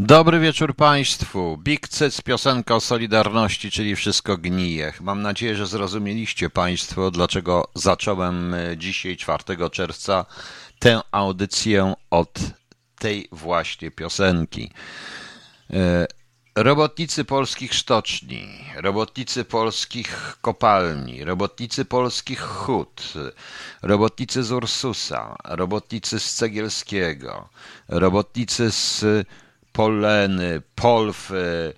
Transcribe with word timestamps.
Dobry 0.00 0.40
wieczór 0.40 0.76
Państwu. 0.76 1.56
Big 1.56 1.88
Cyc, 1.88 2.22
piosenka 2.22 2.74
o 2.74 2.80
Solidarności, 2.80 3.70
czyli 3.70 3.96
Wszystko 3.96 4.36
gnije. 4.36 4.92
Mam 5.00 5.22
nadzieję, 5.22 5.56
że 5.56 5.66
zrozumieliście 5.66 6.50
Państwo, 6.50 7.10
dlaczego 7.10 7.68
zacząłem 7.74 8.54
e, 8.54 8.76
dzisiaj, 8.76 9.16
4 9.16 9.70
czerwca, 9.70 10.26
tę 10.78 11.00
audycję 11.10 11.94
od 12.10 12.38
tej 12.98 13.28
właśnie 13.32 13.90
piosenki. 13.90 14.70
E, 15.72 16.06
Robotnicy 16.54 17.24
polskich 17.24 17.74
sztoczni, 17.74 18.48
robotnicy 18.76 19.44
polskich 19.44 20.38
kopalni, 20.40 21.24
robotnicy 21.24 21.84
polskich 21.84 22.40
hut, 22.40 23.12
robotnicy 23.82 24.44
z 24.44 24.52
Ursusa, 24.52 25.36
robotnicy 25.44 26.20
z 26.20 26.34
Cegielskiego, 26.34 27.48
robotnicy 27.88 28.70
z 28.70 29.04
Poleny, 29.78 30.62
Polfy, 30.74 31.74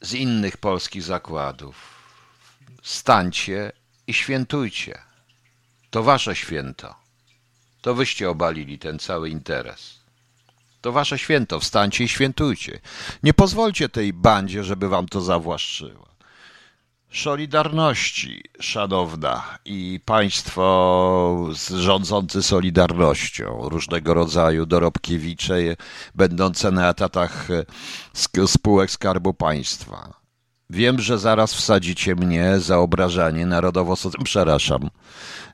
z 0.00 0.14
innych 0.14 0.56
polskich 0.56 1.02
zakładów. 1.02 1.74
Stańcie 2.82 3.72
i 4.06 4.14
świętujcie. 4.14 4.98
To 5.90 6.02
wasze 6.02 6.36
święto. 6.36 6.94
To 7.80 7.94
wyście 7.94 8.30
obalili 8.30 8.78
ten 8.78 8.98
cały 8.98 9.30
interes. 9.30 9.98
To 10.80 10.92
wasze 10.92 11.18
święto, 11.18 11.60
wstańcie 11.60 12.04
i 12.04 12.08
świętujcie. 12.08 12.80
Nie 13.22 13.34
pozwólcie 13.34 13.88
tej 13.88 14.12
bandzie, 14.12 14.64
żeby 14.64 14.88
wam 14.88 15.08
to 15.08 15.20
zawłaszczyła. 15.20 16.11
Solidarności, 17.14 18.42
szanowna, 18.60 19.58
i 19.64 20.00
państwo 20.04 21.48
rządzący 21.76 22.42
Solidarnością, 22.42 23.68
różnego 23.68 24.14
rodzaju 24.14 24.66
dorobkiewicze, 24.66 25.54
będące 26.14 26.70
na 26.70 26.88
etatach 26.88 27.48
spółek 28.46 28.90
Skarbu 28.90 29.34
Państwa. 29.34 30.22
Wiem, 30.70 31.00
że 31.00 31.18
zaraz 31.18 31.54
wsadzicie 31.54 32.14
mnie 32.14 32.58
za 32.58 32.78
obrażanie 32.78 33.46
narodowo, 33.46 33.94
przepraszam, 34.24 34.90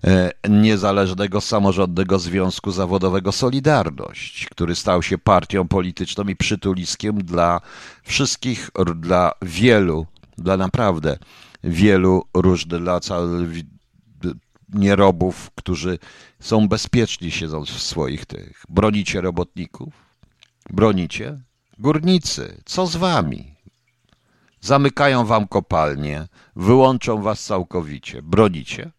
e, 0.05 0.31
niezależnego 0.49 1.41
samorządnego 1.41 2.19
związku 2.19 2.71
zawodowego 2.71 3.33
Solidarność, 3.33 4.47
który 4.47 4.75
stał 4.75 5.03
się 5.03 5.19
partią 5.19 5.69
polityczną 5.69 6.25
i 6.25 6.37
przytuliskiem 6.37 7.19
dla 7.19 7.61
wszystkich, 8.03 8.71
dla 8.97 9.33
wielu, 9.43 10.07
dla 10.39 10.57
naprawdę 10.57 11.19
wielu 11.65 12.25
różnych, 12.35 12.83
dla 12.83 13.01
nierobów, 14.69 15.51
którzy 15.55 15.99
są 16.41 16.69
bezpieczni 16.69 17.31
siedząc 17.31 17.71
w 17.71 17.83
swoich 17.83 18.27
tych. 18.27 18.65
Bronicie 18.69 19.21
robotników? 19.21 19.95
Bronicie? 20.71 21.41
Górnicy, 21.79 22.63
co 22.65 22.87
z 22.87 22.97
wami? 22.97 23.55
Zamykają 24.61 25.25
wam 25.25 25.49
kopalnie, 25.49 26.29
wyłączą 26.57 27.23
was 27.23 27.45
całkowicie. 27.45 28.23
Bronicie? 28.23 28.91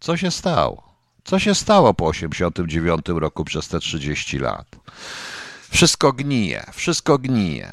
Co 0.00 0.16
się 0.16 0.30
stało? 0.30 0.90
Co 1.24 1.38
się 1.38 1.54
stało 1.54 1.94
po 1.94 2.06
89 2.06 3.00
roku 3.06 3.44
przez 3.44 3.68
te 3.68 3.80
30 3.80 4.38
lat? 4.38 4.66
Wszystko 5.70 6.12
gnije, 6.12 6.64
wszystko 6.72 7.18
gnije. 7.18 7.72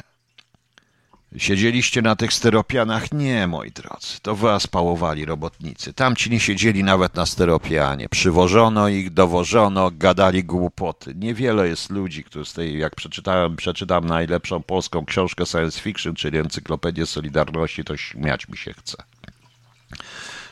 Siedzieliście 1.36 2.02
na 2.02 2.16
tych 2.16 2.32
styropianach? 2.32 3.12
Nie, 3.12 3.46
moi 3.46 3.70
drodzy, 3.70 4.20
to 4.22 4.36
was 4.36 4.66
pałowali 4.66 5.24
robotnicy. 5.24 5.92
Tamci 5.92 6.30
nie 6.30 6.40
siedzieli 6.40 6.84
nawet 6.84 7.14
na 7.14 7.26
styropianie. 7.26 8.08
Przywożono 8.08 8.88
ich, 8.88 9.12
dowożono, 9.12 9.90
gadali 9.90 10.44
głupoty. 10.44 11.14
Niewiele 11.14 11.68
jest 11.68 11.90
ludzi, 11.90 12.24
którzy 12.24 12.50
z 12.50 12.52
tej, 12.52 12.78
jak 12.78 12.94
przeczytałem, 12.94 13.56
przeczytam 13.56 14.06
najlepszą 14.06 14.62
polską 14.62 15.04
książkę 15.04 15.46
science 15.46 15.80
fiction, 15.80 16.14
czyli 16.14 16.38
Encyklopedię 16.38 17.06
Solidarności, 17.06 17.84
to 17.84 17.96
śmiać 17.96 18.48
mi 18.48 18.56
się 18.56 18.72
chce. 18.72 18.96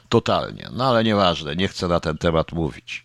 Totalnie. 0.09 0.69
No 0.73 0.89
ale 0.89 1.05
nieważne, 1.05 1.57
nie 1.57 1.69
chcę 1.69 1.89
na 1.89 2.01
ten 2.01 2.19
temat 2.19 2.53
mówić. 2.53 3.05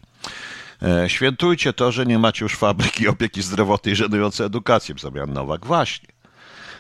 E, 0.82 1.10
świętujcie 1.10 1.74
to, 1.74 1.92
że 1.92 2.06
nie 2.06 2.20
macie 2.20 2.46
już 2.46 2.56
fabryki 2.56 3.08
opieki 3.08 3.42
zdrowotnej 3.42 3.96
żenującej 3.96 4.46
edukację 4.46 4.96
zamian 5.00 5.34
Nowak. 5.34 5.66
Właśnie 5.66 6.21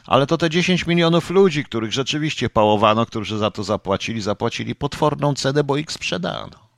ale 0.06 0.28
to 0.28 0.38
te 0.38 0.50
10 0.50 0.88
milionów 0.88 1.29
ludzi, 1.29 1.63
których 1.63 1.94
rzeczywiście 1.94 2.50
pałowano, 2.50 3.06
którzy 3.06 3.38
za 3.38 3.51
to 3.51 3.63
zapłacili, 3.63 4.22
zapłacili 4.22 4.75
potworną 4.75 5.34
cenę, 5.34 5.63
bo 5.63 5.78
ich 5.78 5.91
sprzedano. 5.91 6.72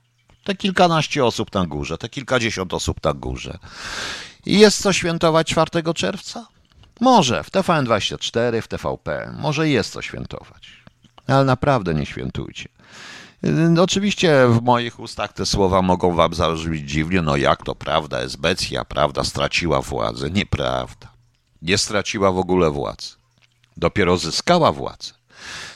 Te 0.43 0.55
kilkanaście 0.55 1.25
osób 1.25 1.53
na 1.53 1.65
górze, 1.65 1.97
te 1.97 2.09
kilkadziesiąt 2.09 2.73
osób 2.73 3.03
na 3.03 3.13
górze. 3.13 3.57
I 4.45 4.59
jest 4.59 4.81
co 4.81 4.93
świętować 4.93 5.47
4 5.47 5.93
czerwca? 5.95 6.47
Może 7.01 7.43
w 7.43 7.51
TVN24, 7.51 8.61
w 8.61 8.67
TVP, 8.67 9.33
może 9.39 9.69
jest 9.69 9.93
co 9.93 10.01
świętować. 10.01 10.83
Ale 11.27 11.45
naprawdę 11.45 11.93
nie 11.93 12.05
świętujcie. 12.05 12.69
Oczywiście 13.79 14.47
w 14.47 14.61
moich 14.61 14.99
ustach 14.99 15.33
te 15.33 15.45
słowa 15.45 15.81
mogą 15.81 16.15
wam 16.15 16.33
zabrzmieć 16.33 16.91
dziwnie, 16.91 17.21
no 17.21 17.35
jak 17.35 17.63
to 17.63 17.75
prawda, 17.75 18.19
Esbecja, 18.19 18.85
prawda, 18.85 19.23
straciła 19.23 19.81
władzę. 19.81 20.29
Nieprawda 20.29 21.12
nie 21.63 21.77
straciła 21.77 22.31
w 22.31 22.37
ogóle 22.37 22.71
władzy. 22.71 23.09
Dopiero 23.77 24.17
zyskała 24.17 24.71
władzę. 24.71 25.13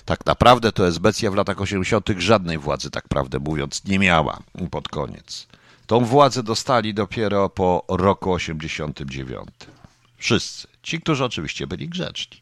Tak 0.05 0.25
naprawdę 0.25 0.71
to 0.71 0.87
Esbecja 0.87 1.31
w 1.31 1.35
latach 1.35 1.61
80. 1.61 2.09
żadnej 2.17 2.57
władzy, 2.57 2.91
tak 2.91 3.07
prawdę 3.07 3.39
mówiąc, 3.39 3.85
nie 3.85 3.99
miała 3.99 4.39
pod 4.71 4.87
koniec. 4.87 5.47
Tą 5.87 6.05
władzę 6.05 6.43
dostali 6.43 6.93
dopiero 6.93 7.49
po 7.49 7.83
roku 7.87 8.33
89. 8.33 9.49
Wszyscy. 10.17 10.67
Ci, 10.83 11.01
którzy 11.01 11.25
oczywiście 11.25 11.67
byli 11.67 11.89
grzeczni. 11.89 12.41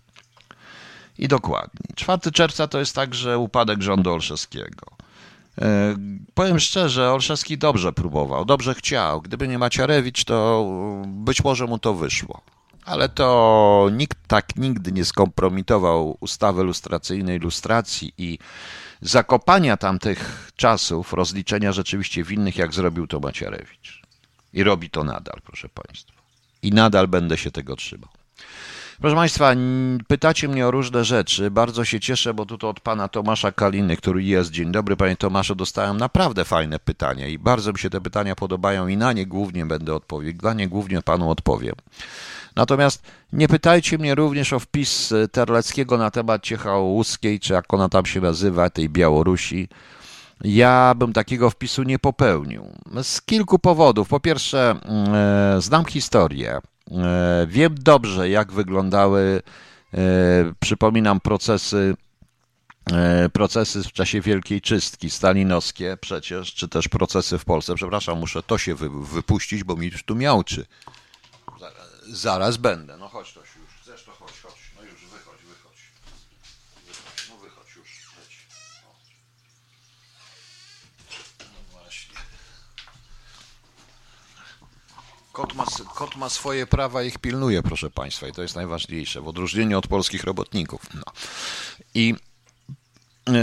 I 1.18 1.28
dokładnie. 1.28 1.80
4 1.96 2.32
czerwca 2.32 2.68
to 2.68 2.80
jest 2.80 2.96
także 2.96 3.38
upadek 3.38 3.82
rządu 3.82 4.14
Olszewskiego. 4.14 4.88
E, 5.62 5.96
powiem 6.34 6.60
szczerze, 6.60 7.12
Olszewski 7.12 7.58
dobrze 7.58 7.94
próbował, 7.94 8.46
dobrze 8.46 8.74
chciał. 8.74 9.22
Gdyby 9.22 9.48
nie 9.48 9.60
Maciarewicz, 9.60 10.24
to 10.24 10.66
być 11.08 11.44
może 11.44 11.66
mu 11.66 11.80
to 11.80 11.94
wyszło 11.94 12.42
ale 12.86 13.10
to 13.10 13.90
nikt 13.92 14.18
tak 14.28 14.56
nigdy 14.56 14.92
nie 14.92 15.06
skompromitował 15.06 16.18
ustawy 16.20 16.64
lustracyjnej, 16.64 17.40
lustracji 17.40 18.14
i 18.18 18.40
zakopania 19.02 19.78
tamtych 19.78 20.52
czasów, 20.56 21.14
rozliczenia 21.14 21.72
rzeczywiście 21.72 22.24
winnych, 22.24 22.58
jak 22.58 22.74
zrobił 22.74 23.08
to 23.08 23.20
Macierewicz. 23.20 24.02
I 24.54 24.64
robi 24.64 24.90
to 24.90 25.04
nadal, 25.04 25.40
proszę 25.44 25.70
Państwa. 25.70 26.14
I 26.62 26.72
nadal 26.72 27.08
będę 27.08 27.38
się 27.38 27.52
tego 27.52 27.76
trzymał. 27.76 28.10
Proszę 29.02 29.16
Państwa, 29.16 29.52
pytacie 30.08 30.48
mnie 30.48 30.68
o 30.68 30.72
różne 30.72 31.06
rzeczy. 31.06 31.52
Bardzo 31.52 31.86
się 31.86 32.00
cieszę, 32.00 32.34
bo 32.34 32.46
tutaj 32.46 32.70
od 32.70 32.80
pana 32.80 33.08
Tomasza 33.08 33.52
Kaliny, 33.52 33.98
który 33.98 34.24
jest. 34.24 34.52
Dzień 34.52 34.72
dobry, 34.72 34.96
panie 34.96 35.16
Tomaszu. 35.16 35.56
Dostałem 35.56 35.98
naprawdę 35.98 36.46
fajne 36.46 36.80
pytania 36.80 37.28
i 37.28 37.38
bardzo 37.38 37.72
mi 37.72 37.80
się 37.80 37.90
te 37.90 38.02
pytania 38.02 38.36
podobają 38.36 38.88
i 38.88 38.98
na 38.98 39.14
nie 39.14 39.26
głównie 39.26 39.66
będę 39.66 39.96
odpowiedział. 39.96 40.40
Na 40.44 40.54
nie 40.54 40.68
głównie 40.68 41.02
panu 41.02 41.30
odpowiem. 41.30 41.76
Natomiast 42.56 43.04
nie 43.34 43.48
pytajcie 43.48 43.98
mnie 43.98 44.16
również 44.16 44.54
o 44.54 44.60
wpis 44.60 45.14
Terleckiego 45.32 45.98
na 45.98 46.12
temat 46.12 46.44
Ciechałołuskiej, 46.44 47.40
czy 47.40 47.54
jak 47.54 47.74
ona 47.74 47.90
tam 47.90 48.06
się 48.06 48.22
nazywa, 48.22 48.70
tej 48.70 48.90
Białorusi. 48.90 49.70
Ja 50.44 50.94
bym 50.96 51.14
takiego 51.14 51.50
wpisu 51.50 51.84
nie 51.84 52.00
popełnił. 52.00 52.68
Z 53.04 53.22
kilku 53.22 53.60
powodów. 53.60 54.08
Po 54.08 54.20
pierwsze, 54.20 54.76
e, 55.56 55.62
znam 55.62 55.86
historię. 55.86 56.62
E, 56.92 57.48
wiem 57.50 57.76
dobrze, 57.80 58.30
jak 58.30 58.52
wyglądały, 58.52 59.42
e, 59.94 59.98
przypominam, 60.60 61.20
procesy 61.20 61.96
procesy 63.34 63.84
w 63.84 63.92
czasie 63.92 64.22
Wielkiej 64.22 64.62
Czystki 64.62 65.10
stalinowskie 65.10 65.98
przecież, 66.02 66.54
czy 66.54 66.68
też 66.68 66.88
procesy 66.88 67.38
w 67.38 67.46
Polsce. 67.46 67.76
Przepraszam, 67.76 68.20
muszę 68.20 68.44
to 68.44 68.58
się 68.58 68.76
wypuścić, 69.02 69.64
bo 69.64 69.76
mi 69.76 69.88
już 69.88 70.04
tu 70.04 70.16
miałczy. 70.16 70.66
Zaraz 72.08 72.58
będę. 72.58 72.98
No 72.98 73.08
chodź 73.08 73.34
Tosiu, 73.34 73.60
już 73.60 73.70
chcesz, 73.82 74.04
to 74.04 74.12
chodź, 74.12 74.42
chodź. 74.44 74.72
No 74.76 74.84
już, 74.84 75.06
wychodź, 75.06 75.42
wychodź. 75.42 75.92
Wychodź, 76.88 77.30
no 77.30 77.38
wychodź 77.38 77.76
już, 77.76 78.10
leć. 78.20 78.48
No 81.40 81.80
właśnie. 81.80 82.16
Kot 85.36 85.54
ma, 85.56 85.66
kot 85.96 86.16
ma 86.16 86.30
swoje 86.30 86.66
prawa 86.66 87.04
ich 87.04 87.18
pilnuje, 87.18 87.64
proszę 87.64 87.90
Państwa, 87.90 88.28
i 88.28 88.32
to 88.32 88.42
jest 88.42 88.56
najważniejsze, 88.56 89.22
w 89.22 89.28
odróżnieniu 89.28 89.78
od 89.78 89.88
polskich 89.88 90.24
robotników. 90.24 90.82
No. 90.94 91.04
I 91.94 92.16
e, 93.30 93.34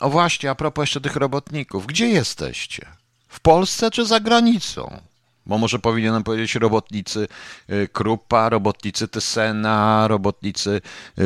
o 0.00 0.10
właśnie, 0.10 0.50
a 0.50 0.54
propos 0.54 0.82
jeszcze 0.82 1.00
tych 1.00 1.16
robotników, 1.16 1.86
gdzie 1.86 2.08
jesteście? 2.08 2.86
W 3.28 3.40
Polsce 3.40 3.90
czy 3.90 4.06
za 4.06 4.20
granicą? 4.20 5.00
Bo 5.46 5.58
może 5.58 5.78
powinienem 5.78 6.22
powiedzieć 6.22 6.54
robotnicy 6.54 7.28
y, 7.70 7.88
Krupa, 7.92 8.48
robotnicy 8.48 9.08
Tysena, 9.08 10.08
robotnicy 10.08 10.80
y, 11.18 11.22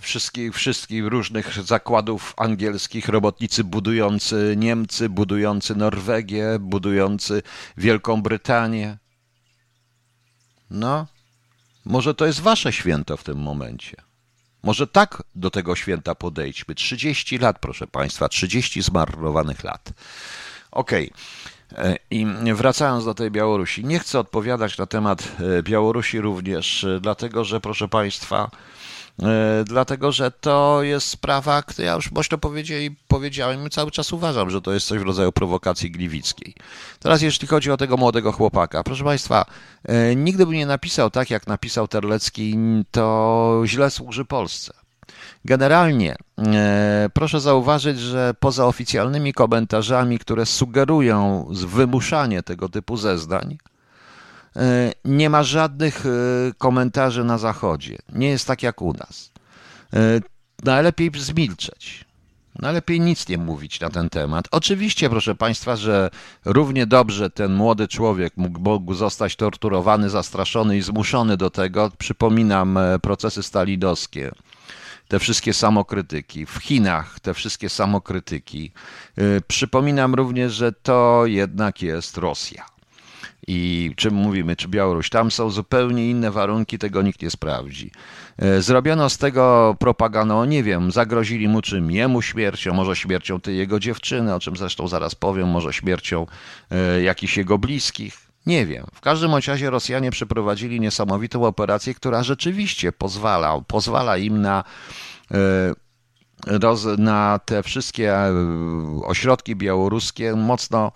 wszystkich, 0.00 0.54
wszystkich 0.54 1.06
różnych 1.06 1.64
zakładów 1.64 2.34
angielskich, 2.36 3.08
robotnicy 3.08 3.64
budujący 3.64 4.54
Niemcy, 4.56 5.08
budujący 5.08 5.74
Norwegię, 5.74 6.58
budujący 6.60 7.42
Wielką 7.76 8.22
Brytanię. 8.22 9.01
No, 10.72 11.06
Może 11.84 12.14
to 12.14 12.26
jest 12.26 12.40
wasze 12.40 12.72
święto 12.72 13.16
w 13.16 13.24
tym 13.24 13.38
momencie. 13.38 13.96
Może 14.62 14.86
tak 14.86 15.22
do 15.34 15.50
tego 15.50 15.76
święta 15.76 16.14
podejdźmy. 16.14 16.74
30 16.74 17.38
lat, 17.38 17.58
proszę 17.58 17.86
Państwa, 17.86 18.28
30 18.28 18.82
zmarnowanych 18.82 19.64
lat. 19.64 19.92
Okej. 20.70 21.12
Okay. 21.72 21.98
I 22.10 22.26
wracając 22.54 23.04
do 23.04 23.14
tej 23.14 23.30
Białorusi, 23.30 23.84
nie 23.84 23.98
chcę 23.98 24.18
odpowiadać 24.18 24.78
na 24.78 24.86
temat 24.86 25.32
e, 25.58 25.62
Białorusi 25.62 26.20
również, 26.20 26.84
e, 26.84 27.00
dlatego 27.00 27.44
że, 27.44 27.60
proszę 27.60 27.88
Państwa, 27.88 28.50
E, 28.50 28.81
dlatego 29.64 30.12
że 30.12 30.30
to 30.30 30.82
jest 30.82 31.08
sprawa, 31.08 31.62
która 31.62 31.86
ja 31.86 31.94
już 31.94 32.10
powiedzieć, 32.40 32.92
powiedziałem, 33.08 33.70
cały 33.70 33.90
czas 33.90 34.12
uważam, 34.12 34.50
że 34.50 34.60
to 34.60 34.72
jest 34.72 34.86
coś 34.86 34.98
w 34.98 35.02
rodzaju 35.02 35.32
prowokacji 35.32 35.90
gliwickiej. 35.90 36.54
Teraz 37.00 37.22
jeśli 37.22 37.48
chodzi 37.48 37.70
o 37.70 37.76
tego 37.76 37.96
młodego 37.96 38.32
chłopaka, 38.32 38.82
proszę 38.82 39.04
Państwa, 39.04 39.44
e, 39.84 40.16
nigdy 40.16 40.46
by 40.46 40.54
nie 40.54 40.66
napisał 40.66 41.10
tak, 41.10 41.30
jak 41.30 41.46
napisał 41.46 41.88
Terlecki, 41.88 42.56
to 42.90 43.62
źle 43.66 43.90
służy 43.90 44.24
Polsce. 44.24 44.72
Generalnie 45.44 46.16
e, 46.38 47.10
proszę 47.14 47.40
zauważyć, 47.40 47.98
że 47.98 48.34
poza 48.40 48.66
oficjalnymi 48.66 49.32
komentarzami, 49.32 50.18
które 50.18 50.46
sugerują 50.46 51.46
wymuszanie 51.50 52.42
tego 52.42 52.68
typu 52.68 52.96
zeznań, 52.96 53.58
E, 53.66 53.71
nie 55.04 55.30
ma 55.30 55.42
żadnych 55.42 56.06
e, 56.06 56.10
komentarzy 56.58 57.24
na 57.24 57.38
Zachodzie. 57.38 57.98
Nie 58.12 58.28
jest 58.28 58.46
tak 58.46 58.62
jak 58.62 58.82
u 58.82 58.92
nas. 58.92 59.32
E, 59.94 60.20
najlepiej 60.64 61.10
zmilczeć. 61.16 62.04
Najlepiej 62.58 63.00
nic 63.00 63.28
nie 63.28 63.38
mówić 63.38 63.80
na 63.80 63.90
ten 63.90 64.10
temat. 64.10 64.48
Oczywiście, 64.50 65.10
proszę 65.10 65.34
Państwa, 65.34 65.76
że 65.76 66.10
równie 66.44 66.86
dobrze 66.86 67.30
ten 67.30 67.54
młody 67.54 67.88
człowiek 67.88 68.32
mógł 68.36 68.94
zostać 68.94 69.36
torturowany, 69.36 70.10
zastraszony 70.10 70.76
i 70.76 70.82
zmuszony 70.82 71.36
do 71.36 71.50
tego. 71.50 71.90
Przypominam 71.98 72.78
procesy 73.02 73.42
stalinowskie, 73.42 74.32
te 75.08 75.18
wszystkie 75.18 75.54
samokrytyki. 75.54 76.46
W 76.46 76.56
Chinach 76.56 77.20
te 77.20 77.34
wszystkie 77.34 77.68
samokrytyki. 77.68 78.72
Przypominam 79.48 80.14
również, 80.14 80.52
że 80.52 80.72
to 80.72 81.22
jednak 81.26 81.82
jest 81.82 82.18
Rosja 82.18 82.71
i 83.46 83.92
czym 83.96 84.14
mówimy, 84.14 84.56
czy 84.56 84.68
Białoruś, 84.68 85.10
tam 85.10 85.30
są 85.30 85.50
zupełnie 85.50 86.10
inne 86.10 86.30
warunki, 86.30 86.78
tego 86.78 87.02
nikt 87.02 87.22
nie 87.22 87.30
sprawdzi. 87.30 87.90
E, 88.38 88.62
zrobiono 88.62 89.10
z 89.10 89.18
tego 89.18 89.76
propagandę, 89.78 90.46
nie 90.48 90.62
wiem, 90.62 90.92
zagrozili 90.92 91.48
mu 91.48 91.62
czym, 91.62 91.90
jemu 91.90 92.22
śmiercią, 92.22 92.74
może 92.74 92.96
śmiercią 92.96 93.40
tej 93.40 93.56
jego 93.56 93.80
dziewczyny, 93.80 94.34
o 94.34 94.40
czym 94.40 94.56
zresztą 94.56 94.88
zaraz 94.88 95.14
powiem, 95.14 95.48
może 95.48 95.72
śmiercią 95.72 96.26
e, 96.70 97.02
jakichś 97.02 97.36
jego 97.36 97.58
bliskich. 97.58 98.18
Nie 98.46 98.66
wiem. 98.66 98.86
W 98.94 99.00
każdym 99.00 99.34
razie 99.34 99.70
Rosjanie 99.70 100.10
przeprowadzili 100.10 100.80
niesamowitą 100.80 101.44
operację, 101.44 101.94
która 101.94 102.22
rzeczywiście 102.22 102.92
pozwala, 102.92 103.60
pozwala 103.60 104.16
im 104.16 104.40
na 104.40 104.64
e, 105.30 105.74
na 106.98 107.40
te 107.44 107.62
wszystkie 107.62 108.14
ośrodki 109.04 109.56
białoruskie 109.56 110.36
mocno 110.36 110.92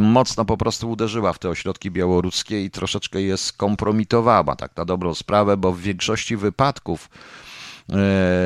mocno 0.00 0.44
po 0.44 0.56
prostu 0.56 0.90
uderzyła 0.90 1.32
w 1.32 1.38
te 1.38 1.48
ośrodki 1.48 1.90
białoruskie 1.90 2.64
i 2.64 2.70
troszeczkę 2.70 3.22
je 3.22 3.36
skompromitowała, 3.36 4.56
tak 4.56 4.76
na 4.76 4.84
dobrą 4.84 5.14
sprawę, 5.14 5.56
bo 5.56 5.72
w 5.72 5.80
większości 5.80 6.36
wypadków 6.36 7.10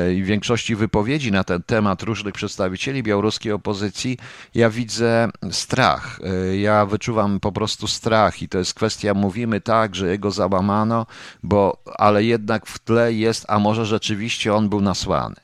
y, 0.09 0.15
i 0.15 0.23
większości 0.23 0.75
wypowiedzi 0.75 1.31
na 1.31 1.43
ten 1.43 1.63
temat 1.63 2.03
różnych 2.03 2.33
przedstawicieli 2.33 3.03
białoruskiej 3.03 3.51
opozycji, 3.51 4.17
ja 4.55 4.69
widzę 4.69 5.29
strach. 5.51 6.19
Y, 6.51 6.57
ja 6.57 6.85
wyczuwam 6.85 7.39
po 7.39 7.51
prostu 7.51 7.87
strach 7.87 8.41
i 8.41 8.49
to 8.49 8.57
jest 8.57 8.73
kwestia, 8.73 9.13
mówimy 9.13 9.61
tak, 9.61 9.95
że 9.95 10.07
jego 10.07 10.31
załamano, 10.31 11.05
bo, 11.43 11.77
ale 11.97 12.23
jednak 12.23 12.65
w 12.65 12.79
tle 12.79 13.13
jest, 13.13 13.45
a 13.47 13.59
może 13.59 13.85
rzeczywiście 13.85 14.53
on 14.53 14.69
był 14.69 14.81
nasłany. 14.81 15.35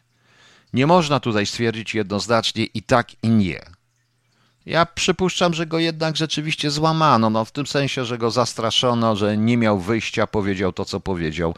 Nie 0.74 0.88
można 0.88 1.19
tutaj 1.19 1.45
stwierdzić 1.45 1.95
jednoznacznie 1.95 2.66
i 2.66 2.84
tak, 2.84 3.24
i 3.24 3.30
nie. 3.30 3.81
Ja 4.66 4.86
przypuszczam, 4.86 5.54
że 5.54 5.66
go 5.66 5.80
jednak 5.80 6.18
rzeczywiście 6.18 6.72
złamano, 6.72 7.30
no 7.30 7.46
w 7.46 7.52
tym 7.52 7.68
sensie, 7.68 8.06
że 8.06 8.18
go 8.18 8.31
zastraszono, 8.31 9.16
że 9.16 9.38
nie 9.38 9.58
miał 9.58 9.80
wyjścia, 9.80 10.28
powiedział 10.28 10.74
to, 10.74 10.86
co 10.86 11.00
powiedział. 11.00 11.56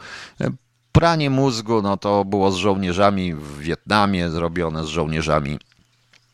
Pranie 0.92 1.30
mózgu, 1.30 1.82
no 1.82 1.96
to 1.96 2.24
było 2.24 2.52
z 2.52 2.56
żołnierzami 2.56 3.34
w 3.34 3.58
Wietnamie 3.58 4.30
zrobione, 4.30 4.84
z 4.84 4.88
żołnierzami, 4.88 5.58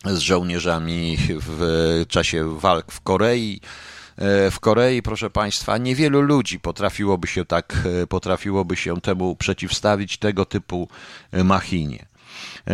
z 0.05 0.19
żołnierzami 0.19 1.17
w 1.41 2.05
czasie 2.09 2.59
walk 2.59 2.93
w 2.93 3.01
Korei. 3.01 3.61
W 4.51 4.61
Korei, 4.61 5.03
proszę 5.03 5.31
Państwa, 5.31 5.79
niewielu 5.79 6.21
ludzi 6.21 6.61
potrafiłoby 6.61 7.27
się 7.27 7.45
tak, 7.45 7.89
potrafiłoby 8.09 8.77
się 8.77 9.01
temu 9.01 9.37
przeciwstawić 9.37 10.19
tego 10.19 10.45
typu 10.45 10.89
machinie. 11.33 12.10
E, 12.69 12.73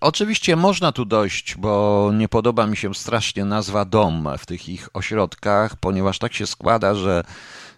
oczywiście 0.00 0.56
można 0.56 0.92
tu 0.92 1.04
dojść, 1.04 1.54
bo 1.56 2.10
nie 2.14 2.28
podoba 2.28 2.66
mi 2.66 2.76
się 2.76 2.94
strasznie 2.94 3.44
nazwa 3.44 3.84
dom 3.84 4.28
w 4.38 4.46
tych 4.46 4.68
ich 4.68 4.88
ośrodkach, 4.92 5.76
ponieważ 5.76 6.18
tak 6.18 6.34
się 6.34 6.46
składa, 6.46 6.94
że 6.94 7.24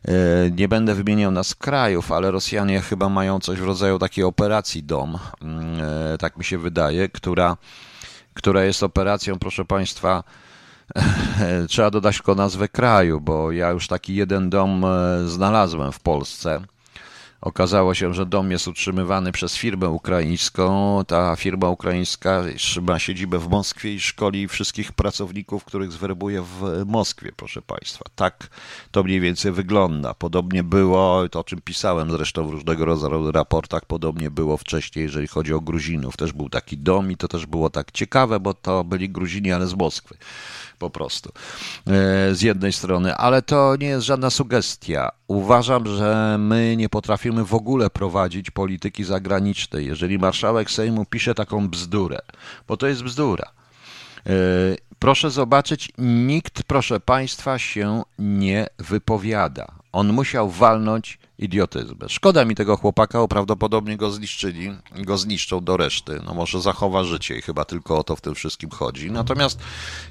e, 0.04 0.12
nie 0.50 0.68
będę 0.68 0.94
wymieniał 0.94 1.30
nas 1.30 1.54
krajów, 1.54 2.12
ale 2.12 2.30
Rosjanie 2.30 2.80
chyba 2.80 3.08
mają 3.08 3.40
coś 3.40 3.58
w 3.58 3.64
rodzaju 3.64 3.98
takiej 3.98 4.24
operacji 4.24 4.82
dom, 4.82 5.18
mm, 5.42 5.80
e, 6.14 6.18
tak 6.18 6.36
mi 6.36 6.44
się 6.44 6.58
wydaje, 6.58 7.08
która, 7.08 7.56
która 8.34 8.64
jest 8.64 8.82
operacją, 8.82 9.38
proszę 9.38 9.64
Państwa, 9.64 10.24
trzeba 11.68 11.90
dodać 11.90 12.16
tylko 12.16 12.34
nazwę 12.34 12.68
kraju, 12.68 13.20
bo 13.20 13.52
ja 13.52 13.70
już 13.70 13.88
taki 13.88 14.14
jeden 14.14 14.50
dom 14.50 14.84
znalazłem 15.26 15.92
w 15.92 16.00
Polsce 16.00 16.60
Okazało 17.42 17.94
się, 17.94 18.14
że 18.14 18.26
dom 18.26 18.50
jest 18.50 18.68
utrzymywany 18.68 19.32
przez 19.32 19.56
firmę 19.56 19.88
ukraińską. 19.88 20.98
Ta 21.06 21.36
firma 21.36 21.68
ukraińska 21.68 22.42
ma 22.82 22.98
siedzibę 22.98 23.38
w 23.38 23.48
Moskwie 23.48 23.94
i 23.94 24.00
szkoli 24.00 24.48
wszystkich 24.48 24.92
pracowników, 24.92 25.64
których 25.64 25.92
zwerbuje 25.92 26.42
w 26.42 26.82
Moskwie, 26.86 27.32
proszę 27.36 27.62
Państwa. 27.62 28.04
Tak 28.14 28.48
to 28.90 29.02
mniej 29.02 29.20
więcej 29.20 29.52
wygląda. 29.52 30.14
Podobnie 30.14 30.62
było, 30.62 31.28
to 31.28 31.40
o 31.40 31.44
czym 31.44 31.60
pisałem 31.60 32.10
zresztą 32.10 32.48
w 32.48 32.50
różnego 32.50 32.84
rodzaju 32.84 33.32
raportach, 33.32 33.84
podobnie 33.84 34.30
było 34.30 34.56
wcześniej, 34.56 35.02
jeżeli 35.04 35.26
chodzi 35.26 35.54
o 35.54 35.60
Gruzinów. 35.60 36.16
Też 36.16 36.32
był 36.32 36.48
taki 36.48 36.78
dom 36.78 37.12
i 37.12 37.16
to 37.16 37.28
też 37.28 37.46
było 37.46 37.70
tak 37.70 37.92
ciekawe, 37.92 38.40
bo 38.40 38.54
to 38.54 38.84
byli 38.84 39.10
Gruzini, 39.10 39.52
ale 39.52 39.66
z 39.66 39.74
Moskwy 39.74 40.16
po 40.82 40.90
prostu. 40.90 41.32
E, 41.86 42.34
z 42.34 42.42
jednej 42.42 42.72
strony, 42.72 43.14
ale 43.14 43.42
to 43.42 43.76
nie 43.76 43.86
jest 43.86 44.06
żadna 44.06 44.30
sugestia. 44.30 45.10
Uważam, 45.32 45.86
że 45.86 46.36
my 46.38 46.74
nie 46.76 46.88
potrafimy 46.88 47.44
w 47.44 47.54
ogóle 47.54 47.90
prowadzić 47.90 48.50
polityki 48.50 49.04
zagranicznej. 49.04 49.86
Jeżeli 49.86 50.18
marszałek 50.18 50.70
Sejmu 50.70 51.04
pisze 51.04 51.34
taką 51.34 51.68
bzdurę, 51.68 52.18
bo 52.68 52.76
to 52.76 52.86
jest 52.86 53.02
bzdura. 53.02 53.52
E, 54.26 54.30
proszę 54.98 55.30
zobaczyć, 55.30 55.92
nikt, 55.98 56.62
proszę 56.62 57.00
Państwa, 57.00 57.58
się 57.58 58.02
nie 58.18 58.66
wypowiada. 58.78 59.66
On 59.92 60.12
musiał 60.12 60.50
walnąć 60.50 61.18
idiotyzm. 61.38 61.96
Szkoda 62.08 62.44
mi 62.44 62.54
tego 62.54 62.76
chłopaka, 62.76 63.18
bo 63.18 63.28
prawdopodobnie 63.28 63.96
go 63.96 64.10
zniszczyli, 64.10 64.76
go 64.96 65.18
zniszczą 65.18 65.64
do 65.64 65.76
reszty. 65.76 66.20
No 66.24 66.34
może 66.34 66.60
zachowa 66.60 67.04
życie 67.04 67.38
i 67.38 67.42
chyba 67.42 67.64
tylko 67.64 67.98
o 67.98 68.04
to 68.04 68.16
w 68.16 68.20
tym 68.20 68.34
wszystkim 68.34 68.70
chodzi. 68.70 69.10
Natomiast 69.10 69.58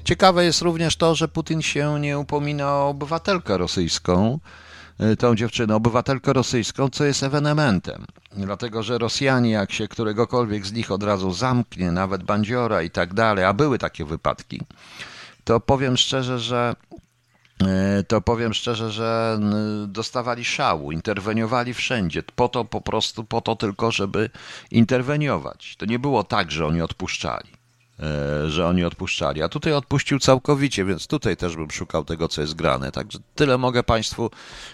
ciekawe 0.04 0.44
jest 0.44 0.62
również 0.62 0.96
to, 0.96 1.14
że 1.14 1.28
Putin 1.28 1.62
się 1.62 2.00
nie 2.00 2.18
upomina 2.18 2.72
o 2.72 2.88
obywatelkę 2.88 3.58
rosyjską, 3.58 4.38
tą 5.18 5.34
dziewczynę, 5.34 5.76
obywatelkę 5.76 6.32
rosyjską, 6.32 6.88
co 6.88 7.04
jest 7.04 7.22
ewenementem. 7.22 8.06
Dlatego, 8.36 8.82
że 8.82 8.98
Rosjanie, 8.98 9.50
jak 9.50 9.72
się 9.72 9.88
któregokolwiek 9.88 10.66
z 10.66 10.72
nich 10.72 10.90
od 10.90 11.02
razu 11.02 11.32
zamknie, 11.32 11.92
nawet 11.92 12.22
bandziora 12.22 12.82
i 12.82 12.90
tak 12.90 13.14
dalej, 13.14 13.44
a 13.44 13.52
były 13.52 13.78
takie 13.78 14.04
wypadki, 14.04 14.60
to 15.44 15.60
powiem 15.60 15.96
szczerze, 15.96 16.38
że 16.38 16.74
E, 17.66 18.02
to 18.02 18.20
powiem 18.20 18.54
szczerze, 18.54 18.90
że 18.90 19.40
dostawali 19.88 20.44
szału, 20.44 20.92
interweniowali 20.92 21.74
wszędzie, 21.74 22.22
po 22.22 22.48
to 22.48 22.64
po 22.64 22.80
prostu, 22.80 23.24
po 23.24 23.40
to 23.40 23.56
tylko, 23.56 23.90
żeby 23.90 24.30
interweniować. 24.70 25.76
To 25.76 25.86
nie 25.86 25.98
było 25.98 26.24
tak, 26.24 26.50
że 26.50 26.66
oni 26.66 26.80
odpuszczali, 26.80 27.48
e, 27.52 27.61
że 28.46 28.66
oni 28.66 28.84
odpuszczali, 28.84 29.42
a 29.42 29.48
tutaj 29.48 29.72
odpuścił 29.72 30.18
całkowicie, 30.18 30.84
więc 30.84 31.06
tutaj 31.06 31.36
też 31.36 31.56
bym 31.56 31.70
szukał 31.70 32.04
tego, 32.04 32.28
co 32.28 32.40
jest 32.40 32.54
grane. 32.54 32.92
Także 32.92 33.18
tyle 33.34 33.58
mogę 33.58 33.82
Państwu 33.82 34.30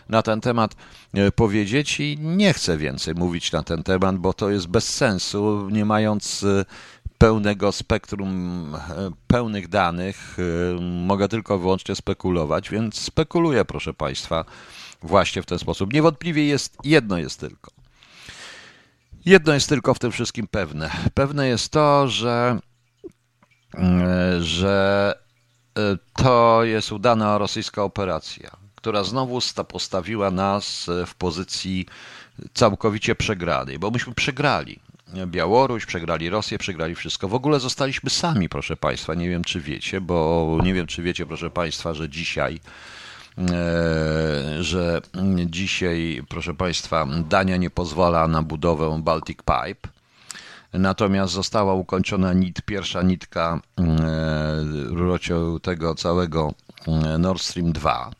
na 0.09 0.23
ten 0.23 0.41
temat 0.41 0.77
e, 1.15 1.33
powiedzieć 1.33 2.01
i 2.01 2.19
nie 2.21 2.53
chcę 2.53 2.79
więcej 2.79 3.15
mówić 3.15 3.53
na 3.53 3.63
ten 3.63 3.83
temat, 3.83 4.17
bo 4.17 4.33
to 4.33 4.51
jest 4.51 4.67
bez 4.67 4.95
sensu, 4.95 5.69
nie 5.71 5.85
mając 5.85 6.45
pełnego 7.19 7.73
spektrum, 7.73 8.31
e, 8.75 9.11
pełnych 9.27 9.69
danych. 9.69 10.37
E, 10.39 10.81
mogę 10.81 11.29
tylko 11.29 11.59
wyłącznie 11.59 11.95
spekulować, 11.95 12.71
więc 12.71 13.01
spekuluję, 13.01 13.65
proszę 13.65 13.95
Państwa, 13.95 14.45
właśnie 15.03 15.43
w 15.43 15.47
ten 15.47 15.59
sposób. 15.59 15.93
Niewątpliwie 15.93 16.47
jest 16.47 16.77
jedno 16.85 17.19
jest 17.19 17.41
tylko. 17.41 17.71
Jedno 19.25 19.55
jest 19.55 19.69
tylko 19.69 19.95
w 19.95 19.99
tym 19.99 20.13
wszystkim 20.13 20.49
pewne. 20.49 20.91
Pewne 21.15 21.49
jest 21.49 21.73
to, 21.73 22.09
że, 22.09 22.59
e, 22.59 22.68
że 24.41 25.15
to 26.17 26.65
jest 26.65 26.93
udana 26.93 27.39
rosyjska 27.39 27.83
operacja, 27.83 28.51
która 28.75 29.05
znowu 29.05 29.41
postawiła 29.69 30.31
nas 30.31 30.87
w 31.07 31.15
pozycji 31.15 31.87
całkowicie 32.55 33.15
przegrany, 33.15 33.79
bo 33.79 33.91
myśmy 33.91 34.15
przegrali. 34.15 34.79
Białoruś, 35.27 35.87
przegrali 35.87 36.31
Rosję, 36.31 36.59
przegrali 36.59 36.95
wszystko. 36.95 37.29
W 37.29 37.35
ogóle 37.35 37.61
zostaliśmy 37.61 38.11
sami, 38.11 38.49
proszę 38.49 38.77
Państwa. 38.77 39.15
Nie 39.15 39.29
wiem, 39.29 39.45
czy 39.45 39.61
wiecie, 39.61 40.01
bo 40.01 40.59
nie 40.63 40.75
wiem, 40.75 40.87
czy 40.87 41.03
wiecie, 41.03 41.27
proszę 41.27 41.51
Państwa, 41.51 41.95
że 41.95 42.09
dzisiaj 42.09 42.61
że 44.61 45.01
dzisiaj, 45.47 46.23
proszę 46.29 46.55
Państwa, 46.55 47.07
Dania 47.29 47.57
nie 47.57 47.71
pozwala 47.71 48.29
na 48.29 48.43
budowę 48.43 49.01
Baltic 49.03 49.39
Pipe. 49.39 49.98
Natomiast 50.73 51.33
została 51.33 51.75
ukończona 51.75 52.33
nit, 52.33 52.63
pierwsza 52.63 53.03
nitka 53.03 53.61
tego 55.63 55.95
całego 55.95 56.55
Nord 57.19 57.43
Stream 57.43 57.73
2 57.73 58.11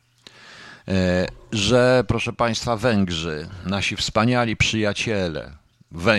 że, 1.53 2.05
proszę 2.09 2.33
Państwa, 2.33 2.77
Węgrzy, 2.77 3.49
nasi 3.67 3.97
wspaniali 3.97 4.57
przyjaciele, 4.57 5.53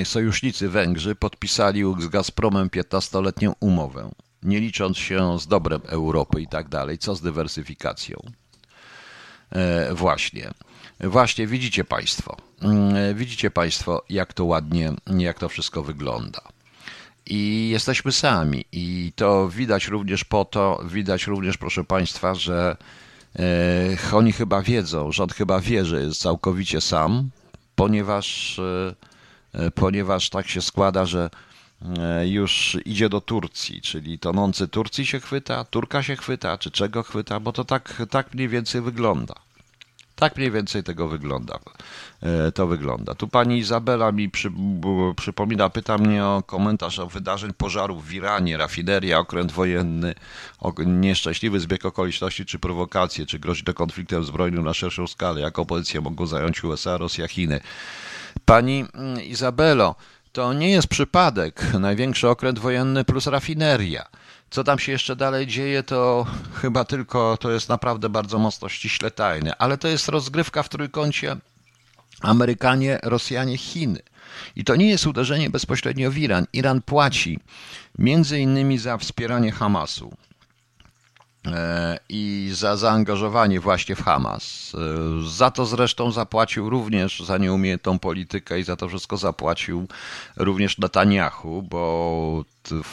sojusznicy 0.05 0.69
Węgrzy, 0.69 1.15
podpisali 1.15 1.83
z 1.99 2.07
Gazpromem 2.07 2.69
15-letnią 2.69 3.53
umowę, 3.59 4.11
nie 4.43 4.59
licząc 4.59 4.97
się 4.97 5.39
z 5.39 5.47
dobrem 5.47 5.81
Europy 5.85 6.41
i 6.41 6.47
tak 6.47 6.69
dalej, 6.69 6.97
co 6.97 7.15
z 7.15 7.21
dywersyfikacją. 7.21 8.17
E, 9.51 9.93
właśnie. 9.93 10.51
Właśnie, 10.99 11.47
widzicie 11.47 11.83
Państwo, 11.83 12.37
mm, 12.61 13.15
widzicie 13.15 13.51
Państwo, 13.51 14.03
jak 14.09 14.33
to 14.33 14.45
ładnie, 14.45 14.93
jak 15.17 15.39
to 15.39 15.49
wszystko 15.49 15.83
wygląda. 15.83 16.41
I 17.25 17.69
jesteśmy 17.71 18.11
sami. 18.11 18.65
I 18.71 19.11
to 19.15 19.49
widać 19.49 19.87
również 19.87 20.23
po 20.23 20.45
to, 20.45 20.83
widać 20.85 21.27
również, 21.27 21.57
proszę 21.57 21.83
Państwa, 21.83 22.35
że 22.35 22.77
e, 23.39 23.97
oni 24.11 24.31
chyba 24.31 24.61
wiedzą, 24.61 25.11
rząd 25.11 25.33
chyba 25.33 25.59
wie, 25.59 25.85
że 25.85 26.01
jest 26.01 26.21
całkowicie 26.21 26.81
sam, 26.81 27.29
ponieważ, 27.75 28.59
e, 29.53 29.71
ponieważ 29.71 30.29
tak 30.29 30.49
się 30.49 30.61
składa, 30.61 31.05
że 31.05 31.29
już 32.25 32.77
idzie 32.85 33.09
do 33.09 33.21
Turcji, 33.21 33.81
czyli 33.81 34.19
tonący 34.19 34.67
Turcji 34.67 35.05
się 35.05 35.19
chwyta, 35.19 35.65
Turka 35.65 36.03
się 36.03 36.15
chwyta, 36.15 36.57
czy 36.57 36.71
czego 36.71 37.03
chwyta, 37.03 37.39
bo 37.39 37.51
to 37.51 37.65
tak, 37.65 38.01
tak 38.09 38.33
mniej 38.33 38.47
więcej 38.49 38.81
wygląda. 38.81 39.35
Tak 40.19 40.37
mniej 40.37 40.51
więcej 40.51 40.83
tego 40.83 41.07
wygląda. 41.07 41.59
E, 42.23 42.51
to 42.51 42.67
wygląda. 42.67 43.15
Tu 43.15 43.27
pani 43.27 43.57
Izabela 43.57 44.11
mi 44.11 44.29
przy, 44.29 44.51
przypomina, 45.15 45.69
pyta 45.69 45.97
mnie 45.97 46.25
o 46.25 46.43
komentarz 46.45 46.99
o 46.99 47.07
wydarzeń 47.07 47.53
pożarów 47.53 48.05
w 48.05 48.13
Iranie, 48.13 48.57
rafineria, 48.57 49.19
okręt 49.19 49.51
wojenny, 49.51 50.15
nieszczęśliwy 50.85 51.59
zbieg 51.59 51.85
okoliczności 51.85 52.45
czy 52.45 52.59
prowokacje, 52.59 53.25
czy 53.25 53.39
grozi 53.39 53.63
to 53.63 53.73
konfliktem 53.73 54.23
zbrojnym 54.23 54.63
na 54.63 54.73
szerszą 54.73 55.07
skalę, 55.07 55.41
jaką 55.41 55.65
pozycję 55.65 56.01
mogą 56.01 56.25
zająć 56.25 56.63
USA, 56.63 56.97
Rosja, 56.97 57.27
Chiny. 57.27 57.59
Pani 58.45 58.85
mm, 58.93 59.23
Izabelo, 59.23 59.95
to 60.31 60.53
nie 60.53 60.71
jest 60.71 60.87
przypadek. 60.87 61.73
Największy 61.79 62.29
okręt 62.29 62.59
wojenny 62.59 63.05
plus 63.05 63.27
rafineria. 63.27 64.05
Co 64.49 64.63
tam 64.63 64.79
się 64.79 64.91
jeszcze 64.91 65.15
dalej 65.15 65.47
dzieje, 65.47 65.83
to 65.83 66.25
chyba 66.53 66.85
tylko 66.85 67.37
to 67.37 67.51
jest 67.51 67.69
naprawdę 67.69 68.09
bardzo 68.09 68.39
mocno 68.39 68.69
ściśle 68.69 69.11
tajne, 69.11 69.55
ale 69.55 69.77
to 69.77 69.87
jest 69.87 70.09
rozgrywka 70.09 70.63
w 70.63 70.69
trójkącie 70.69 71.37
Amerykanie, 72.21 72.99
Rosjanie, 73.03 73.57
Chiny. 73.57 73.99
I 74.55 74.63
to 74.63 74.75
nie 74.75 74.89
jest 74.89 75.07
uderzenie 75.07 75.49
bezpośrednio 75.49 76.11
w 76.11 76.17
Iran. 76.17 76.45
Iran 76.53 76.81
płaci 76.81 77.39
między 77.97 78.39
innymi 78.39 78.77
za 78.77 78.97
wspieranie 78.97 79.51
Hamasu. 79.51 80.13
E, 81.45 81.99
i 82.09 82.51
za 82.53 82.77
zaangażowanie 82.77 83.59
właśnie 83.59 83.95
w 83.95 84.03
Hamas. 84.03 84.75
E, 84.75 85.29
za 85.29 85.51
to 85.51 85.65
zresztą 85.65 86.11
zapłacił 86.11 86.69
również 86.69 87.19
za 87.19 87.37
nieumiejętną 87.37 87.99
politykę 87.99 88.59
i 88.59 88.63
za 88.63 88.75
to 88.75 88.87
wszystko 88.87 89.17
zapłacił 89.17 89.87
również 90.37 90.77
Netanyahu, 90.77 91.61
bo 91.61 92.43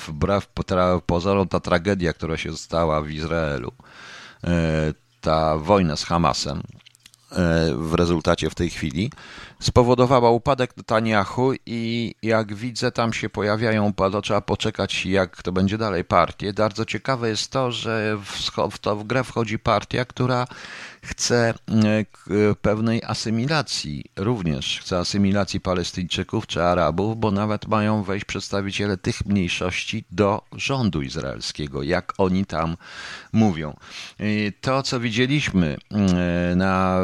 wbrew 0.08 0.48
pozorom 1.06 1.48
ta 1.48 1.60
tragedia, 1.60 2.12
która 2.12 2.36
się 2.36 2.56
stała 2.56 3.02
w 3.02 3.10
Izraelu, 3.10 3.72
e, 4.44 4.92
ta 5.20 5.56
wojna 5.56 5.96
z 5.96 6.04
Hamasem 6.04 6.62
w 7.74 7.94
rezultacie 7.94 8.50
w 8.50 8.54
tej 8.54 8.70
chwili, 8.70 9.10
spowodowała 9.60 10.30
upadek 10.30 10.76
Netanyahu 10.76 11.52
i 11.66 12.14
jak 12.22 12.54
widzę, 12.54 12.92
tam 12.92 13.12
się 13.12 13.28
pojawiają, 13.28 13.92
to 13.94 14.22
trzeba 14.22 14.40
poczekać, 14.40 15.06
jak 15.06 15.42
to 15.42 15.52
będzie 15.52 15.78
dalej 15.78 16.04
partie. 16.04 16.52
Bardzo 16.52 16.84
ciekawe 16.84 17.28
jest 17.28 17.50
to, 17.50 17.72
że 17.72 18.18
w, 18.24 18.78
to 18.80 18.96
w 18.96 19.04
grę 19.04 19.24
wchodzi 19.24 19.58
partia, 19.58 20.04
która 20.04 20.46
chce 21.02 21.54
e, 21.68 22.54
pewnej 22.62 23.02
asymilacji, 23.04 24.04
również 24.16 24.80
chce 24.80 24.98
asymilacji 24.98 25.60
Palestyńczyków 25.60 26.46
czy 26.46 26.62
Arabów, 26.62 27.20
bo 27.20 27.30
nawet 27.30 27.68
mają 27.68 28.02
wejść 28.02 28.24
przedstawiciele 28.24 28.96
tych 28.96 29.26
mniejszości 29.26 30.04
do 30.10 30.42
rządu 30.52 31.02
izraelskiego, 31.02 31.82
jak 31.82 32.12
oni 32.18 32.46
tam 32.46 32.76
mówią. 33.32 33.76
To, 34.60 34.82
co 34.82 35.00
widzieliśmy 35.00 35.76
e, 35.92 36.56
na, 36.56 36.98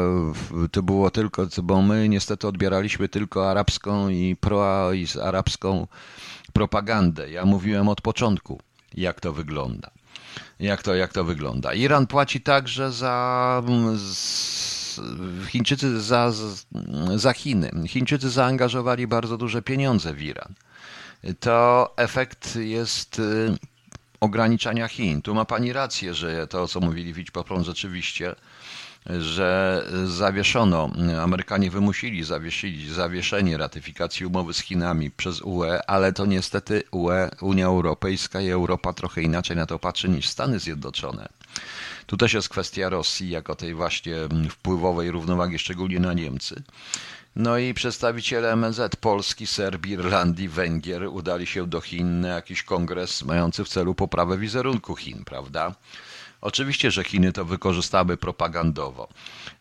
to 0.71 0.83
było 0.83 1.11
tylko, 1.11 1.47
bo 1.63 1.81
my 1.81 2.09
niestety 2.09 2.42
odbieraliśmy 2.47 3.09
tylko 3.09 3.51
arabską 3.51 4.09
i 4.09 4.35
proarabską 4.35 5.87
propagandę. 6.53 7.31
Ja 7.31 7.45
mówiłem 7.45 7.89
od 7.89 8.01
początku, 8.01 8.59
jak 8.93 9.19
to 9.19 9.33
wygląda 9.33 9.91
jak 10.59 10.83
to, 10.83 10.95
jak 10.95 11.13
to 11.13 11.23
wygląda. 11.23 11.73
Iran 11.73 12.07
płaci 12.07 12.41
także 12.41 12.91
za. 12.91 13.63
Chińczycy 15.47 16.01
za, 16.01 16.31
za 17.15 17.33
Chiny. 17.33 17.71
Chińczycy 17.87 18.29
zaangażowali 18.29 19.07
bardzo 19.07 19.37
duże 19.37 19.61
pieniądze 19.61 20.13
w 20.13 20.21
Iran. 20.21 20.53
To 21.39 21.93
efekt 21.97 22.55
jest 22.55 23.19
y, 23.19 23.57
ograniczania 24.19 24.87
Chin. 24.87 25.21
Tu 25.21 25.35
ma 25.35 25.45
pani 25.45 25.73
rację, 25.73 26.13
że 26.13 26.47
to, 26.47 26.67
co 26.67 26.79
mówili 26.79 27.13
Widź 27.13 27.31
Popron, 27.31 27.63
rzeczywiście 27.63 28.35
że 29.19 29.83
zawieszono, 30.05 30.89
Amerykanie 31.21 31.71
wymusili 31.71 32.23
zawiesili, 32.23 32.93
zawieszenie 32.93 33.57
ratyfikacji 33.57 34.25
umowy 34.25 34.53
z 34.53 34.59
Chinami 34.59 35.11
przez 35.11 35.41
UE, 35.41 35.79
ale 35.87 36.13
to 36.13 36.25
niestety 36.25 36.83
UE, 36.91 37.29
Unia 37.41 37.65
Europejska 37.65 38.41
i 38.41 38.49
Europa 38.49 38.93
trochę 38.93 39.21
inaczej 39.21 39.57
na 39.57 39.65
to 39.65 39.79
patrzy 39.79 40.09
niż 40.09 40.29
Stany 40.29 40.59
Zjednoczone. 40.59 41.29
Tu 42.05 42.17
też 42.17 42.33
jest 42.33 42.49
kwestia 42.49 42.89
Rosji 42.89 43.29
jako 43.29 43.55
tej 43.55 43.73
właśnie 43.73 44.15
wpływowej 44.49 45.11
równowagi, 45.11 45.59
szczególnie 45.59 45.99
na 45.99 46.13
Niemcy. 46.13 46.63
No 47.35 47.57
i 47.57 47.73
przedstawiciele 47.73 48.55
MZ 48.55 48.95
Polski, 48.95 49.47
Serbii, 49.47 49.93
Irlandii, 49.93 50.49
Węgier 50.49 51.07
udali 51.07 51.47
się 51.47 51.67
do 51.67 51.81
Chin 51.81 52.21
na 52.21 52.27
jakiś 52.27 52.63
kongres 52.63 53.23
mający 53.23 53.63
w 53.63 53.69
celu 53.69 53.95
poprawę 53.95 54.37
wizerunku 54.37 54.95
Chin, 54.95 55.23
prawda? 55.25 55.75
Oczywiście, 56.43 56.91
że 56.91 57.03
Chiny 57.03 57.31
to 57.31 57.45
wykorzystały 57.45 58.17
propagandowo, 58.17 59.07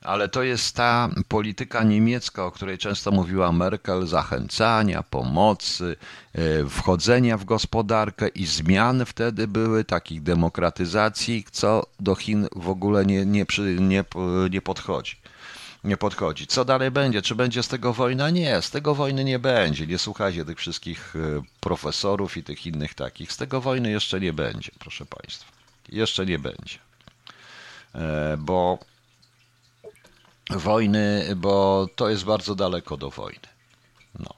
ale 0.01 0.29
to 0.29 0.43
jest 0.43 0.77
ta 0.77 1.09
polityka 1.29 1.83
niemiecka, 1.83 2.45
o 2.45 2.51
której 2.51 2.79
często 2.79 3.11
mówiła 3.11 3.53
Merkel, 3.53 4.07
zachęcania, 4.07 5.03
pomocy, 5.03 5.97
e, 6.33 6.69
wchodzenia 6.69 7.39
w 7.39 7.45
gospodarkę 7.45 8.29
i 8.29 8.47
zmian 8.47 9.05
wtedy 9.07 9.49
były, 9.49 9.85
takich 9.85 10.23
demokratyzacji, 10.23 11.45
co 11.51 11.87
do 12.01 12.15
Chin 12.15 12.49
w 12.57 12.69
ogóle 12.69 13.07
nie, 13.07 13.27
nie, 13.27 13.45
nie, 13.79 14.05
nie 14.51 14.63
podchodzi 14.63 15.17
nie 15.85 15.97
podchodzi. 15.97 16.47
Co 16.47 16.65
dalej 16.65 16.91
będzie? 16.91 17.23
Czy 17.23 17.35
będzie 17.35 17.63
z 17.63 17.69
tego 17.69 17.93
wojna? 17.93 18.31
Nie, 18.31 18.63
z 18.63 18.71
tego 18.71 18.95
wojny 18.95 19.25
nie 19.25 19.39
będzie. 19.39 19.87
Nie 19.87 19.99
słuchajcie 19.99 20.45
tych 20.45 20.59
wszystkich 20.59 21.17
e, 21.17 21.43
profesorów 21.61 22.37
i 22.37 22.43
tych 22.43 22.67
innych 22.67 22.95
takich. 22.95 23.33
Z 23.33 23.37
tego 23.37 23.61
wojny 23.61 23.91
jeszcze 23.91 24.21
nie 24.21 24.33
będzie, 24.33 24.71
proszę 24.79 25.07
Państwa 25.07 25.62
jeszcze 25.93 26.27
nie 26.27 26.39
będzie. 26.39 26.79
E, 27.95 28.37
bo 28.39 28.79
wojny, 30.51 31.33
bo 31.37 31.87
to 31.97 32.09
jest 32.09 32.25
bardzo 32.25 32.55
daleko 32.55 32.97
do 32.97 33.11
wojny. 33.11 33.49
No. 34.19 34.35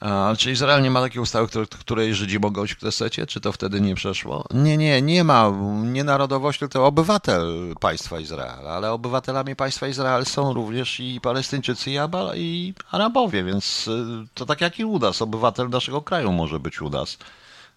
A, 0.00 0.34
czy 0.38 0.50
Izrael 0.50 0.82
nie 0.82 0.90
ma 0.90 1.00
takiej 1.00 1.22
ustawy, 1.22 1.66
której 1.80 2.14
Żydzi 2.14 2.38
mogą 2.40 2.64
iść 2.64 2.74
w 2.74 2.78
Knesecie? 2.78 3.26
Czy 3.26 3.40
to 3.40 3.52
wtedy 3.52 3.80
nie 3.80 3.94
przeszło? 3.94 4.44
Nie, 4.54 4.76
nie, 4.76 5.02
nie 5.02 5.24
ma. 5.24 5.52
Nie 5.82 6.04
narodowość, 6.04 6.58
tylko 6.58 6.86
obywatel 6.86 7.74
państwa 7.80 8.20
Izrael. 8.20 8.68
Ale 8.68 8.92
obywatelami 8.92 9.56
państwa 9.56 9.88
Izrael 9.88 10.26
są 10.26 10.52
również 10.52 11.00
i 11.00 11.20
Palestyńczycy, 11.20 11.90
i, 11.90 11.98
i 12.34 12.74
Arabowie, 12.90 13.44
więc 13.44 13.88
y, 13.88 14.26
to 14.34 14.46
tak 14.46 14.60
jak 14.60 14.78
i 14.78 14.84
u 14.84 14.98
nas. 14.98 15.22
Obywatel 15.22 15.68
naszego 15.68 16.02
kraju 16.02 16.32
może 16.32 16.60
być 16.60 16.80
u 16.80 16.90
nas. 16.90 17.18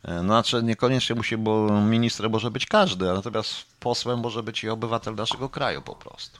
E, 0.03 0.19
znaczy 0.19 0.63
niekoniecznie 0.63 1.15
musi, 1.15 1.37
bo 1.37 1.81
ministrem 1.81 2.31
może 2.31 2.51
być 2.51 2.65
każdy, 2.65 3.05
natomiast 3.05 3.65
posłem 3.79 4.19
może 4.19 4.43
być 4.43 4.63
i 4.63 4.69
obywatel 4.69 5.15
naszego 5.15 5.49
kraju 5.49 5.81
po 5.81 5.95
prostu. 5.95 6.39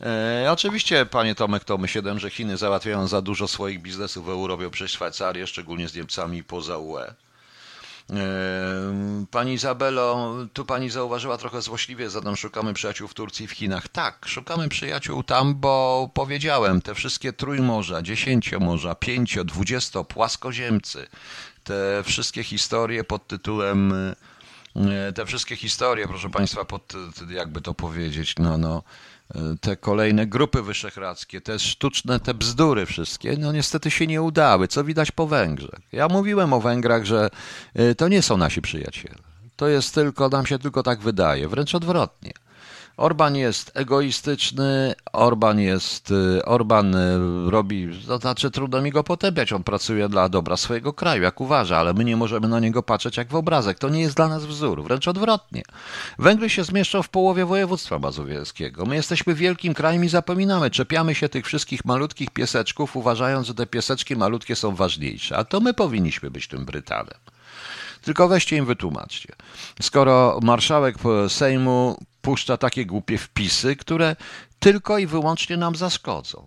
E, 0.00 0.46
oczywiście, 0.52 1.06
panie 1.06 1.34
Tomek, 1.34 1.64
to 1.64 1.78
my 1.78 1.88
że 2.16 2.30
Chiny 2.30 2.56
załatwiają 2.56 3.06
za 3.06 3.22
dużo 3.22 3.48
swoich 3.48 3.82
biznesów 3.82 4.26
w 4.26 4.28
Europie 4.28 4.70
przez 4.70 4.90
Szwajcarię, 4.90 5.46
szczególnie 5.46 5.88
z 5.88 5.94
Niemcami 5.94 6.44
poza 6.44 6.78
UE. 6.78 7.14
Pani 9.30 9.52
Izabelo, 9.52 10.34
tu 10.52 10.64
pani 10.64 10.90
zauważyła 10.90 11.38
trochę 11.38 11.62
złośliwie, 11.62 12.10
zadam 12.10 12.36
szukamy 12.36 12.74
przyjaciół 12.74 13.08
w 13.08 13.14
Turcji 13.14 13.46
w 13.46 13.52
Chinach. 13.52 13.88
Tak, 13.88 14.26
szukamy 14.26 14.68
przyjaciół 14.68 15.22
tam, 15.22 15.54
bo 15.54 16.10
powiedziałem, 16.14 16.82
te 16.82 16.94
wszystkie 16.94 17.32
trójmorza, 17.32 18.02
dziesięciomorza, 18.02 18.94
pięcio, 18.94 19.44
dwudziesto, 19.44 20.04
płaskoziemcy, 20.04 21.06
te 21.64 22.02
wszystkie 22.04 22.42
historie 22.42 23.04
pod 23.04 23.26
tytułem 23.26 23.92
te 25.14 25.26
wszystkie 25.26 25.56
historie, 25.56 26.08
proszę 26.08 26.30
Państwa, 26.30 26.64
pod, 26.64 26.92
jakby 27.30 27.60
to 27.60 27.74
powiedzieć, 27.74 28.34
no, 28.38 28.58
no, 28.58 28.82
te 29.60 29.76
kolejne 29.76 30.26
grupy 30.26 30.62
wyszehradzkie, 30.62 31.40
te 31.40 31.58
sztuczne, 31.58 32.20
te 32.20 32.34
bzdury 32.34 32.86
wszystkie, 32.86 33.36
no 33.38 33.52
niestety 33.52 33.90
się 33.90 34.06
nie 34.06 34.22
udały, 34.22 34.68
co 34.68 34.84
widać 34.84 35.10
po 35.10 35.26
Węgrzech. 35.26 35.80
Ja 35.92 36.08
mówiłem 36.08 36.52
o 36.52 36.60
Węgrach, 36.60 37.04
że 37.04 37.30
to 37.96 38.08
nie 38.08 38.22
są 38.22 38.36
nasi 38.36 38.62
przyjaciele. 38.62 39.18
To 39.56 39.68
jest 39.68 39.94
tylko, 39.94 40.28
nam 40.28 40.46
się 40.46 40.58
tylko 40.58 40.82
tak 40.82 41.00
wydaje, 41.00 41.48
wręcz 41.48 41.74
odwrotnie. 41.74 42.32
Orban 42.96 43.36
jest 43.36 43.70
egoistyczny, 43.74 44.94
Orban 45.12 45.60
jest, 45.60 46.10
y, 46.10 46.44
Orban 46.44 46.94
y, 46.94 47.50
robi, 47.50 47.88
to 48.06 48.18
znaczy 48.18 48.50
trudno 48.50 48.82
mi 48.82 48.90
go 48.90 49.04
potępiać, 49.04 49.52
on 49.52 49.62
pracuje 49.62 50.08
dla 50.08 50.28
dobra 50.28 50.56
swojego 50.56 50.92
kraju, 50.92 51.22
jak 51.22 51.40
uważa, 51.40 51.76
ale 51.76 51.94
my 51.94 52.04
nie 52.04 52.16
możemy 52.16 52.48
na 52.48 52.60
niego 52.60 52.82
patrzeć 52.82 53.16
jak 53.16 53.28
w 53.28 53.34
obrazek, 53.34 53.78
to 53.78 53.88
nie 53.88 54.00
jest 54.00 54.16
dla 54.16 54.28
nas 54.28 54.46
wzór, 54.46 54.82
wręcz 54.84 55.08
odwrotnie. 55.08 55.62
Węgry 56.18 56.50
się 56.50 56.64
zmieszczą 56.64 57.02
w 57.02 57.08
połowie 57.08 57.46
województwa 57.46 57.98
mazowieckiego, 57.98 58.86
my 58.86 58.94
jesteśmy 58.94 59.34
wielkim 59.34 59.74
krajem 59.74 60.04
i 60.04 60.08
zapominamy, 60.08 60.70
czepiamy 60.70 61.14
się 61.14 61.28
tych 61.28 61.46
wszystkich 61.46 61.84
malutkich 61.84 62.30
pieseczków, 62.30 62.96
uważając, 62.96 63.46
że 63.46 63.54
te 63.54 63.66
pieseczki 63.66 64.16
malutkie 64.16 64.56
są 64.56 64.74
ważniejsze, 64.74 65.36
a 65.36 65.44
to 65.44 65.60
my 65.60 65.74
powinniśmy 65.74 66.30
być 66.30 66.48
tym 66.48 66.64
Brytanem. 66.64 67.33
Tylko 68.04 68.28
weźcie 68.28 68.56
im 68.56 68.66
wytłumaczcie. 68.66 69.34
Skoro 69.82 70.40
marszałek 70.42 70.96
Sejmu 71.28 71.98
puszcza 72.22 72.56
takie 72.56 72.86
głupie 72.86 73.18
wpisy, 73.18 73.76
które 73.76 74.16
tylko 74.58 74.98
i 74.98 75.06
wyłącznie 75.06 75.56
nam 75.56 75.76
zaszkodzą 75.76 76.44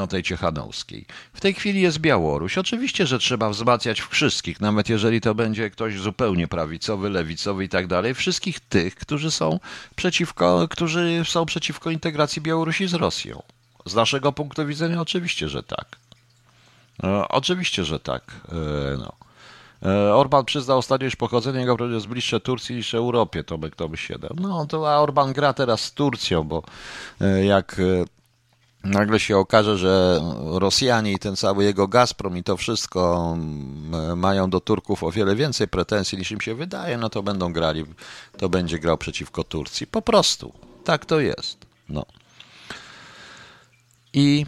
o 0.00 0.06
tej 0.06 0.22
Ciechanowskiej. 0.22 1.06
W 1.32 1.40
tej 1.40 1.54
chwili 1.54 1.80
jest 1.80 1.98
Białoruś. 1.98 2.58
Oczywiście, 2.58 3.06
że 3.06 3.18
trzeba 3.18 3.50
wzmacniać 3.50 4.00
wszystkich, 4.00 4.60
nawet 4.60 4.88
jeżeli 4.88 5.20
to 5.20 5.34
będzie 5.34 5.70
ktoś 5.70 5.98
zupełnie 5.98 6.48
prawicowy, 6.48 7.10
lewicowy 7.10 7.64
i 7.64 7.68
tak 7.68 7.86
dalej, 7.86 8.14
wszystkich 8.14 8.60
tych, 8.60 8.94
którzy 8.94 9.30
są 9.30 9.60
przeciwko, 9.96 10.68
którzy 10.70 11.22
są 11.24 11.46
przeciwko 11.46 11.90
integracji 11.90 12.42
Białorusi 12.42 12.88
z 12.88 12.94
Rosją. 12.94 13.42
Z 13.86 13.94
naszego 13.94 14.32
punktu 14.32 14.66
widzenia 14.66 15.00
oczywiście, 15.00 15.48
że 15.48 15.62
tak. 15.62 15.96
E, 17.04 17.28
oczywiście, 17.28 17.84
że 17.84 18.00
tak. 18.00 18.22
E, 18.48 18.96
no. 18.98 19.12
E, 19.84 20.14
Orban 20.14 20.44
przyznał 20.44 20.78
ostatnio, 20.78 21.10
że 21.10 21.16
pochodzenie 21.16 21.60
jego 21.60 21.88
jest 21.88 22.06
bliższe 22.06 22.40
Turcji 22.40 22.76
niż 22.76 22.94
Europie, 22.94 23.44
to 23.44 23.58
by 23.58 23.70
kto 23.70 23.88
by 23.88 23.96
się 23.96 24.18
dał. 24.18 24.30
No 24.40 24.66
to 24.66 24.92
a 24.92 24.98
Orban 24.98 25.32
gra 25.32 25.52
teraz 25.52 25.80
z 25.80 25.92
Turcją, 25.92 26.44
bo 26.44 26.62
e, 27.20 27.44
jak 27.44 27.76
e, 27.78 28.04
nagle 28.88 29.20
się 29.20 29.38
okaże, 29.38 29.78
że 29.78 30.20
Rosjanie 30.44 31.12
i 31.12 31.18
ten 31.18 31.36
cały 31.36 31.64
jego 31.64 31.88
Gazprom 31.88 32.36
i 32.36 32.42
to 32.42 32.56
wszystko 32.56 33.36
mają 34.16 34.50
do 34.50 34.60
Turków 34.60 35.02
o 35.02 35.10
wiele 35.10 35.36
więcej 35.36 35.68
pretensji 35.68 36.18
niż 36.18 36.30
im 36.30 36.40
się 36.40 36.54
wydaje, 36.54 36.98
no 36.98 37.10
to 37.10 37.22
będą 37.22 37.52
grali, 37.52 37.84
to 38.38 38.48
będzie 38.48 38.78
grał 38.78 38.98
przeciwko 38.98 39.44
Turcji. 39.44 39.86
Po 39.86 40.02
prostu. 40.02 40.52
Tak 40.84 41.06
to 41.06 41.20
jest. 41.20 41.58
No. 41.88 42.04
I 44.12 44.46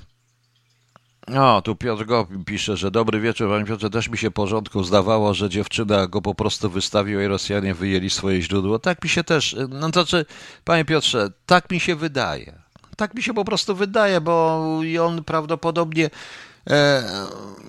o, 1.33 1.63
tu 1.63 1.77
Piotr 1.77 2.05
Go 2.05 2.27
pisze, 2.47 2.77
że 2.77 2.91
dobry 2.91 3.21
wieczór, 3.21 3.49
panie 3.49 3.65
Piotrze, 3.65 3.91
też 3.91 4.09
mi 4.09 4.19
się 4.19 4.31
porządku 4.31 4.85
zdawało, 4.85 5.35
że 5.35 5.49
dziewczyna 5.49 6.07
go 6.07 6.23
po 6.23 6.35
prostu 6.35 6.71
wystawiła 6.71 7.23
i 7.23 7.27
Rosjanie 7.27 7.75
wyjęli 7.75 8.11
swoje 8.11 8.43
źródło. 8.43 8.79
Tak 8.79 9.05
mi 9.05 9.09
się 9.11 9.25
też, 9.25 9.57
no 9.69 9.91
to 9.91 10.07
czy, 10.07 10.27
panie 10.65 10.85
Piotrze, 10.85 11.31
tak 11.47 11.71
mi 11.71 11.81
się 11.81 11.97
wydaje. 11.97 12.53
Tak 12.97 13.15
mi 13.15 13.23
się 13.23 13.35
po 13.35 13.45
prostu 13.45 13.75
wydaje, 13.75 14.21
bo 14.21 14.63
i 14.85 14.99
on 14.99 15.25
prawdopodobnie 15.25 16.11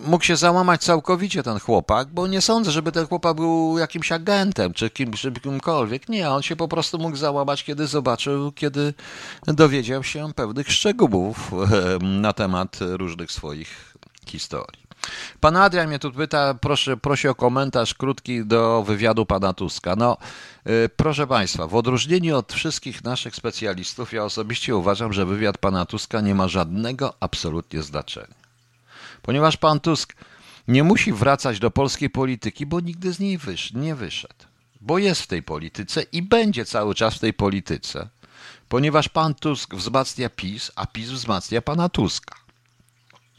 mógł 0.06 0.24
się 0.24 0.36
załamać 0.36 0.82
całkowicie 0.82 1.44
ten 1.44 1.60
chłopak, 1.60 2.08
bo 2.08 2.28
nie 2.28 2.42
sądzę, 2.42 2.72
żeby 2.72 2.92
ten 2.92 3.08
chłopak 3.08 3.36
był 3.36 3.78
jakimś 3.78 4.12
agentem 4.12 4.74
czy 4.74 4.89
kimś, 4.89 5.28
kimkolwiek. 5.43 6.10
Nie, 6.10 6.30
on 6.30 6.41
się 6.41 6.56
po 6.56 6.67
prostu 6.67 6.98
mógł 6.98 7.17
załamać, 7.17 7.63
kiedy 7.63 7.88
zobaczył, 7.88 8.52
kiedy 8.52 8.93
dowiedział 9.48 10.04
się 10.04 10.34
pewnych 10.36 10.72
szczegółów 10.72 11.52
e, 11.54 12.06
na 12.06 12.34
temat 12.34 12.78
różnych 12.82 13.32
swoich 13.32 13.96
historii. 14.28 14.86
Pan 15.39 15.56
Adrian 15.56 15.88
mnie 15.88 16.00
tu 16.00 16.12
pyta, 16.12 16.54
proszę, 16.54 16.98
prosi 16.98 17.28
o 17.28 17.36
komentarz 17.36 17.93
krótki 17.93 18.46
do 18.46 18.84
wywiadu 18.84 19.26
pana 19.26 19.54
Tuska. 19.54 19.96
No, 19.96 20.17
e, 20.65 20.89
proszę 20.89 21.28
państwa, 21.28 21.67
w 21.67 21.76
odróżnieniu 21.76 22.38
od 22.38 22.54
wszystkich 22.54 23.04
naszych 23.04 23.36
specjalistów, 23.36 24.13
ja 24.13 24.24
osobiście 24.24 24.76
uważam, 24.76 25.13
że 25.13 25.26
wywiad 25.26 25.58
pana 25.58 25.86
Tuska 25.86 26.22
nie 26.22 26.36
ma 26.36 26.48
żadnego 26.48 27.13
absolutnie 27.19 27.82
znaczenia 27.82 28.44
ponieważ 29.26 29.58
pan 29.58 29.80
Tusk 29.80 30.16
nie 30.68 30.84
musi 30.84 31.14
wracać 31.14 31.60
do 31.60 31.72
polskiej 31.72 32.10
polityki, 32.10 32.66
bo 32.66 32.80
nigdy 32.80 33.14
z 33.14 33.20
niej 33.20 33.38
wysz, 33.38 33.74
nie 33.74 33.96
wyszedł. 33.96 34.46
Bo 34.82 34.98
jest 34.98 35.22
w 35.22 35.28
tej 35.28 35.44
polityce 35.44 36.04
i 36.12 36.22
będzie 36.22 36.66
cały 36.66 36.96
czas 36.96 37.16
w 37.16 37.20
tej 37.20 37.34
polityce, 37.34 38.10
ponieważ 38.70 39.10
pan 39.10 39.36
Tusk 39.36 39.76
wzmacnia 39.76 40.30
PiS, 40.30 40.72
a 40.76 40.86
PiS 40.86 41.10
wzmacnia 41.10 41.62
pana 41.62 41.90
Tuska. 41.90 42.36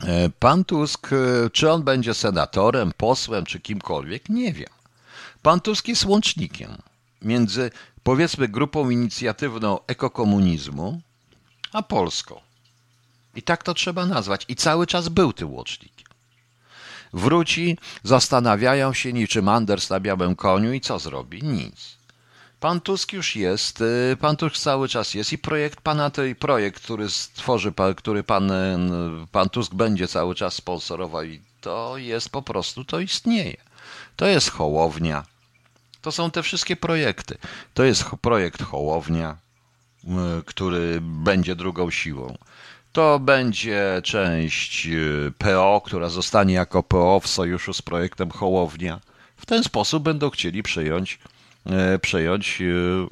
E, 0.00 0.30
pan 0.30 0.64
Tusk, 0.64 1.12
e, 1.12 1.16
czy 1.50 1.70
on 1.70 1.82
będzie 1.82 2.14
senatorem, 2.14 2.92
posłem, 2.96 3.44
czy 3.44 3.60
kimkolwiek, 3.60 4.28
nie 4.28 4.52
wiem. 4.52 4.72
Pan 5.42 5.60
Tusk 5.60 5.88
jest 5.88 6.04
łącznikiem 6.04 6.76
między, 7.22 7.70
powiedzmy, 8.02 8.48
grupą 8.48 8.90
inicjatywną 8.90 9.78
ekokomunizmu, 9.86 11.00
a 11.72 11.82
Polską. 11.82 12.45
I 13.36 13.42
tak 13.42 13.62
to 13.62 13.74
trzeba 13.74 14.06
nazwać. 14.06 14.44
I 14.48 14.56
cały 14.56 14.86
czas 14.86 15.08
był 15.08 15.32
tym 15.32 15.54
łącznikiem. 15.54 16.06
Wróci, 17.12 17.78
zastanawiają 18.02 18.92
się 18.92 19.12
niczym 19.12 19.48
Anders 19.48 19.90
na 19.90 20.00
białym 20.00 20.36
koniu 20.36 20.72
i 20.72 20.80
co 20.80 20.98
zrobi? 20.98 21.42
Nic. 21.42 21.96
Pan 22.60 22.80
Tusk 22.80 23.12
już 23.12 23.36
jest, 23.36 23.80
y, 23.80 24.16
pan 24.20 24.36
Tusk 24.36 24.56
cały 24.56 24.88
czas 24.88 25.14
jest 25.14 25.32
i 25.32 25.38
projekt 25.38 25.80
pana, 25.80 26.10
projekt, 26.38 26.82
który 26.82 27.10
stworzy, 27.10 27.72
który 27.96 28.22
pan, 28.22 28.50
y, 28.50 29.26
pan 29.32 29.48
Tusk 29.48 29.74
będzie 29.74 30.08
cały 30.08 30.34
czas 30.34 30.54
sponsorował 30.54 31.24
i 31.24 31.40
to 31.60 31.96
jest 31.96 32.28
po 32.30 32.42
prostu, 32.42 32.84
to 32.84 33.00
istnieje. 33.00 33.56
To 34.16 34.26
jest 34.26 34.50
Hołownia. 34.50 35.24
To 36.02 36.12
są 36.12 36.30
te 36.30 36.42
wszystkie 36.42 36.76
projekty. 36.76 37.38
To 37.74 37.84
jest 37.84 38.04
projekt 38.20 38.62
Hołownia, 38.62 39.36
y, 40.04 40.08
który 40.44 40.98
będzie 41.00 41.56
drugą 41.56 41.90
siłą. 41.90 42.38
To 42.96 43.18
będzie 43.18 44.00
część 44.04 44.86
y, 44.86 45.32
PO, 45.38 45.82
która 45.84 46.08
zostanie 46.08 46.54
jako 46.54 46.82
PO 46.82 47.20
w 47.20 47.28
sojuszu 47.28 47.72
z 47.72 47.82
projektem 47.82 48.30
Hołownia. 48.30 49.00
W 49.36 49.46
ten 49.46 49.64
sposób 49.64 50.02
będą 50.02 50.30
chcieli 50.30 50.62
przejąć, 50.62 51.18
e, 51.66 51.98
przejąć 51.98 52.58
y, 52.60 53.06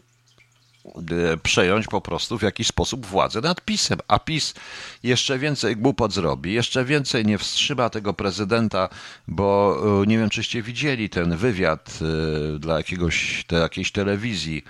przejąć 1.42 1.86
po 1.86 2.00
prostu 2.00 2.38
w 2.38 2.42
jakiś 2.42 2.66
sposób 2.66 3.06
władzę 3.06 3.40
nad 3.40 3.60
PiSem, 3.60 3.98
a 4.08 4.18
PiS 4.18 4.54
jeszcze 5.02 5.38
więcej 5.38 5.76
głupot 5.76 6.12
zrobi, 6.12 6.52
jeszcze 6.52 6.84
więcej 6.84 7.26
nie 7.26 7.38
wstrzyma 7.38 7.90
tego 7.90 8.14
prezydenta, 8.14 8.88
bo 9.28 9.76
e, 10.02 10.06
nie 10.06 10.18
wiem, 10.18 10.30
czyście 10.30 10.62
widzieli 10.62 11.10
ten 11.10 11.36
wywiad 11.36 11.98
dla 12.58 12.76
jakiegoś, 12.76 13.44
dla 13.48 13.58
jakiejś 13.58 13.92
telewizji 13.92 14.64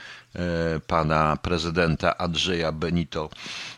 pana 0.87 1.37
prezydenta 1.37 2.19
Andrzeja 2.19 2.73
Benito 2.73 3.31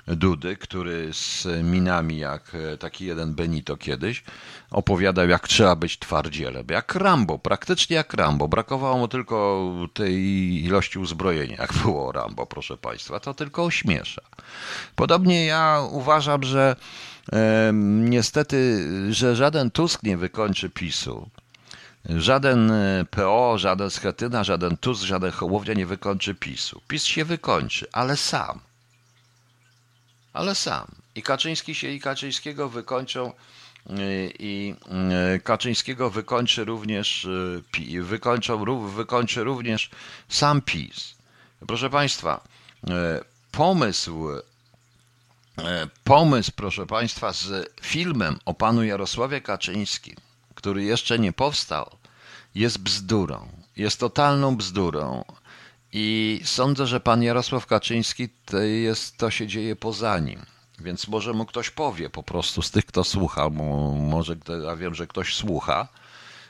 Dudy, 0.07 0.57
który 0.57 1.13
z 1.13 1.47
minami 1.63 2.19
jak 2.19 2.53
e, 2.55 2.77
taki 2.77 3.07
jeden 3.07 3.35
Benito 3.35 3.77
kiedyś 3.77 4.25
opowiadał, 4.71 5.29
jak 5.29 5.49
trzeba 5.49 5.77
być 5.77 5.99
twardzielem. 5.99 6.67
Jak 6.71 6.95
Rambo, 6.95 7.39
praktycznie 7.39 7.97
jak 7.97 8.15
Rambo. 8.15 8.49
Brakowało 8.49 8.99
mu 8.99 9.09
tylko 9.09 9.71
tej 9.95 10.15
ilości 10.65 10.99
uzbrojenia, 10.99 11.57
jak 11.57 11.73
było 11.73 12.13
Rambo, 12.13 12.47
proszę 12.47 12.77
Państwa. 12.77 13.21
To 13.21 13.35
tylko 13.35 13.65
ośmiesza. 13.65 14.23
Podobnie 14.97 15.47
ja 15.47 15.83
uważam, 15.91 16.43
że 16.43 16.77
e, 17.33 17.71
niestety, 18.03 18.89
że 19.13 19.37
żaden 19.37 19.71
Tusk 19.71 20.03
nie 20.03 20.17
wykończy 20.17 20.71
PiSu. 20.71 21.29
Żaden 22.09 22.71
e, 22.71 23.05
PO, 23.11 23.59
żaden 23.59 23.91
Schetyna, 23.91 24.45
żaden 24.45 24.77
Tusk, 24.77 25.05
żaden 25.05 25.31
Hołownia 25.31 25.75
nie 25.75 25.87
wykończy 25.87 26.35
PiSu. 26.35 26.81
PiS 26.89 27.05
się 27.05 27.25
wykończy, 27.25 27.87
ale 27.93 28.17
sam 28.17 28.61
ale 30.37 30.55
sam. 30.55 30.87
I 31.15 31.23
Kaczyński 31.23 31.75
się 31.75 31.89
i 31.89 32.01
Kaczyńskiego 32.01 32.69
wykończą 32.69 33.33
y, 33.91 34.33
i 34.39 34.75
y, 35.37 35.41
Kaczyńskiego 35.41 36.11
wykończy 36.11 36.65
również 36.65 37.29
wykończą, 38.03 38.65
wykończy 38.89 39.45
również 39.45 39.91
sam 40.29 40.63
PiS. 40.63 41.15
Proszę 41.67 41.91
Państwa, 41.91 42.41
pomysł 43.53 44.29
pomysł, 46.05 46.53
proszę 46.57 46.87
Państwa, 46.87 47.33
z 47.33 47.73
filmem 47.83 48.39
o 48.45 48.55
panu 48.55 48.85
Jarosławie 48.85 49.41
Kaczyńskim, 49.41 50.17
który 50.57 50.85
jeszcze 50.85 51.19
nie 51.19 51.33
powstał, 51.33 51.91
jest 52.55 52.79
bzdurą. 52.79 53.49
jest 53.77 54.01
totalną 54.01 54.57
bzdurą. 54.57 55.25
I 55.93 56.41
sądzę, 56.45 56.87
że 56.87 57.01
pan 57.01 57.23
Jarosław 57.23 57.67
Kaczyński 57.67 58.29
to, 58.45 58.59
jest, 58.59 59.17
to 59.17 59.31
się 59.31 59.47
dzieje 59.47 59.77
poza 59.77 60.19
nim. 60.19 60.41
Więc 60.79 61.09
może 61.09 61.33
mu 61.33 61.47
ktoś 61.47 61.71
powie 61.71 62.11
po 62.11 62.23
prostu 62.23 62.63
z 62.63 62.71
tych, 62.71 62.87
kto 62.87 63.05
słucha, 63.05 63.51
może 63.51 64.37
ja 64.65 64.77
wiem, 64.77 64.95
że 64.95 65.07
ktoś 65.07 65.35
słucha, 65.35 65.89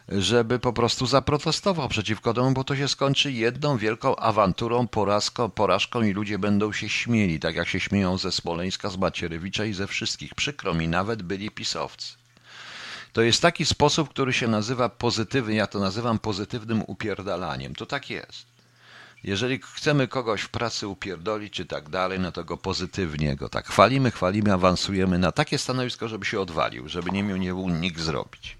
żeby 0.08 0.58
po 0.58 0.72
prostu 0.72 1.06
zaprotestował 1.06 1.88
przeciwko 1.88 2.34
temu, 2.34 2.50
bo 2.50 2.64
to 2.64 2.76
się 2.76 2.88
skończy 2.88 3.32
jedną 3.32 3.78
wielką 3.78 4.16
awanturą, 4.16 4.88
porażką, 4.88 5.50
porażką 5.50 6.02
i 6.02 6.12
ludzie 6.12 6.38
będą 6.38 6.72
się 6.72 6.88
śmieli, 6.88 7.40
tak 7.40 7.56
jak 7.56 7.68
się 7.68 7.80
śmieją 7.80 8.18
ze 8.18 8.32
Smoleńska, 8.32 8.90
z 8.90 8.96
Macierewicza 8.96 9.64
i 9.64 9.72
ze 9.72 9.86
wszystkich. 9.86 10.34
Przykro 10.34 10.74
mi, 10.74 10.88
nawet 10.88 11.22
byli 11.22 11.50
pisowcy. 11.50 12.14
To 13.16 13.22
jest 13.22 13.42
taki 13.42 13.64
sposób, 13.64 14.08
który 14.08 14.32
się 14.32 14.48
nazywa 14.48 14.88
pozytywny, 14.88 15.54
ja 15.54 15.66
to 15.66 15.78
nazywam 15.78 16.18
pozytywnym 16.18 16.82
upierdalaniem. 16.86 17.74
To 17.74 17.86
tak 17.86 18.10
jest. 18.10 18.46
Jeżeli 19.24 19.60
chcemy 19.74 20.08
kogoś 20.08 20.42
w 20.42 20.48
pracy 20.48 20.88
upierdolić 20.88 21.52
czy 21.52 21.66
tak 21.66 21.88
dalej, 21.88 22.20
no 22.20 22.32
to 22.32 22.44
go 22.44 22.56
pozytywnie 22.56 23.36
go 23.36 23.48
tak 23.48 23.68
chwalimy, 23.68 24.10
chwalimy, 24.10 24.52
awansujemy 24.52 25.18
na 25.18 25.32
takie 25.32 25.58
stanowisko, 25.58 26.08
żeby 26.08 26.24
się 26.24 26.40
odwalił, 26.40 26.88
żeby 26.88 27.10
nie 27.10 27.22
miał 27.22 27.36
nie 27.36 27.54
mógł 27.54 27.68
nikt 27.68 28.00
zrobić. 28.00 28.56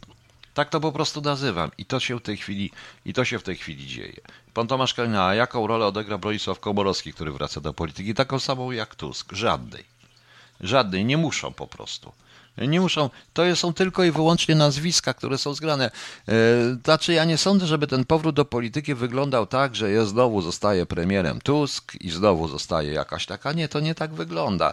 Tak 0.54 0.70
to 0.70 0.80
po 0.80 0.92
prostu 0.92 1.20
nazywam 1.20 1.70
i 1.78 1.84
to 1.84 2.00
się 2.00 2.18
w 2.18 2.22
tej 2.22 2.36
chwili, 2.36 2.70
i 3.04 3.12
to 3.12 3.24
się 3.24 3.38
w 3.38 3.42
tej 3.42 3.56
chwili 3.56 3.86
dzieje. 3.86 4.20
Pan 4.54 4.66
Tomasz 4.66 4.94
Kalina, 4.94 5.26
a 5.26 5.34
jaką 5.34 5.66
rolę 5.66 5.86
odegra 5.86 6.18
Bronisław 6.18 6.60
Komorowski, 6.60 7.12
który 7.12 7.32
wraca 7.32 7.60
do 7.60 7.72
polityki? 7.72 8.14
Taką 8.14 8.38
samą 8.38 8.70
jak 8.70 8.94
Tusk. 8.94 9.32
Żadnej. 9.32 9.84
Żadnej. 10.60 11.04
Nie 11.04 11.16
muszą 11.16 11.52
po 11.52 11.66
prostu. 11.66 12.12
Nie 12.58 12.80
muszą, 12.80 13.10
to 13.32 13.56
są 13.56 13.72
tylko 13.72 14.04
i 14.04 14.10
wyłącznie 14.10 14.54
nazwiska, 14.54 15.14
które 15.14 15.38
są 15.38 15.54
zgrane. 15.54 15.90
E, 16.28 16.32
znaczy, 16.84 17.12
ja 17.12 17.24
nie 17.24 17.38
sądzę, 17.38 17.66
żeby 17.66 17.86
ten 17.86 18.04
powrót 18.04 18.34
do 18.34 18.44
polityki 18.44 18.94
wyglądał 18.94 19.46
tak, 19.46 19.76
że 19.76 19.90
ja 19.90 20.04
znowu 20.04 20.42
zostaje 20.42 20.86
premierem 20.86 21.40
Tusk 21.40 21.92
i 22.00 22.10
znowu 22.10 22.48
zostaje 22.48 22.92
jakaś 22.92 23.26
taka. 23.26 23.52
Nie, 23.52 23.68
to 23.68 23.80
nie 23.80 23.94
tak 23.94 24.14
wygląda. 24.14 24.72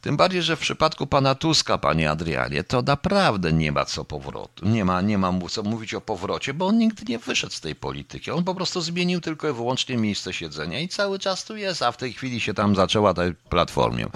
Tym 0.00 0.16
bardziej, 0.16 0.42
że 0.42 0.56
w 0.56 0.60
przypadku 0.60 1.06
pana 1.06 1.34
Tuska, 1.34 1.78
panie 1.78 2.10
Adrianie, 2.10 2.64
to 2.64 2.82
naprawdę 2.82 3.52
nie 3.52 3.72
ma 3.72 3.84
co 3.84 4.04
powrotu. 4.04 4.68
Nie 4.68 4.84
ma, 4.84 5.00
nie 5.00 5.18
ma 5.18 5.32
co 5.50 5.62
mówić 5.62 5.94
o 5.94 6.00
powrocie, 6.00 6.54
bo 6.54 6.66
on 6.66 6.78
nigdy 6.78 7.02
nie 7.08 7.18
wyszedł 7.18 7.52
z 7.52 7.60
tej 7.60 7.74
polityki. 7.74 8.30
On 8.30 8.44
po 8.44 8.54
prostu 8.54 8.80
zmienił 8.80 9.20
tylko 9.20 9.48
i 9.48 9.52
wyłącznie 9.52 9.96
miejsce 9.96 10.32
siedzenia 10.32 10.80
i 10.80 10.88
cały 10.88 11.18
czas 11.18 11.44
tu 11.44 11.56
jest, 11.56 11.82
a 11.82 11.92
w 11.92 11.96
tej 11.96 12.12
chwili 12.12 12.40
się 12.40 12.54
tam 12.54 12.76
zaczęła 12.76 13.14
ta 13.14 13.22
platformie. 13.48 14.06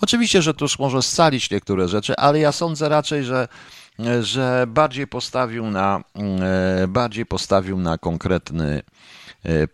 Oczywiście, 0.00 0.42
że 0.42 0.54
Tusk 0.54 0.78
może 0.78 1.02
scalić 1.02 1.50
niektóre 1.50 1.88
rzeczy, 1.88 2.16
ale 2.16 2.38
ja 2.38 2.52
sądzę 2.52 2.88
raczej, 2.88 3.24
że 3.24 3.48
że 4.20 4.66
bardziej 4.68 5.06
postawił 5.06 5.70
na 5.70 6.00
e, 6.82 6.88
bardziej 6.88 7.26
postawił 7.26 7.78
na 7.78 7.98
konkretny 7.98 8.82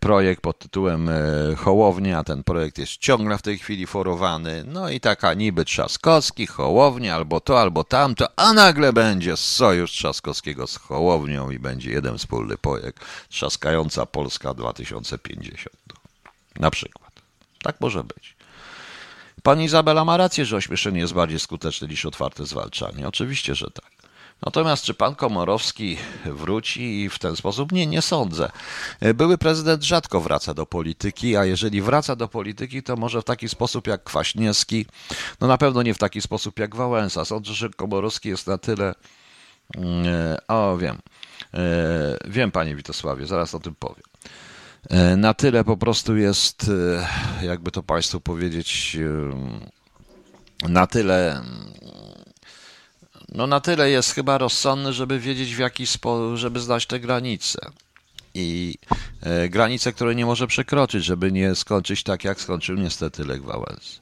projekt 0.01 0.41
pod 0.41 0.59
tytułem 0.59 1.09
e, 1.09 1.13
Hołownia, 1.57 2.25
ten 2.25 2.45
projekt 2.45 2.79
jest 2.79 2.97
ciągle 2.97 3.39
w 3.39 3.43
tej 3.43 3.59
chwili 3.59 3.87
forowany. 3.87 4.65
No 4.67 4.91
i 4.91 5.01
taka 5.01 5.35
niby 5.35 5.65
Trzaskowski, 5.65 6.47
Hołownia, 6.47 7.15
albo 7.15 7.41
to, 7.41 7.61
albo 7.61 7.85
tamto, 7.85 8.27
a 8.37 8.53
nagle 8.53 8.93
będzie 8.93 9.37
sojusz 9.37 9.91
Trzaskowskiego 9.91 10.67
z 10.67 10.77
Hołownią 10.77 11.51
i 11.51 11.59
będzie 11.59 11.91
jeden 11.91 12.19
wspólny 12.19 12.59
projekt 12.59 13.05
Trzaskająca 13.29 14.07
Polska 14.07 14.55
2050. 14.55 15.77
Na 16.59 16.71
przykład. 16.71 17.13
Tak 17.63 17.81
może 17.81 18.05
być. 18.05 18.37
Pani 19.43 19.65
Izabela 19.65 20.05
ma 20.05 20.17
rację, 20.17 20.45
że 20.45 20.57
ośmieszenie 20.57 21.01
jest 21.01 21.13
bardziej 21.13 21.41
skuteczne 21.41 21.89
niż 21.89 22.05
otwarte 22.07 22.47
zwalczanie. 22.47 23.09
Oczywiście, 23.09 23.55
że 23.55 23.71
tak. 23.71 23.94
Natomiast 24.43 24.85
czy 24.85 24.95
pan 24.95 25.15
Komorowski 25.15 25.97
wróci 26.25 27.09
w 27.11 27.19
ten 27.19 27.37
sposób? 27.37 27.73
Nie, 27.73 27.87
nie 27.87 28.03
sądzę. 28.03 28.51
Były 29.15 29.39
prezydent 29.39 29.83
rzadko 29.85 30.21
wraca 30.21 30.55
do 30.55 30.67
polityki, 30.67 31.37
a 31.37 31.45
jeżeli 31.45 31.83
wraca 31.83 32.17
do 32.17 32.29
polityki, 32.29 32.83
to 32.83 32.97
może 32.97 33.21
w 33.21 33.25
taki 33.25 33.49
sposób 33.49 33.87
jak 33.87 34.05
Kwaśniewski, 34.05 34.87
no 35.41 35.47
na 35.47 35.59
pewno 35.59 35.83
nie 35.83 35.95
w 35.95 35.99
taki 35.99 36.21
sposób 36.21 36.59
jak 36.59 36.77
Wałęsa. 36.77 37.25
Sądzę, 37.25 37.53
że 37.53 37.71
Komorowski 37.71 38.29
jest 38.29 38.47
na 38.47 38.59
tyle. 38.59 38.95
Mm, 39.77 40.07
o, 40.49 40.77
wiem. 40.77 40.99
E, 41.55 42.19
wiem, 42.29 42.51
panie 42.51 42.77
Witosławie, 42.77 43.27
zaraz 43.27 43.55
o 43.55 43.61
tym 43.61 43.75
powiem. 43.75 44.05
E, 44.91 45.17
na 45.17 45.35
tyle 45.35 45.65
po 45.65 45.77
prostu 45.77 46.17
jest, 46.17 46.71
e, 47.43 47.47
jakby 47.47 47.71
to 47.71 47.83
państwu 47.83 48.21
powiedzieć, 48.21 48.97
na 50.69 50.87
tyle 50.87 51.43
no 53.29 53.47
na 53.47 53.61
tyle 53.61 53.91
jest 53.91 54.15
chyba 54.15 54.39
rozsądny, 54.39 54.93
żeby 54.93 55.19
wiedzieć 55.19 55.55
w 55.55 55.59
jaki 55.59 55.87
sposób, 55.87 56.37
żeby 56.37 56.61
znać 56.61 56.87
te 56.87 57.01
granice. 57.01 57.59
I 58.35 58.75
e, 59.23 59.49
granice, 59.49 59.93
które 59.93 60.15
nie 60.15 60.27
może 60.27 60.47
przekroczyć, 60.47 61.05
żeby 61.05 61.33
nie 61.33 61.55
skończyć 61.55 62.03
tak, 62.03 62.25
jak 62.25 62.41
skończył 62.41 62.77
niestety 62.77 63.25
Lech 63.25 63.45
Wałęsa. 63.45 64.01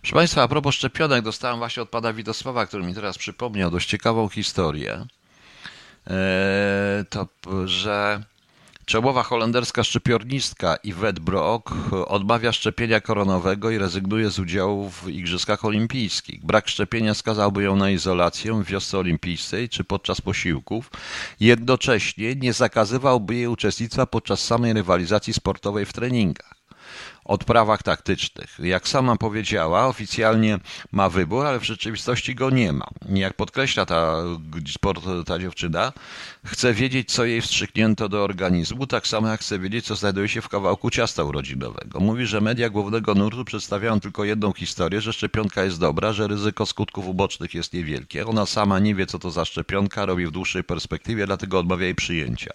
Proszę 0.00 0.14
Państwa, 0.14 0.42
a 0.42 0.48
propos 0.48 0.74
szczepionek, 0.74 1.24
dostałem 1.24 1.58
właśnie 1.58 1.82
od 1.82 1.88
pana 1.88 2.12
Witosława, 2.12 2.66
który 2.66 2.82
mi 2.82 2.94
teraz 2.94 3.18
przypomniał 3.18 3.70
dość 3.70 3.88
ciekawą 3.88 4.28
historię. 4.28 5.06
E, 6.06 7.04
to, 7.10 7.28
że 7.64 8.22
Czołowa 8.90 9.22
holenderska 9.22 9.84
szczepionistka 9.84 10.76
Yvette 10.84 11.20
Brock 11.20 11.72
odmawia 12.06 12.52
szczepienia 12.52 13.00
koronowego 13.00 13.70
i 13.70 13.78
rezygnuje 13.78 14.30
z 14.30 14.38
udziału 14.38 14.90
w 14.90 15.08
Igrzyskach 15.08 15.64
Olimpijskich. 15.64 16.46
Brak 16.46 16.68
szczepienia 16.68 17.14
skazałby 17.14 17.62
ją 17.62 17.76
na 17.76 17.90
izolację 17.90 18.54
w 18.54 18.64
wiosce 18.64 18.98
olimpijskiej 18.98 19.68
czy 19.68 19.84
podczas 19.84 20.20
posiłków. 20.20 20.90
Jednocześnie 21.40 22.34
nie 22.34 22.52
zakazywałby 22.52 23.34
jej 23.34 23.46
uczestnictwa 23.46 24.06
podczas 24.06 24.44
samej 24.44 24.72
rywalizacji 24.72 25.32
sportowej 25.32 25.86
w 25.86 25.92
treningach 25.92 26.60
odprawach 27.30 27.82
taktycznych. 27.82 28.58
Jak 28.58 28.88
sama 28.88 29.16
powiedziała, 29.16 29.86
oficjalnie 29.86 30.58
ma 30.92 31.10
wybór, 31.10 31.46
ale 31.46 31.60
w 31.60 31.64
rzeczywistości 31.64 32.34
go 32.34 32.50
nie 32.50 32.72
ma. 32.72 32.86
Jak 33.08 33.34
podkreśla 33.34 33.86
ta, 33.86 34.16
ta 35.26 35.38
dziewczyna, 35.38 35.92
chce 36.44 36.74
wiedzieć, 36.74 37.12
co 37.12 37.24
jej 37.24 37.40
wstrzyknięto 37.40 38.08
do 38.08 38.24
organizmu, 38.24 38.86
tak 38.86 39.06
samo 39.06 39.28
jak 39.28 39.40
chce 39.40 39.58
wiedzieć, 39.58 39.86
co 39.86 39.96
znajduje 39.96 40.28
się 40.28 40.42
w 40.42 40.48
kawałku 40.48 40.90
ciasta 40.90 41.24
urodzinowego. 41.24 42.00
Mówi, 42.00 42.26
że 42.26 42.40
media 42.40 42.70
głównego 42.70 43.14
nurtu 43.14 43.44
przedstawiają 43.44 44.00
tylko 44.00 44.24
jedną 44.24 44.52
historię, 44.52 45.00
że 45.00 45.12
szczepionka 45.12 45.64
jest 45.64 45.80
dobra, 45.80 46.12
że 46.12 46.28
ryzyko 46.28 46.66
skutków 46.66 47.06
ubocznych 47.06 47.54
jest 47.54 47.72
niewielkie. 47.72 48.26
Ona 48.26 48.46
sama 48.46 48.78
nie 48.78 48.94
wie, 48.94 49.06
co 49.06 49.18
to 49.18 49.30
za 49.30 49.44
szczepionka, 49.44 50.06
robi 50.06 50.26
w 50.26 50.30
dłuższej 50.30 50.64
perspektywie, 50.64 51.26
dlatego 51.26 51.58
odmawia 51.58 51.84
jej 51.84 51.94
przyjęcia. 51.94 52.50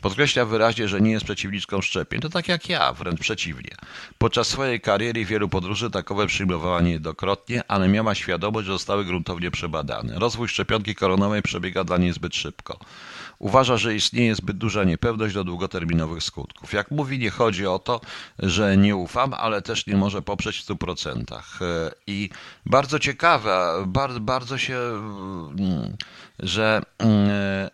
Podkreśla 0.00 0.44
wyraźnie, 0.44 0.88
że 0.88 1.00
nie 1.00 1.10
jest 1.10 1.24
przeciwniczką 1.24 1.80
szczepień. 1.80 2.20
To 2.20 2.28
tak 2.28 2.48
jak 2.48 2.68
ja, 2.68 2.92
wręcz 2.92 3.20
przeciwnie. 3.20 3.70
Podczas 4.18 4.48
swojej 4.48 4.80
kariery 4.80 5.24
wielu 5.24 5.48
podróży 5.48 5.90
takowe 5.90 6.26
przyjmowała 6.26 6.80
niejednokrotnie, 6.80 7.62
ale 7.68 7.88
miała 7.88 8.14
świadomość, 8.14 8.66
że 8.66 8.72
zostały 8.72 9.04
gruntownie 9.04 9.50
przebadane. 9.50 10.18
Rozwój 10.18 10.48
szczepionki 10.48 10.94
koronowej 10.94 11.42
przebiega 11.42 11.84
dla 11.84 11.96
niej 11.98 12.12
zbyt 12.12 12.34
szybko. 12.34 12.78
Uważa, 13.38 13.76
że 13.76 13.94
istnieje 13.94 14.34
zbyt 14.34 14.58
duża 14.58 14.84
niepewność 14.84 15.34
do 15.34 15.44
długoterminowych 15.44 16.22
skutków. 16.22 16.72
Jak 16.72 16.90
mówi, 16.90 17.18
nie 17.18 17.30
chodzi 17.30 17.66
o 17.66 17.78
to, 17.78 18.00
że 18.38 18.76
nie 18.76 18.96
ufam, 18.96 19.34
ale 19.34 19.62
też 19.62 19.86
nie 19.86 19.96
może 19.96 20.22
poprzeć 20.22 20.58
w 20.58 20.66
100%. 20.66 21.40
I 22.06 22.30
bardzo 22.66 22.98
ciekawe, 22.98 23.84
bardzo, 23.86 24.20
bardzo 24.20 24.58
się, 24.58 24.78
mm, 24.78 25.96
że 26.38 26.82
mm, 26.98 27.26
E, 27.36 27.70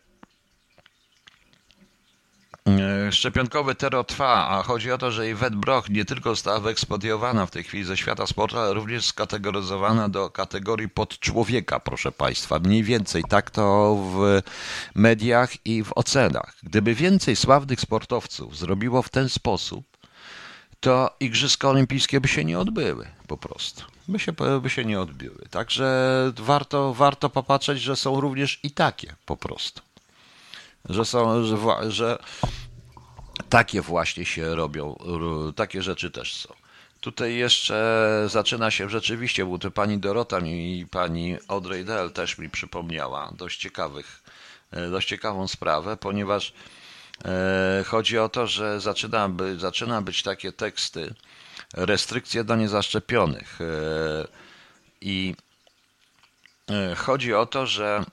szczepionkowy 3.11 3.75
terror 3.75 4.07
trwa, 4.07 4.49
a 4.49 4.63
chodzi 4.63 4.93
o 4.93 4.99
to, 4.99 5.11
że 5.11 5.31
Yvette 5.31 5.57
Broch 5.57 5.89
nie 5.89 6.05
tylko 6.05 6.31
została 6.31 6.61
wyekspodiowana 6.61 7.47
w 7.47 7.51
tej 7.51 7.65
chwili 7.65 7.85
ze 7.85 7.97
świata 7.97 8.27
sportu, 8.27 8.59
ale 8.59 8.75
również 8.75 9.07
skategoryzowana 9.07 10.09
do 10.09 10.31
kategorii 10.31 10.89
podczłowieka, 10.89 11.81
proszę 11.81 12.13
Państwa. 12.13 12.59
Mniej 12.59 12.83
więcej 12.83 13.25
tak 13.29 13.51
to 13.51 13.97
w 13.97 14.43
mediach 14.95 15.67
i 15.67 15.85
w 15.85 15.93
ocenach. 15.95 16.57
Gdyby 16.63 16.95
więcej 16.95 17.37
sławnych 17.37 17.81
sportowców 17.81 18.57
zrobiło 18.59 19.03
w 19.03 19.09
ten 19.09 19.29
sposób, 19.29 19.85
to 20.81 21.17
Igrzyska 21.21 21.69
Olimpijskie 21.69 22.21
by 22.21 22.29
się 22.29 22.45
nie 22.45 22.59
odbyły 22.59 23.07
po 23.27 23.37
prostu. 23.37 23.85
By 24.09 24.19
się, 24.19 24.33
by 24.63 24.71
się 24.71 24.85
nie 24.85 25.01
odbyły. 25.01 25.47
Także 25.51 26.33
warto, 26.37 26.95
warto 26.95 27.31
popatrzeć, 27.31 27.81
że 27.81 27.97
są 27.97 28.21
również 28.21 28.61
i 28.63 28.71
takie 28.71 29.15
po 29.27 29.37
prostu 29.37 29.83
że 30.89 31.05
są, 31.05 31.45
że, 31.45 31.57
że 31.89 32.19
takie 33.49 33.81
właśnie 33.81 34.25
się 34.25 34.55
robią, 34.55 34.97
takie 35.57 35.83
rzeczy 35.83 36.11
też 36.11 36.35
są. 36.35 36.55
Tutaj 37.01 37.35
jeszcze 37.35 38.25
zaczyna 38.27 38.71
się 38.71 38.91
rzeczywiście, 38.91 39.45
bo 39.45 39.59
to 39.59 39.71
pani 39.71 39.99
Dorota 39.99 40.39
i 40.39 40.87
pani 40.91 41.37
Audrey 41.49 41.85
Dell 41.85 42.11
też 42.11 42.39
mi 42.39 42.51
przypomniała 42.51 43.33
dość 43.39 43.61
ciekawych, 43.61 44.23
e, 44.71 44.91
dość 44.91 45.09
ciekawą 45.09 45.49
sprawę, 45.49 45.97
ponieważ 45.97 46.53
e, 47.25 47.85
chodzi 47.87 48.19
o 48.19 48.29
to, 48.29 48.47
że 48.47 48.81
zaczyna, 48.81 49.29
by, 49.29 49.59
zaczyna 49.59 50.03
być 50.03 50.23
takie 50.23 50.53
teksty, 50.53 51.15
restrykcje 51.75 52.45
dla 52.45 52.57
niezaszczepionych. 52.57 53.59
E, 53.61 53.65
I 55.01 55.35
chodzi 56.97 57.35
o 57.35 57.47
to, 57.47 57.67
że 57.67 58.05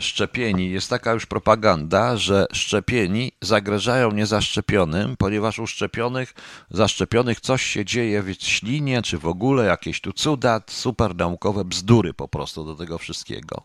szczepieni, 0.00 0.70
jest 0.70 0.90
taka 0.90 1.12
już 1.12 1.26
propaganda, 1.26 2.16
że 2.16 2.46
szczepieni 2.52 3.32
zagrażają 3.40 4.10
niezaszczepionym, 4.10 5.16
ponieważ 5.16 5.58
u 5.58 5.66
szczepionych, 5.66 6.34
zaszczepionych 6.70 7.40
coś 7.40 7.62
się 7.62 7.84
dzieje 7.84 8.22
w 8.22 8.34
ślinie, 8.34 9.02
czy 9.02 9.18
w 9.18 9.26
ogóle 9.26 9.64
jakieś 9.64 10.00
tu 10.00 10.12
cuda, 10.12 10.60
super 10.66 11.16
naukowe 11.16 11.64
bzdury 11.64 12.14
po 12.14 12.28
prostu 12.28 12.64
do 12.64 12.74
tego 12.74 12.98
wszystkiego. 12.98 13.62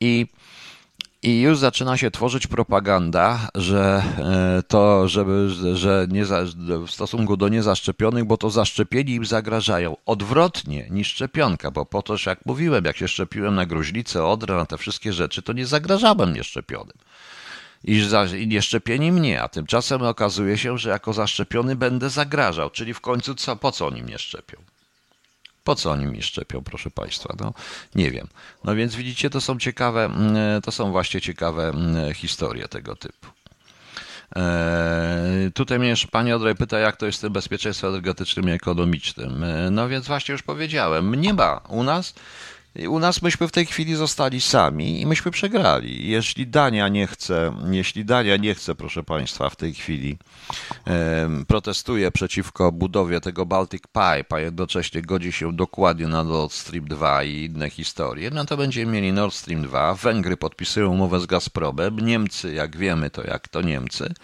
I 0.00 0.26
i 1.22 1.40
już 1.40 1.58
zaczyna 1.58 1.96
się 1.96 2.10
tworzyć 2.10 2.46
propaganda, 2.46 3.48
że 3.54 4.02
e, 4.18 4.62
to, 4.62 5.08
żeby, 5.08 5.50
że 5.74 6.06
nie 6.10 6.26
za, 6.26 6.42
w 6.86 6.90
stosunku 6.90 7.36
do 7.36 7.48
niezaszczepionych, 7.48 8.24
bo 8.24 8.36
to 8.36 8.50
zaszczepieni 8.50 9.14
im 9.14 9.26
zagrażają. 9.26 9.96
Odwrotnie 10.06 10.86
niż 10.90 11.08
szczepionka, 11.08 11.70
bo 11.70 11.86
po 11.86 12.02
to, 12.02 12.16
że 12.16 12.30
jak 12.30 12.46
mówiłem, 12.46 12.84
jak 12.84 12.96
się 12.96 13.08
szczepiłem 13.08 13.54
na 13.54 13.66
gruźlicę, 13.66 14.24
odrę, 14.24 14.54
na 14.54 14.66
te 14.66 14.78
wszystkie 14.78 15.12
rzeczy, 15.12 15.42
to 15.42 15.52
nie 15.52 15.66
zagrażałem 15.66 16.34
nieszczepionym. 16.34 16.96
I, 17.84 18.00
za, 18.00 18.24
I 18.24 18.46
nieszczepieni 18.46 19.12
mnie, 19.12 19.42
a 19.42 19.48
tymczasem 19.48 20.02
okazuje 20.02 20.58
się, 20.58 20.78
że 20.78 20.90
jako 20.90 21.12
zaszczepiony 21.12 21.76
będę 21.76 22.10
zagrażał, 22.10 22.70
czyli 22.70 22.94
w 22.94 23.00
końcu 23.00 23.34
co, 23.34 23.56
po 23.56 23.72
co 23.72 23.86
oni 23.86 24.02
mnie 24.02 24.18
szczepią? 24.18 24.56
Po 25.64 25.74
co 25.74 25.90
oni 25.90 26.06
mi 26.06 26.22
szczepią, 26.22 26.62
proszę 26.64 26.90
Państwa? 26.90 27.34
No, 27.40 27.52
nie 27.94 28.10
wiem. 28.10 28.28
No 28.64 28.74
więc 28.74 28.94
widzicie, 28.94 29.30
to 29.30 29.40
są 29.40 29.58
ciekawe, 29.58 30.04
mm, 30.04 30.62
to 30.62 30.72
są 30.72 30.90
właśnie 30.90 31.20
ciekawe 31.20 31.68
mm, 31.68 32.14
historie 32.14 32.68
tego 32.68 32.96
typu. 32.96 33.26
Eee, 34.36 35.52
tutaj 35.52 35.78
mnie 35.78 35.88
jeszcze 35.88 36.08
pani 36.08 36.32
Odrej 36.32 36.54
pyta, 36.54 36.78
jak 36.78 36.96
to 36.96 37.06
jest 37.06 37.18
z 37.18 37.20
tym 37.20 37.32
bezpieczeństwem 37.32 37.90
energetycznym 37.90 38.48
i 38.48 38.52
ekonomicznym. 38.52 39.44
No 39.70 39.88
więc 39.88 40.06
właśnie 40.06 40.32
już 40.32 40.42
powiedziałem, 40.42 41.14
nie 41.14 41.34
ma 41.34 41.60
u 41.68 41.82
nas 41.82 42.14
u 42.88 42.98
nas 42.98 43.22
myśmy 43.22 43.48
w 43.48 43.52
tej 43.52 43.66
chwili 43.66 43.94
zostali 43.94 44.40
sami 44.40 45.00
i 45.00 45.06
myśmy 45.06 45.30
przegrali. 45.30 46.08
Jeśli 46.08 46.46
Dania 46.46 46.88
nie 46.88 47.06
chce, 47.06 47.52
jeśli 47.70 48.04
Dania 48.04 48.36
nie 48.36 48.54
chce, 48.54 48.74
proszę 48.74 49.02
Państwa, 49.02 49.50
w 49.50 49.56
tej 49.56 49.74
chwili 49.74 50.18
protestuje 51.46 52.10
przeciwko 52.10 52.72
budowie 52.72 53.20
tego 53.20 53.46
Baltic 53.46 53.82
Pipe, 53.82 54.36
a 54.36 54.40
jednocześnie 54.40 55.02
godzi 55.02 55.32
się 55.32 55.52
dokładnie 55.52 56.08
na 56.08 56.24
Nord 56.24 56.52
Stream 56.52 56.84
2 56.84 57.24
i 57.24 57.44
inne 57.44 57.70
historie, 57.70 58.30
no 58.30 58.44
to 58.44 58.56
będziemy 58.56 58.92
mieli 58.92 59.12
Nord 59.12 59.34
Stream 59.34 59.62
2. 59.62 59.94
Węgry 59.94 60.36
podpisują 60.36 60.90
umowę 60.92 61.20
z 61.20 61.26
Gazpromem. 61.26 62.00
Niemcy, 62.00 62.54
jak 62.54 62.76
wiemy, 62.76 63.10
to 63.10 63.24
jak 63.26 63.48
to 63.48 63.62
Niemcy. 63.62 64.14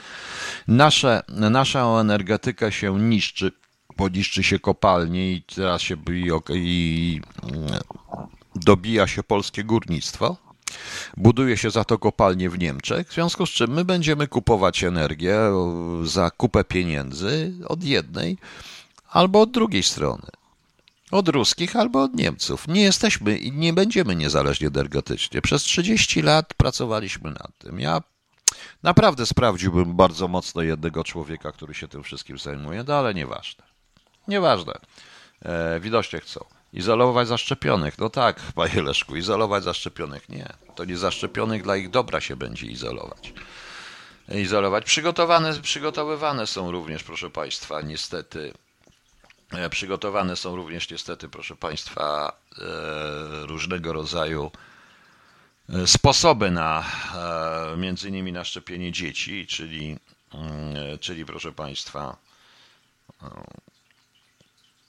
Nasze, 0.68 1.22
nasza 1.28 2.00
energetyka 2.00 2.70
się 2.70 3.00
niszczy 3.00 3.52
poniszczy 3.96 4.42
się 4.42 4.58
kopalnie 4.58 5.32
i 5.32 5.42
teraz 5.42 5.82
się 5.82 5.96
i, 6.08 6.54
i 6.54 7.20
dobija 8.56 9.06
się 9.06 9.22
polskie 9.22 9.64
górnictwo. 9.64 10.36
Buduje 11.16 11.56
się 11.56 11.70
za 11.70 11.84
to 11.84 11.98
kopalnie 11.98 12.50
w 12.50 12.58
Niemczech, 12.58 13.08
w 13.08 13.14
związku 13.14 13.46
z 13.46 13.50
czym 13.50 13.70
my 13.70 13.84
będziemy 13.84 14.28
kupować 14.28 14.84
energię 14.84 15.38
za 16.04 16.30
kupę 16.30 16.64
pieniędzy 16.64 17.54
od 17.66 17.84
jednej 17.84 18.38
albo 19.10 19.40
od 19.40 19.50
drugiej 19.50 19.82
strony. 19.82 20.26
Od 21.10 21.28
ruskich 21.28 21.76
albo 21.76 22.02
od 22.02 22.14
Niemców. 22.14 22.68
Nie 22.68 22.82
jesteśmy 22.82 23.38
i 23.38 23.52
nie 23.52 23.72
będziemy 23.72 24.16
niezależni 24.16 24.66
energetycznie. 24.66 25.42
Przez 25.42 25.62
30 25.62 26.22
lat 26.22 26.54
pracowaliśmy 26.54 27.30
nad 27.30 27.58
tym. 27.58 27.80
Ja 27.80 28.02
naprawdę 28.82 29.26
sprawdziłbym 29.26 29.96
bardzo 29.96 30.28
mocno 30.28 30.62
jednego 30.62 31.04
człowieka, 31.04 31.52
który 31.52 31.74
się 31.74 31.88
tym 31.88 32.02
wszystkim 32.02 32.38
zajmuje, 32.38 32.84
no 32.88 32.94
ale 32.94 33.14
nieważne. 33.14 33.64
Nieważne. 34.28 34.72
E, 35.42 35.80
widocznie 35.80 36.20
chcą. 36.20 36.55
Izolować 36.76 37.28
zaszczepionych. 37.28 37.98
No 37.98 38.10
tak, 38.10 38.40
panie 38.54 38.82
Leszku, 38.82 39.16
izolować 39.16 39.64
zaszczepionych. 39.64 40.28
Nie. 40.28 40.52
To 40.74 40.84
nie 40.84 40.96
zaszczepionych 40.96 41.62
dla 41.62 41.76
ich 41.76 41.90
dobra 41.90 42.20
się 42.20 42.36
będzie 42.36 42.66
izolować. 42.66 43.32
Izolować. 44.28 44.84
Przygotowane, 44.84 45.60
przygotowywane 45.62 46.46
są 46.46 46.70
również, 46.70 47.04
proszę 47.04 47.30
państwa, 47.30 47.82
niestety. 47.82 48.52
E, 49.52 49.70
przygotowane 49.70 50.36
są 50.36 50.56
również 50.56 50.90
niestety, 50.90 51.28
proszę 51.28 51.56
państwa, 51.56 52.32
e, 52.58 53.46
różnego 53.46 53.92
rodzaju 53.92 54.50
e, 55.68 55.86
sposoby 55.86 56.50
na 56.50 56.84
między 57.76 58.08
innymi 58.08 58.32
na 58.32 58.44
szczepienie 58.44 58.92
dzieci, 58.92 59.46
czyli, 59.46 59.96
mm, 60.34 60.98
czyli 61.00 61.24
proszę 61.24 61.52
państwa, 61.52 62.16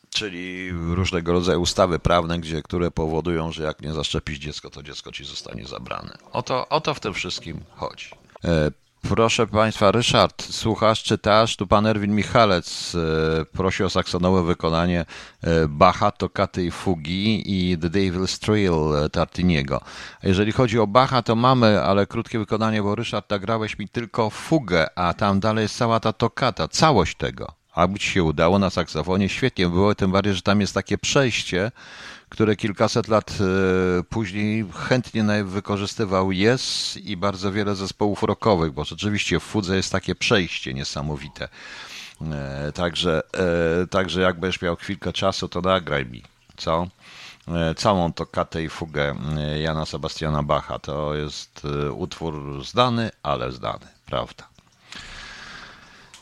czyli 0.10 0.72
różnego 0.72 1.34
rodzaju 1.34 1.62
ustawy 1.62 2.00
prawne, 2.00 2.40
gdzie, 2.40 2.62
które 2.62 2.92
powodują, 2.92 3.52
że 3.52 3.64
jak 3.64 3.82
nie 3.82 3.94
zaszczepisz 3.94 4.40
dziecko, 4.40 4.70
to 4.70 4.84
dziecko 4.84 5.12
ci 5.12 5.26
zostanie 5.26 5.66
zabrane. 5.66 6.18
O 6.32 6.44
to, 6.44 6.70
o 6.70 6.82
to 6.82 6.94
w 6.94 7.00
tym 7.00 7.14
wszystkim 7.14 7.64
chodzi. 7.76 8.10
E, 8.46 8.72
proszę 9.02 9.48
Państwa, 9.48 9.92
Ryszard, 9.92 10.44
słuchasz, 10.44 11.04
czytasz? 11.04 11.56
Tu 11.56 11.68
pan 11.68 11.86
Erwin 11.86 12.16
Michalec 12.16 12.96
e, 12.96 13.46
prosi 13.46 13.84
o 13.84 13.90
saksonowe 13.90 14.44
wykonanie 14.44 15.06
e, 15.42 15.68
Bacha, 15.68 16.12
Tokaty 16.12 16.66
i 16.66 16.72
Fugi 16.72 17.44
i 17.46 17.78
The 17.78 17.90
Devil's 17.90 18.40
Trail 18.40 19.10
Tartiniego. 19.12 19.82
Jeżeli 20.24 20.52
chodzi 20.52 20.80
o 20.80 20.88
Bacha, 20.88 21.22
to 21.22 21.36
mamy, 21.36 21.84
ale 21.84 22.08
krótkie 22.08 22.40
wykonanie, 22.40 22.84
bo 22.84 22.96
Ryszard, 22.96 23.30
nagrałeś 23.30 23.80
mi 23.80 23.90
tylko 23.90 24.30
fugę, 24.30 24.88
a 25.00 25.14
tam 25.14 25.40
dalej 25.40 25.64
jest 25.64 25.78
cała 25.78 26.00
ta 26.00 26.14
tokata, 26.14 26.68
całość 26.68 27.18
tego 27.18 27.57
aby 27.78 28.00
ci 28.00 28.10
się 28.10 28.24
udało 28.24 28.60
na 28.60 28.70
saksofonie, 28.70 29.30
świetnie 29.30 29.70
było, 29.70 29.96
tym 29.96 30.12
bardziej, 30.12 30.34
że 30.34 30.42
tam 30.42 30.62
jest 30.62 30.74
takie 30.74 30.98
przejście, 30.98 31.72
które 32.30 32.56
kilkaset 32.56 33.08
lat 33.08 33.32
e, 33.32 34.04
później 34.04 34.66
chętnie 34.74 35.44
wykorzystywał 35.44 36.32
Yes 36.32 36.98
i 37.04 37.18
bardzo 37.18 37.52
wiele 37.52 37.76
zespołów 37.76 38.24
rockowych, 38.24 38.72
bo 38.72 38.84
rzeczywiście 38.84 39.40
w 39.40 39.44
Fudze 39.44 39.76
jest 39.76 39.92
takie 39.92 40.16
przejście 40.16 40.74
niesamowite. 40.74 41.50
E, 42.32 42.72
także, 42.72 43.22
e, 43.84 43.88
także 43.88 44.22
jak 44.22 44.40
będziesz 44.40 44.62
miał 44.62 44.76
chwilkę 44.76 45.14
czasu, 45.14 45.50
to 45.50 45.62
nagraj 45.62 46.06
mi, 46.06 46.24
co? 46.58 46.88
Całą 47.78 48.14
to 48.14 48.26
katę 48.26 48.64
i 48.64 48.70
fugę 48.70 49.16
Jana 49.62 49.86
Sebastiana 49.86 50.44
Bacha. 50.44 50.80
To 50.80 51.16
jest 51.16 51.68
utwór 51.92 52.66
zdany, 52.66 53.10
ale 53.24 53.52
zdany, 53.52 53.88
prawda? 54.06 54.57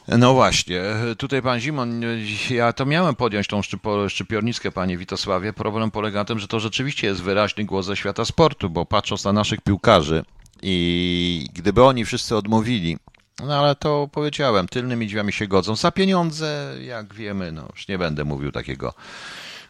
No 0.08 0.34
właśnie, 0.34 0.82
tutaj 1.18 1.42
pan 1.42 1.60
Zimon, 1.60 2.02
ja 2.50 2.74
to 2.74 2.86
miałem 2.86 3.16
podjąć 3.16 3.48
tą 3.48 3.62
szczypiornickę, 4.10 4.72
panie 4.72 4.98
Witosławie. 4.98 5.54
Problem 5.54 5.92
polega 5.92 6.20
na 6.20 6.26
tym, 6.26 6.40
że 6.40 6.48
to 6.48 6.60
rzeczywiście 6.60 7.08
jest 7.08 7.22
wyraźny 7.22 7.66
głos 7.66 7.86
ze 7.86 7.96
świata 7.96 8.26
sportu, 8.26 8.70
bo 8.70 8.86
patrząc 8.86 9.24
na 9.24 9.34
naszych 9.34 9.62
piłkarzy 9.62 10.26
i 10.62 11.48
gdyby 11.54 11.84
oni 11.84 12.06
wszyscy 12.06 12.36
odmówili, 12.36 12.98
no 13.44 13.56
ale 13.60 13.76
to 13.76 14.10
powiedziałem, 14.12 14.68
tylnymi 14.68 15.08
drzwiami 15.08 15.34
się 15.34 15.48
godzą. 15.48 15.76
Za 15.76 15.92
pieniądze, 15.92 16.76
jak 16.82 17.14
wiemy, 17.14 17.52
no 17.52 17.68
już 17.72 17.88
nie 17.88 17.98
będę 17.98 18.26
mówił 18.26 18.52
takiego 18.52 18.94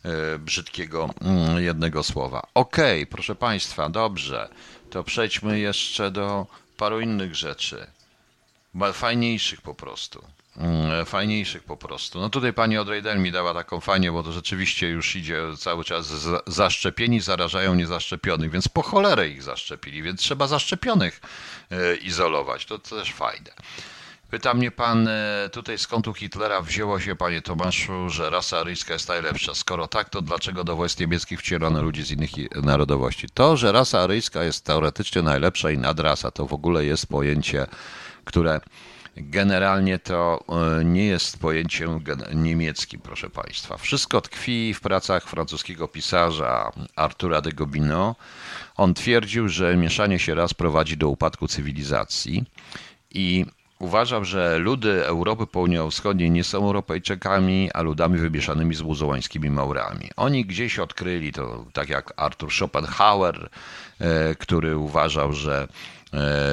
e, 0.04 0.40
brzydkiego 0.40 1.10
mm, 1.22 1.64
jednego 1.64 2.04
słowa. 2.04 2.48
Okej, 2.54 3.02
okay, 3.04 3.12
proszę 3.12 3.36
państwa, 3.36 3.90
dobrze, 3.90 4.50
to 4.90 5.04
przejdźmy 5.04 5.60
jeszcze 5.60 6.12
do 6.12 6.48
paru 6.78 7.00
innych 7.00 7.36
rzeczy 7.36 7.88
fajniejszych 8.94 9.62
po 9.62 9.76
prostu. 9.76 10.24
Mm, 10.58 11.06
fajniejszych 11.06 11.64
po 11.64 11.78
prostu. 11.78 12.20
No 12.20 12.30
tutaj 12.30 12.54
pani 12.54 12.78
Odrejdel 12.78 13.20
mi 13.20 13.32
dała 13.32 13.54
taką 13.54 13.80
fajnie, 13.80 14.12
bo 14.12 14.24
to 14.24 14.32
rzeczywiście 14.32 14.90
już 14.90 15.16
idzie 15.16 15.42
cały 15.58 15.84
czas 15.84 16.14
zaszczepieni 16.48 17.22
zarażają 17.22 17.76
niezaszczepionych, 17.76 18.52
więc 18.52 18.68
po 18.68 18.82
cholerę 18.82 19.30
ich 19.30 19.44
zaszczepili, 19.44 20.04
więc 20.04 20.20
trzeba 20.22 20.48
zaszczepionych 20.48 21.22
e, 21.72 21.96
izolować. 21.96 22.66
To 22.66 22.80
też 22.80 23.14
fajne. 23.14 23.52
Pyta 24.30 24.54
mnie 24.54 24.72
pan 24.72 25.08
e, 25.08 25.50
tutaj 25.52 25.78
skąd 25.78 26.08
u 26.08 26.14
Hitlera 26.14 26.62
wzięło 26.62 27.00
się, 27.00 27.16
panie 27.16 27.42
Tomaszu, 27.42 28.10
że 28.10 28.30
rasa 28.30 28.60
aryjska 28.60 28.94
jest 28.94 29.08
najlepsza. 29.08 29.54
Skoro 29.54 29.88
tak, 29.88 30.10
to 30.10 30.22
dlaczego 30.22 30.64
do 30.64 30.76
wojsk 30.76 31.00
niemieckich 31.00 31.40
wcielono 31.40 31.82
ludzi 31.82 32.04
z 32.04 32.12
innych 32.12 32.32
narodowości? 32.64 33.28
To, 33.34 33.58
że 33.58 33.72
rasa 33.72 34.00
aryjska 34.00 34.44
jest 34.44 34.66
teoretycznie 34.66 35.22
najlepsza 35.22 35.72
i 35.72 35.78
nadrasa, 35.78 36.32
to 36.32 36.46
w 36.46 36.54
ogóle 36.54 36.86
jest 36.86 37.08
pojęcie 37.08 37.68
które 38.26 38.62
generalnie 39.18 40.00
to 40.00 40.44
e, 40.80 40.86
nie 40.86 41.06
jest 41.06 41.40
pojęciem 41.40 42.04
niemieckim, 42.34 43.00
proszę 43.00 43.30
Państwa. 43.30 43.78
Wszystko 43.78 44.22
tkwi 44.22 44.74
w 44.74 44.82
pracach 44.82 45.28
francuskiego 45.28 45.88
pisarza 45.88 46.72
Artura 46.96 47.42
de 47.42 47.52
Gobineau. 47.52 48.16
On 48.78 48.94
twierdził, 48.94 49.50
że 49.50 49.78
mieszanie 49.78 50.20
się 50.20 50.36
raz 50.36 50.54
prowadzi 50.54 50.98
do 50.98 51.10
upadku 51.10 51.48
cywilizacji 51.48 52.44
i 53.12 53.46
uważał, 53.80 54.26
że 54.26 54.58
ludy 54.58 55.06
Europy 55.06 55.48
Południowo-Wschodniej 55.48 56.32
nie 56.32 56.44
są 56.44 56.58
Europejczykami, 56.58 57.70
a 57.74 57.82
ludami 57.82 58.20
wymieszanymi 58.20 58.76
z 58.76 58.82
muzułańskimi 58.82 59.50
Maurami. 59.50 60.10
Oni 60.16 60.46
gdzieś 60.46 60.80
odkryli 60.80 61.32
to, 61.32 61.66
tak 61.74 61.90
jak 61.90 62.14
Arthur 62.18 62.54
Schopenhauer, 62.54 63.50
e, 64.00 64.36
który 64.36 64.78
uważał, 64.78 65.34
że 65.34 65.68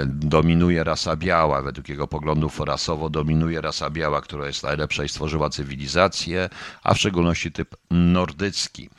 dominuje 0.06 0.84
rasa 0.84 1.16
biała, 1.16 1.62
według 1.62 1.88
jego 1.88 2.06
poglądów 2.08 2.60
rasowo 2.60 3.10
dominuje 3.10 3.60
rasa 3.60 3.90
biała, 3.90 4.20
która 4.20 4.46
jest 4.46 4.62
najlepsza 4.62 5.04
i 5.04 5.08
stworzyła 5.08 5.50
cywilizację, 5.50 6.48
a 6.82 6.94
w 6.94 6.98
szczególności 6.98 7.52
typ 7.52 7.76
nordycki. 7.90 8.90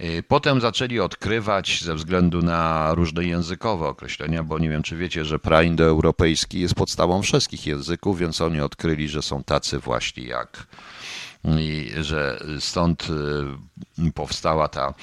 Y, 0.00 0.22
Potem 0.28 0.60
zaczęli 0.60 1.00
odkrywać 1.00 1.82
ze 1.82 1.94
względu 1.94 2.42
na 2.42 2.94
różne 2.94 3.24
językowe 3.24 3.88
określenia, 3.88 4.42
bo 4.42 4.58
nie 4.58 4.70
wiem, 4.70 4.82
czy 4.82 4.96
wiecie, 4.96 5.24
że 5.24 5.38
praindoeuropejski 5.38 6.60
jest 6.60 6.74
podstawą 6.74 7.22
wszystkich 7.22 7.66
języków, 7.66 8.18
więc 8.18 8.40
oni 8.40 8.60
odkryli, 8.60 9.08
że 9.08 9.22
są 9.22 9.44
tacy 9.44 9.78
właśnie 9.78 10.24
jak 10.24 10.66
i 11.46 11.90
że 12.00 12.40
stąd 12.60 13.06
y, 14.08 14.12
powstała 14.12 14.68
ta 14.68 14.94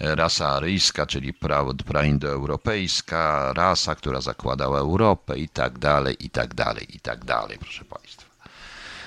rasa 0.00 0.48
aryjska, 0.48 1.06
czyli 1.06 1.32
pra- 1.34 1.74
praindoeuropejska 1.84 3.52
rasa, 3.52 3.94
która 3.94 4.20
zakładała 4.20 4.78
Europę 4.78 5.38
i 5.38 5.48
tak 5.48 5.78
dalej, 5.78 6.16
i 6.26 6.30
tak 6.30 6.54
dalej, 6.54 6.96
i 6.96 7.00
tak 7.00 7.24
dalej, 7.24 7.58
proszę 7.58 7.84
Państwa. 7.84 8.32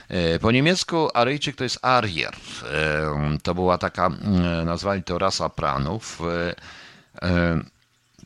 E, 0.10 0.39
Po 0.39 0.52
niemiecku 0.52 1.10
Aryjczyk 1.13 1.56
to 1.56 1.63
jest 1.63 1.80
Arier. 1.86 2.34
E, 2.63 3.38
To 3.43 3.56
była 3.56 3.78
taka, 3.78 4.10
nazwali 4.65 5.04
to 5.04 5.17
rasa 5.19 5.50
pranów. 5.50 6.21
E, 6.21 6.56
e, 7.28 7.62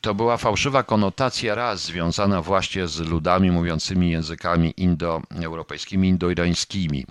To 0.01 0.15
była 0.15 0.37
fałszywa 0.37 0.83
konotacja 0.83 1.55
ras 1.55 1.81
związana 1.81 2.41
właśnie 2.41 2.87
z 2.87 2.99
ludami 2.99 3.51
mówiącymi 3.51 4.11
językami 4.11 4.73
indoeuropejskimi, 4.77 6.07
indoirańskimi, 6.09 7.05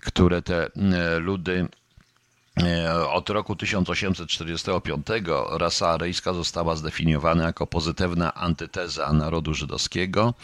które 0.00 0.42
te 0.42 0.66
e, 0.66 1.18
ludy 1.18 1.68
e, 2.62 3.06
od 3.08 3.30
roku 3.30 3.56
1845 3.56 5.06
rasa 5.50 5.88
aryjska 5.88 6.32
została 6.32 6.76
zdefiniowana 6.76 7.44
jako 7.44 7.66
pozytywna 7.66 8.34
antyteza 8.34 9.12
narodu 9.12 9.54
żydowskiego 9.54 10.34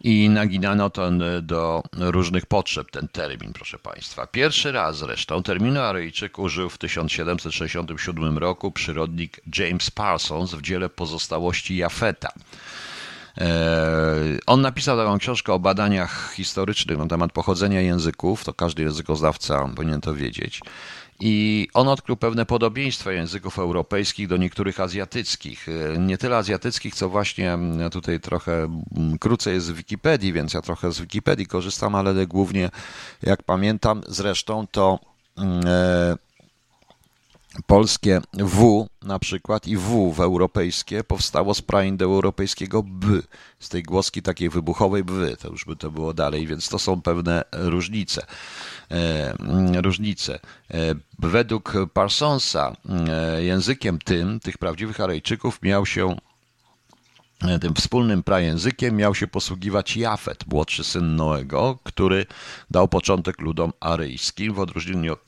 i 0.00 0.28
naginano 0.28 0.90
ten 0.90 1.22
do 1.42 1.82
różnych 1.92 2.46
potrzeb 2.46 2.90
ten 2.90 3.08
termin, 3.08 3.52
proszę 3.52 3.78
Państwa. 3.78 4.26
Pierwszy 4.26 4.72
raz 4.72 4.98
zresztą 4.98 5.42
terminu 5.42 5.80
Aryjczyk 5.80 6.38
użył 6.38 6.70
w 6.70 6.78
1767 6.78 8.38
roku 8.38 8.72
przyrodnik 8.72 9.40
James 9.58 9.90
Parsons 9.90 10.54
w 10.54 10.62
dziele 10.62 10.88
Pozostałości 10.88 11.76
Jafeta. 11.76 12.28
E, 13.40 14.38
On 14.46 14.60
napisał 14.60 14.96
taką 14.96 15.18
książkę 15.18 15.52
o 15.52 15.58
badaniach 15.58 16.32
historycznych 16.34 16.98
na 16.98 17.06
temat 17.06 17.32
pochodzenia 17.32 17.80
języków, 17.80 18.44
to 18.44 18.54
każdy 18.54 18.82
językoznawca 18.82 19.68
powinien 19.76 20.00
to 20.00 20.14
wiedzieć. 20.14 20.60
I 21.20 21.68
on 21.74 21.88
odkrył 21.88 22.16
pewne 22.16 22.46
podobieństwa 22.46 23.12
języków 23.12 23.58
europejskich 23.58 24.28
do 24.28 24.36
niektórych 24.36 24.80
azjatyckich. 24.80 25.66
E, 25.68 25.98
Nie 25.98 26.18
tyle 26.18 26.36
azjatyckich, 26.36 26.94
co 26.94 27.08
właśnie 27.08 27.52
mm, 27.52 27.90
tutaj 27.90 28.20
trochę 28.20 28.52
mm, 28.96 29.18
krócej 29.18 29.54
jest 29.54 29.66
z 29.66 29.70
Wikipedii, 29.70 30.32
więc 30.32 30.54
ja 30.54 30.62
trochę 30.62 30.92
z 30.92 31.00
Wikipedii 31.00 31.46
korzystam, 31.46 31.94
ale 31.94 32.26
głównie, 32.26 32.70
jak 33.22 33.42
pamiętam, 33.42 34.00
zresztą 34.08 34.66
to 34.70 34.98
e, 35.38 36.16
polskie 37.66 38.20
W 38.32 38.86
na 39.02 39.18
przykład 39.18 39.66
i 39.66 39.76
W 39.76 40.12
w 40.12 40.20
europejskie 40.20 41.04
powstało 41.04 41.54
z 41.54 41.62
praindoeuropejskiego 41.62 42.82
B, 42.82 43.06
z 43.58 43.68
tej 43.68 43.82
głoski 43.82 44.22
takiej 44.22 44.48
wybuchowej 44.48 45.04
B, 45.04 45.36
to 45.36 45.48
już 45.48 45.64
by 45.64 45.76
to 45.76 45.90
było 45.90 46.14
dalej, 46.14 46.46
więc 46.46 46.68
to 46.68 46.78
są 46.78 47.02
pewne 47.02 47.44
różnice. 47.52 48.26
E, 48.90 49.34
mm, 49.40 49.76
różnice. 49.76 50.38
E, 50.70 50.94
Według 51.18 51.72
Parsonsa 51.92 52.76
e, 53.08 53.42
językiem 53.44 53.98
tym, 53.98 54.40
tych 54.40 54.58
prawdziwych 54.58 55.00
Aryjczyków 55.00 55.62
miał 55.62 55.86
się 55.86 56.16
e, 57.42 57.58
tym 57.58 57.74
wspólnym 57.74 58.22
prajęzykiem 58.22 58.96
miał 58.96 59.14
się 59.14 59.26
posługiwać 59.26 59.96
Jafet, 59.96 60.46
młodszy 60.46 60.84
syn 60.84 61.16
Noego, 61.16 61.78
który 61.84 62.26
dał 62.70 62.88
początek 62.88 63.40
ludom 63.40 63.72
aryjskim, 63.80 64.54
w 64.54 64.60
odróżnieniu 64.60 65.12
od 65.12 65.27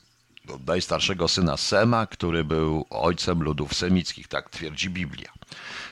najstarszego 0.67 1.27
syna 1.27 1.57
Sema, 1.57 2.07
który 2.07 2.43
był 2.43 2.85
ojcem 2.89 3.43
ludów 3.43 3.73
semickich, 3.73 4.27
tak 4.27 4.49
twierdzi 4.49 4.89
Biblia. 4.89 5.31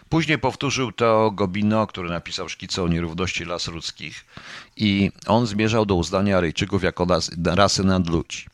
Później 0.09 0.37
powtórzył 0.37 0.91
to 0.91 1.31
Gobino, 1.31 1.87
który 1.87 2.09
napisał 2.09 2.49
szkicę 2.49 2.83
o 2.83 2.87
nierówności 2.87 3.45
las 3.45 3.67
ludzkich 3.67 4.25
i 4.77 5.11
on 5.27 5.47
zmierzał 5.47 5.85
do 5.85 5.95
uznania 5.95 6.37
Aryjczyków 6.37 6.83
jako 6.83 7.07
rasy 7.45 7.83
nadludzi. 7.83 8.45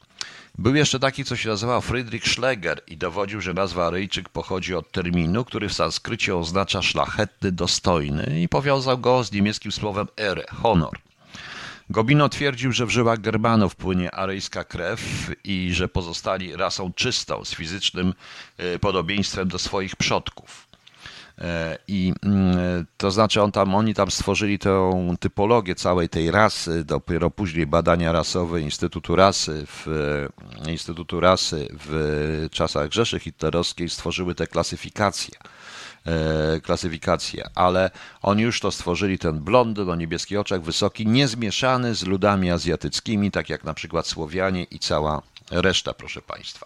Był 0.58 0.76
jeszcze 0.76 1.00
taki, 1.00 1.26
co 1.26 1.36
się 1.36 1.50
nazywał 1.50 1.82
Friedrich 1.82 2.28
Schlegel 2.28 2.78
i 2.88 2.98
dowodził, 2.98 3.42
że 3.42 3.54
nazwa 3.54 3.88
Aryjczyk 3.88 4.30
pochodzi 4.30 4.76
od 4.76 4.92
terminu, 4.92 5.46
który 5.46 5.70
w 5.70 5.74
sanskrycie 5.74 6.36
oznacza 6.36 6.82
szlachetny, 6.82 7.52
dostojny 7.52 8.42
i 8.42 8.50
powiązał 8.50 8.98
go 8.98 9.24
z 9.24 9.32
niemieckim 9.32 9.72
słowem 9.72 10.08
ere, 10.18 10.44
honor. 10.62 11.05
Gobino 11.90 12.30
twierdził, 12.30 12.72
że 12.72 12.86
w 12.86 12.90
żyłach 12.90 13.22
Germanów 13.22 13.76
płynie 13.76 14.12
aryjska 14.12 14.64
krew 14.64 15.32
i 15.44 15.70
że 15.74 15.88
pozostali 15.88 16.56
rasą 16.56 16.94
czystą, 16.94 17.46
z 17.46 17.56
fizycznym 17.56 18.14
e, 18.58 18.80
podobieństwem 18.80 19.48
do 19.48 19.60
swoich 19.60 19.96
przodków. 19.96 20.68
E, 21.40 21.78
I 21.88 22.14
mm, 22.24 22.86
to 22.98 23.12
znaczy 23.12 23.42
on 23.42 23.52
tam, 23.52 23.76
oni 23.76 23.94
tam 23.94 24.12
stworzyli 24.12 24.60
tę 24.60 25.16
typologię 25.20 25.76
całej 25.76 26.10
tej 26.10 26.32
rasy, 26.32 26.84
dopiero 26.84 27.32
później 27.32 27.68
badania 27.68 28.12
rasowe 28.12 28.62
Instytutu 28.62 29.16
Rasy 29.16 29.66
w 29.68 29.88
e, 30.66 30.72
Instytutu 30.72 31.20
Rasy 31.20 31.68
w 31.72 32.48
czasach 32.52 32.92
Rzeszy 32.92 33.20
Hitlerowskiej 33.20 33.90
stworzyły 33.90 34.36
te 34.36 34.48
klasyfikacje 34.48 35.36
e, 35.40 35.65
klasyfikację, 36.64 37.50
ale 37.56 37.92
oni 38.22 38.44
już 38.44 38.60
to 38.60 38.72
stworzyli, 38.72 39.20
ten 39.20 39.40
blondyn 39.40 39.90
o 39.90 39.96
niebieskich 39.96 40.40
oczach, 40.40 40.62
wysoki, 40.62 41.08
niezmieszany 41.08 41.96
z 41.96 42.04
ludami 42.04 42.52
azjatyckimi, 42.52 43.32
tak 43.32 43.50
jak 43.50 43.64
na 43.64 43.74
przykład 43.74 44.08
Słowianie 44.08 44.64
i 44.64 44.80
cała 44.80 45.22
reszta, 45.52 45.94
proszę 45.94 46.22
Państwa. 46.22 46.66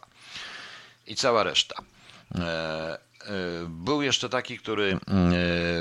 I 1.07 1.15
cała 1.15 1.43
reszta. 1.43 1.75
E, 2.35 2.41
e, 2.41 2.99
Był 3.67 4.01
jeszcze 4.01 4.29
taki, 4.29 4.57
który 4.57 4.93
e, 4.93 4.97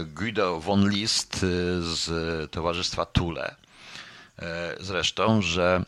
Guido 0.05 0.61
von 0.61 0.91
List 0.91 1.35
e, 1.35 1.39
z 1.83 2.51
Towarzystwa 2.51 3.07
Thule, 3.07 3.55
e, 4.39 4.77
zresztą, 4.81 5.43
że 5.43 5.85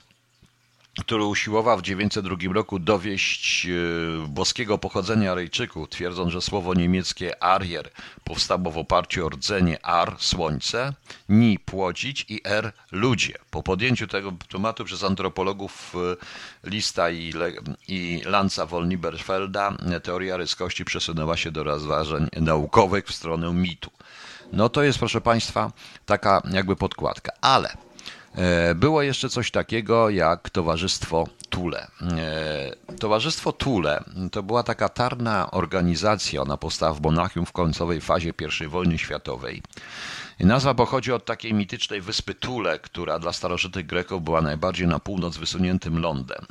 który 0.98 1.24
usiłował 1.24 1.78
w 1.78 1.82
902 1.82 2.36
roku 2.52 2.78
dowieść 2.78 3.66
e, 3.66 4.26
boskiego 4.28 4.78
pochodzenia 4.78 5.32
Aryjczyków, 5.32 5.88
twierdząc, 5.88 6.32
że 6.32 6.40
słowo 6.40 6.74
niemieckie 6.74 7.42
Arier 7.42 7.90
powstało 8.24 8.70
w 8.70 8.78
oparciu 8.78 9.26
o 9.26 9.28
rdzenie 9.28 9.86
Ar, 9.86 10.16
słońce, 10.18 10.92
Ni, 11.28 11.58
płodzić 11.58 12.26
i 12.28 12.40
Er, 12.44 12.72
ludzie. 12.92 13.34
Po 13.50 13.62
podjęciu 13.62 14.06
tego 14.06 14.32
tematu 14.48 14.84
przez 14.84 15.04
antropologów 15.04 15.94
e, 16.64 16.70
Lista 16.70 17.10
i, 17.10 17.32
Le- 17.32 17.52
i 17.88 18.22
Lanza 18.24 18.66
von 18.66 18.88
Lieberfelda 18.88 19.76
e, 19.92 20.00
teoria 20.00 20.36
ryskości 20.36 20.84
przesunęła 20.84 21.36
się 21.36 21.50
do 21.50 21.64
rozważań 21.64 22.28
naukowych 22.36 23.06
w 23.06 23.14
stronę 23.14 23.52
mitu. 23.52 23.90
No 24.52 24.68
to 24.68 24.82
jest, 24.82 24.98
proszę 24.98 25.20
Państwa, 25.20 25.72
taka 26.06 26.42
jakby 26.52 26.76
podkładka. 26.76 27.32
Ale 27.40 27.76
Było 28.74 29.02
jeszcze 29.02 29.28
coś 29.28 29.50
takiego 29.50 30.10
jak 30.10 30.50
Towarzystwo 30.50 31.28
Tule. 31.50 31.86
E, 32.18 32.96
Towarzystwo 32.98 33.52
Tule 33.52 34.04
to 34.32 34.42
była 34.42 34.62
taka 34.62 34.88
tarna 34.88 35.50
organizacja, 35.50 36.42
ona 36.42 36.56
powstała 36.56 36.94
w 36.94 37.00
Monachium 37.00 37.46
w 37.46 37.52
końcowej 37.52 38.00
fazie 38.00 38.32
I 38.64 38.66
wojny 38.66 38.98
światowej. 38.98 39.62
Nazwa 40.40 40.74
pochodzi 40.74 41.12
od 41.12 41.24
takiej 41.24 41.54
mitycznej 41.54 42.00
wyspy 42.00 42.34
Tule, 42.34 42.78
która 42.78 43.18
dla 43.18 43.32
starożytnych 43.32 43.86
Greków 43.86 44.24
była 44.24 44.40
najbardziej 44.40 44.86
na 44.86 44.98
północ 44.98 45.36
wysuniętym 45.36 45.98
lądem. 45.98 46.46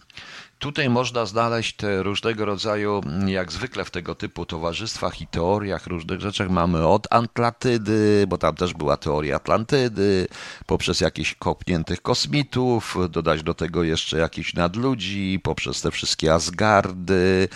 Tutaj 0.59 0.89
można 0.89 1.25
znaleźć 1.25 1.75
te 1.75 2.03
różnego 2.03 2.45
rodzaju, 2.45 3.01
jak 3.27 3.51
zwykle 3.51 3.85
w 3.85 3.91
tego 3.91 4.15
typu 4.15 4.45
towarzystwach 4.45 5.21
i 5.21 5.27
teoriach, 5.27 5.87
różnych 5.87 6.21
rzeczach. 6.21 6.49
Mamy 6.49 6.87
od 6.87 7.07
Atlantydy, 7.09 8.25
bo 8.27 8.37
tam 8.37 8.55
też 8.55 8.73
była 8.73 8.97
teoria 8.97 9.35
Atlantydy, 9.35 10.27
poprzez 10.65 11.01
jakichś 11.01 11.35
kopniętych 11.35 12.01
kosmitów, 12.01 12.97
dodać 13.09 13.43
do 13.43 13.53
tego 13.53 13.83
jeszcze 13.83 14.17
jakichś 14.17 14.53
nadludzi, 14.53 15.39
poprzez 15.43 15.81
te 15.81 15.91
wszystkie 15.91 16.33
Asgardy, 16.33 17.49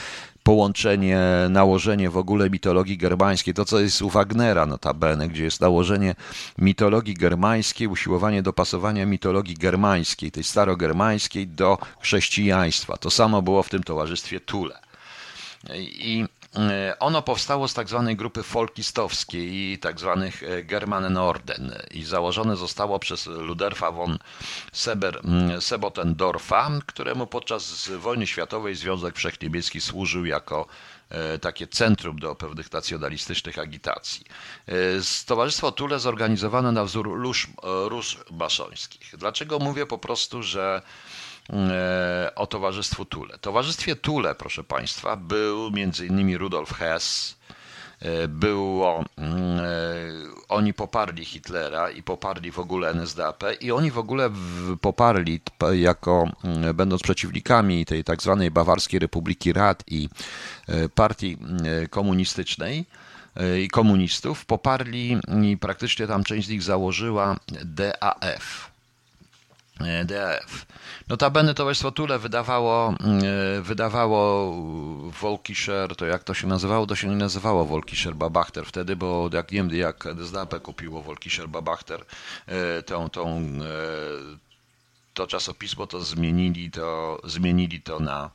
połączenie, 0.44 1.20
nałożenie 1.50 2.10
w 2.10 2.18
ogóle 2.18 2.50
mitologii 2.50 2.98
germańskiej, 2.98 3.54
to 3.54 3.66
co 3.66 3.80
jest 3.80 4.02
u 4.02 4.10
Wagnera 4.10 4.66
notabene, 4.66 5.28
gdzie 5.28 5.44
jest 5.44 5.62
nałożenie 5.62 6.16
mitologii 6.58 7.14
germańskiej, 7.14 7.88
usiłowanie 7.88 8.44
dopasowania 8.44 9.06
mitologii 9.06 9.56
germańskiej, 9.56 10.32
tej 10.32 10.44
starogermańskiej 10.44 11.48
do 11.48 11.78
chrześcijaństwa. 12.00 12.98
To 12.98 13.10
samo 13.10 13.42
było 13.42 13.64
w 13.64 13.70
tym 13.70 13.84
towarzystwie 13.84 14.40
Tule. 14.40 14.80
I 15.80 16.26
ono 17.00 17.22
powstało 17.22 17.68
z 17.68 17.74
tak 17.74 17.90
zwanej 17.90 18.16
grupy 18.16 18.44
folkistowskiej 18.44 19.54
i 19.54 19.80
tak 19.80 20.00
zwanych 20.00 20.44
e, 20.44 20.64
Germanenorden 20.64 21.76
i 21.92 22.04
założone 22.04 22.56
zostało 22.56 23.00
przez 23.00 23.26
Luderfa 23.26 23.92
von 23.92 24.20
Seber, 24.74 25.22
Sebotendorfa, 25.60 26.72
któremu 26.86 27.28
podczas 27.28 27.90
wojny 27.90 28.28
światowej 28.28 28.76
Związek 28.76 29.16
Wszechniemiecki 29.16 29.82
służył 29.82 30.26
jako 30.26 30.68
e, 31.10 31.40
takie 31.40 31.68
centrum 31.68 32.20
do 32.20 32.36
pewnych 32.36 32.72
nacjonalistycznych 32.72 33.60
agitacji. 33.60 34.26
E, 34.68 34.74
Towarzystwo 35.26 35.72
Tule 35.72 36.00
zorganizowane 36.00 36.72
na 36.72 36.84
wzór 36.84 37.22
róż, 37.22 37.48
e, 37.48 37.90
róż 37.90 38.18
maszońskich. 38.32 39.18
Dlaczego 39.18 39.60
mówię 39.60 39.86
po 39.86 39.98
prostu, 39.98 40.44
że 40.44 40.82
o 42.36 42.48
Towarzystwu 42.48 43.06
Tule. 43.06 43.38
Towarzystwie 43.38 43.96
Tule, 43.96 44.36
proszę 44.36 44.64
Państwa, 44.64 45.16
był 45.16 45.72
innymi 46.10 46.38
Rudolf 46.38 46.74
Hess, 46.74 47.38
było, 48.28 49.04
oni 50.50 50.74
poparli 50.74 51.26
Hitlera 51.26 51.90
i 51.92 52.04
poparli 52.04 52.52
w 52.52 52.60
ogóle 52.60 52.94
NSDAP 52.94 53.44
i 53.62 53.72
oni 53.72 53.92
w 53.92 53.98
ogóle 53.98 54.30
poparli 54.82 55.42
jako 55.74 56.30
będąc 56.74 57.02
przeciwnikami 57.02 57.86
tej 57.86 58.04
tak 58.04 58.22
zwanej 58.22 58.52
Bawarskiej 58.52 59.00
Republiki 59.00 59.54
Rad 59.54 59.84
i 59.88 60.10
partii 60.96 61.38
komunistycznej, 61.90 62.86
i 63.64 63.68
komunistów, 63.68 64.46
poparli 64.46 65.18
i 65.44 65.58
praktycznie 65.58 66.08
tam 66.08 66.24
część 66.24 66.48
z 66.48 66.50
nich 66.50 66.64
założyła 66.64 67.38
DAF. 67.66 68.73
DAF. 69.80 70.66
Notabene 71.08 71.54
Towarzystwo 71.54 71.92
Tule 71.92 72.20
wydawało, 72.20 72.96
wydawało 73.62 74.52
Volkischer, 75.22 75.96
to 75.96 76.06
jak 76.06 76.24
to 76.24 76.34
się 76.34 76.48
nazywało? 76.48 76.88
To 76.88 76.96
się 76.96 77.08
nie 77.08 77.16
nazywało 77.16 77.66
Volkischer 77.66 78.16
Babachter 78.16 78.66
wtedy, 78.66 78.96
bo 78.96 79.30
jak 79.34 79.52
nie 79.52 79.58
wiem, 79.58 79.76
jak 79.76 80.06
NSDAP 80.06 80.62
kupiło 80.62 81.02
Volkischer 81.02 81.50
Babachter, 81.50 82.06
tą, 82.86 83.10
tą, 83.10 83.42
to 85.14 85.28
czasopismo, 85.28 85.88
to 85.88 86.02
zmienili 86.02 86.72
to, 86.72 87.22
zmienili 87.24 87.82
to 87.82 88.00
na, 88.00 88.30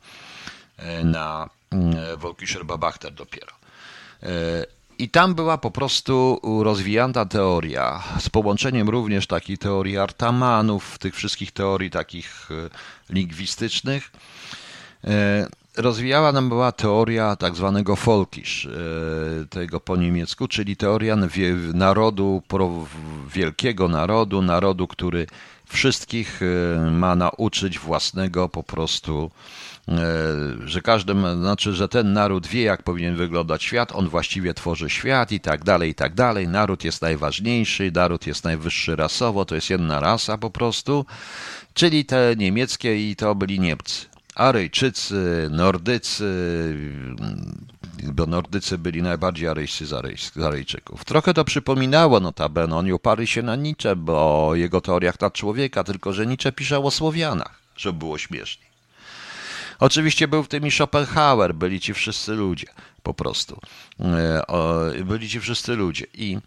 na 1.03 1.49
Volkischer 2.17 2.65
Babachter 2.65 3.13
dopiero. 3.13 3.53
I 4.99 5.09
tam 5.09 5.35
była 5.35 5.57
po 5.57 5.71
prostu 5.71 6.39
rozwijana 6.63 7.25
teoria, 7.25 8.03
z 8.19 8.29
połączeniem 8.29 8.89
również 8.89 9.27
takiej 9.27 9.57
teorii 9.57 9.97
Artamanów, 9.97 10.97
tych 10.97 11.15
wszystkich 11.15 11.51
teorii 11.51 11.89
takich 11.89 12.49
lingwistycznych. 13.09 14.11
Rozwijała 15.77 16.31
nam 16.31 16.49
była 16.49 16.71
teoria 16.71 17.35
tak 17.35 17.55
zwanego 17.55 17.95
Folkisch, 17.95 18.67
tego 19.49 19.79
po 19.79 19.95
niemiecku, 19.95 20.47
czyli 20.47 20.75
teoria 20.75 21.17
narodu, 21.73 22.43
wielkiego 23.33 23.87
narodu, 23.87 24.41
narodu, 24.41 24.87
który 24.87 25.27
wszystkich 25.65 26.39
ma 26.91 27.15
nauczyć 27.15 27.79
własnego 27.79 28.49
po 28.49 28.63
prostu 28.63 29.31
że 30.65 30.81
każdy, 30.81 31.13
znaczy, 31.35 31.73
że 31.73 31.87
ten 31.87 32.13
naród 32.13 32.47
wie, 32.47 32.61
jak 32.63 32.83
powinien 32.83 33.15
wyglądać 33.15 33.63
świat, 33.63 33.91
on 33.91 34.09
właściwie 34.09 34.53
tworzy 34.53 34.89
świat 34.89 35.31
i 35.31 35.39
tak 35.39 35.63
dalej, 35.63 35.89
i 35.89 35.95
tak 35.95 36.13
dalej. 36.13 36.47
Naród 36.47 36.83
jest 36.83 37.01
najważniejszy, 37.01 37.91
naród 37.95 38.27
jest 38.27 38.43
najwyższy 38.43 38.95
rasowo, 38.95 39.45
to 39.45 39.55
jest 39.55 39.69
jedna 39.69 39.99
rasa 39.99 40.37
po 40.37 40.49
prostu, 40.49 41.05
czyli 41.73 42.05
te 42.05 42.35
niemieckie 42.37 43.09
i 43.09 43.15
to 43.15 43.35
byli 43.35 43.59
Niemcy. 43.59 44.05
Aryjczycy, 44.35 45.49
Nordycy, 45.51 46.25
bo 48.03 48.25
Nordycy 48.25 48.77
byli 48.77 49.01
najbardziej 49.01 49.47
aryjscy 49.47 49.85
z 49.85 50.37
Aryjczyków. 50.43 51.05
Trochę 51.05 51.33
to 51.33 51.45
przypominało 51.45 52.19
notabene, 52.19 52.75
oni 52.75 52.91
oparli 52.91 53.27
się 53.27 53.41
na 53.41 53.55
Nietzsche, 53.55 53.95
bo 53.95 54.47
o 54.47 54.55
jego 54.55 54.81
teoriach 54.81 55.19
na 55.19 55.31
człowieka, 55.31 55.83
tylko 55.83 56.13
że 56.13 56.27
Nietzsche 56.27 56.51
pisze 56.51 56.79
o 56.79 56.91
Słowianach, 56.91 57.61
żeby 57.77 57.99
było 57.99 58.17
śmiesznie. 58.17 58.68
Oczywiście 59.79 60.27
był 60.27 60.43
w 60.43 60.47
tym 60.47 60.67
i 60.67 60.71
Schopenhauer, 60.71 61.55
byli 61.55 61.79
ci 61.79 61.93
wszyscy 61.93 62.31
ludzie, 62.33 62.67
po 63.03 63.13
prostu. 63.13 63.59
E, 63.99 65.03
byli 65.05 65.29
ci 65.29 65.39
wszyscy 65.39 65.75
ludzie 65.75 66.05
i 66.13 66.37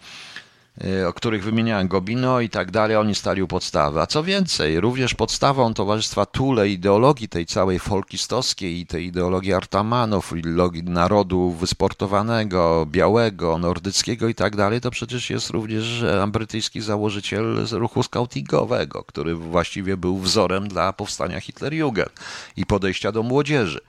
o 1.09 1.12
których 1.12 1.45
wymieniałem 1.45 1.89
Gobino 1.89 2.41
i 2.41 2.49
tak 2.49 2.70
dalej, 2.70 2.97
oni 2.97 3.14
stali 3.14 3.43
u 3.43 3.49
podstawy. 3.49 4.01
A 4.01 4.07
co 4.07 4.23
więcej, 4.23 4.81
również 4.81 5.14
podstawą 5.14 5.75
Towarzystwa 5.75 6.27
Tule, 6.27 6.68
ideologii 6.68 7.29
tej 7.29 7.47
całej 7.47 7.79
folkistowskiej 7.79 8.79
i 8.79 8.87
tej 8.87 9.07
ideologii 9.07 9.53
Artamanów, 9.53 10.37
ideologii 10.37 10.83
narodu 10.83 11.51
wysportowanego, 11.51 12.87
białego, 12.91 13.59
nordyckiego 13.59 14.29
i 14.29 14.35
tak 14.35 14.57
dalej, 14.57 14.81
to 14.81 14.91
przecież 14.91 15.31
jest 15.31 15.51
również 15.51 16.05
brytyjski 16.29 16.81
założyciel 16.81 17.66
ruchu 17.70 18.03
scoutingowego, 18.03 19.05
który 19.05 19.35
właściwie 19.35 19.97
był 19.97 20.18
wzorem 20.18 20.68
dla 20.68 20.93
powstania 20.93 21.41
Hitlerjugend 21.41 22.12
i 22.57 22.66
podejścia 22.66 23.12
do 23.12 23.23
młodzieży 23.23 23.81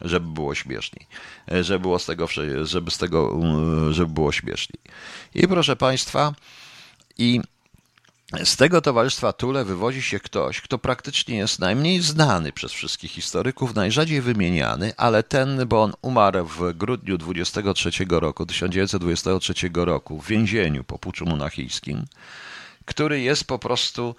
żeby 0.00 0.26
było 0.26 0.54
śmieszniej, 0.54 1.06
żeby 1.60 1.80
było 1.80 1.98
z 1.98 2.06
tego, 2.06 2.26
żeby 2.62 2.90
z 2.90 2.98
tego, 2.98 3.40
żeby 3.90 4.12
było 4.12 4.32
śmieszniej. 4.32 4.80
I 5.34 5.48
proszę 5.48 5.76
Państwa, 5.76 6.34
i 7.18 7.40
z 8.44 8.56
tego 8.56 8.80
towarzystwa 8.80 9.32
Tule 9.32 9.64
wywodzi 9.64 10.02
się 10.02 10.20
ktoś, 10.20 10.60
kto 10.60 10.78
praktycznie 10.78 11.36
jest 11.36 11.58
najmniej 11.58 12.00
znany 12.00 12.52
przez 12.52 12.72
wszystkich 12.72 13.10
historyków, 13.10 13.74
najrzadziej 13.74 14.20
wymieniany, 14.20 14.92
ale 14.96 15.22
ten, 15.22 15.68
bo 15.68 15.82
on 15.82 15.92
umarł 16.02 16.46
w 16.46 16.72
grudniu 16.72 17.18
23 17.18 17.90
roku, 18.10 18.46
1923 18.46 19.70
roku 19.74 20.20
w 20.20 20.26
więzieniu 20.26 20.84
po 20.84 20.98
puczu 20.98 21.26
monachijskim, 21.26 22.04
który 22.90 23.20
jest 23.20 23.44
po 23.44 23.58
prostu 23.58 24.14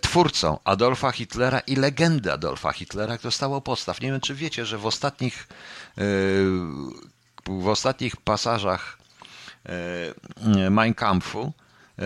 twórcą 0.00 0.58
Adolfa 0.64 1.12
Hitlera 1.12 1.60
i 1.60 1.76
legendy 1.76 2.32
Adolfa 2.32 2.72
Hitlera, 2.72 3.18
która 3.18 3.30
stało 3.30 3.60
podstaw. 3.60 4.00
Nie 4.00 4.10
wiem, 4.10 4.20
czy 4.20 4.34
wiecie, 4.34 4.66
że 4.66 4.78
w 4.78 4.86
ostatnich, 4.86 5.48
w 7.46 7.68
ostatnich 7.68 8.16
pasażach 8.16 8.98
Mein 10.70 10.94
Kampfu 10.94 11.52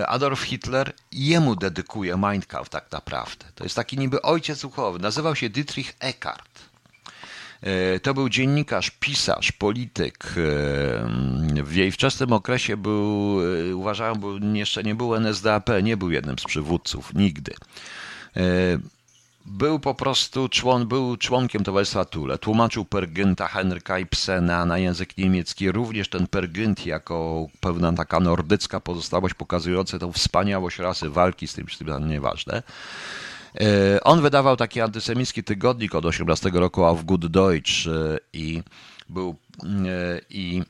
Adolf 0.07 0.41
Hitler 0.41 0.93
jemu 1.13 1.57
dedykuje 1.57 2.17
Mein 2.17 2.43
Kampf 2.43 2.69
tak 2.69 2.93
naprawdę. 2.93 3.47
To 3.55 3.65
jest 3.65 3.77
taki 3.77 3.99
niby 3.99 4.23
ojciec 4.23 4.61
duchowy. 4.61 4.99
Nazywał 4.99 5.37
się 5.37 5.51
Dietrich 5.51 5.95
Eckart. 6.01 6.52
To 8.03 8.15
był 8.15 8.29
dziennikarz, 8.29 8.91
pisarz, 8.91 9.53
polityk. 9.53 10.35
W 11.65 11.75
jej 11.75 11.93
wczesnym 11.93 12.33
okresie 12.33 12.77
był, 12.77 13.39
uważałem, 13.75 14.21
był, 14.21 14.39
jeszcze 14.39 14.83
nie 14.83 14.95
był 14.95 15.15
NSDAP, 15.15 15.71
nie 15.83 15.97
był 15.97 16.11
jednym 16.11 16.39
z 16.39 16.45
przywódców, 16.45 17.15
nigdy. 17.15 17.55
Był 19.47 19.79
po 19.79 19.95
prostu 19.95 20.49
człon, 20.49 20.87
był 20.87 21.17
członkiem 21.17 21.65
Towarzystwa 21.65 22.05
Tule. 22.05 22.39
Tłumaczył 22.39 22.85
Pergynta 22.85 23.49
Henryka 23.49 23.99
Ibsena 23.99 24.67
na 24.67 24.79
język 24.79 25.19
niemiecki. 25.19 25.73
Również 25.73 26.09
ten 26.09 26.27
Pergynt 26.27 26.87
jako 26.87 27.47
pewna 27.61 27.93
taka 27.93 28.21
nordycka 28.21 28.81
pozostałość 28.81 29.35
pokazująca 29.35 29.99
tą 29.99 30.13
wspaniałość 30.13 30.79
rasy 30.79 31.11
walki 31.11 31.49
z 31.49 31.55
tym, 31.55 31.67
z 31.69 31.79
tym 31.79 32.09
nieważne. 32.09 32.63
On 34.03 34.23
wydawał 34.23 34.57
taki 34.57 34.81
antysemicki 34.81 35.45
tygodnik 35.45 35.95
od 35.95 36.05
18 36.05 36.51
roku 36.55 36.85
Auf 36.85 37.05
Gut 37.05 37.27
Deutsch 37.27 37.71
i 38.33 38.63
był 39.09 39.37
i 40.31 40.63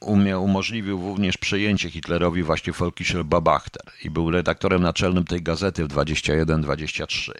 umie, 0.00 0.38
umożliwił 0.38 1.00
również 1.00 1.36
przejęcie 1.36 1.90
Hitlerowi 1.90 2.42
właśnie 2.42 2.72
Volkischer 2.72 3.24
Babachter 3.24 3.82
i 4.04 4.10
był 4.10 4.30
redaktorem 4.30 4.82
naczelnym 4.82 5.24
tej 5.24 5.42
gazety 5.42 5.84
w 5.84 5.88
21-23. 5.88 7.32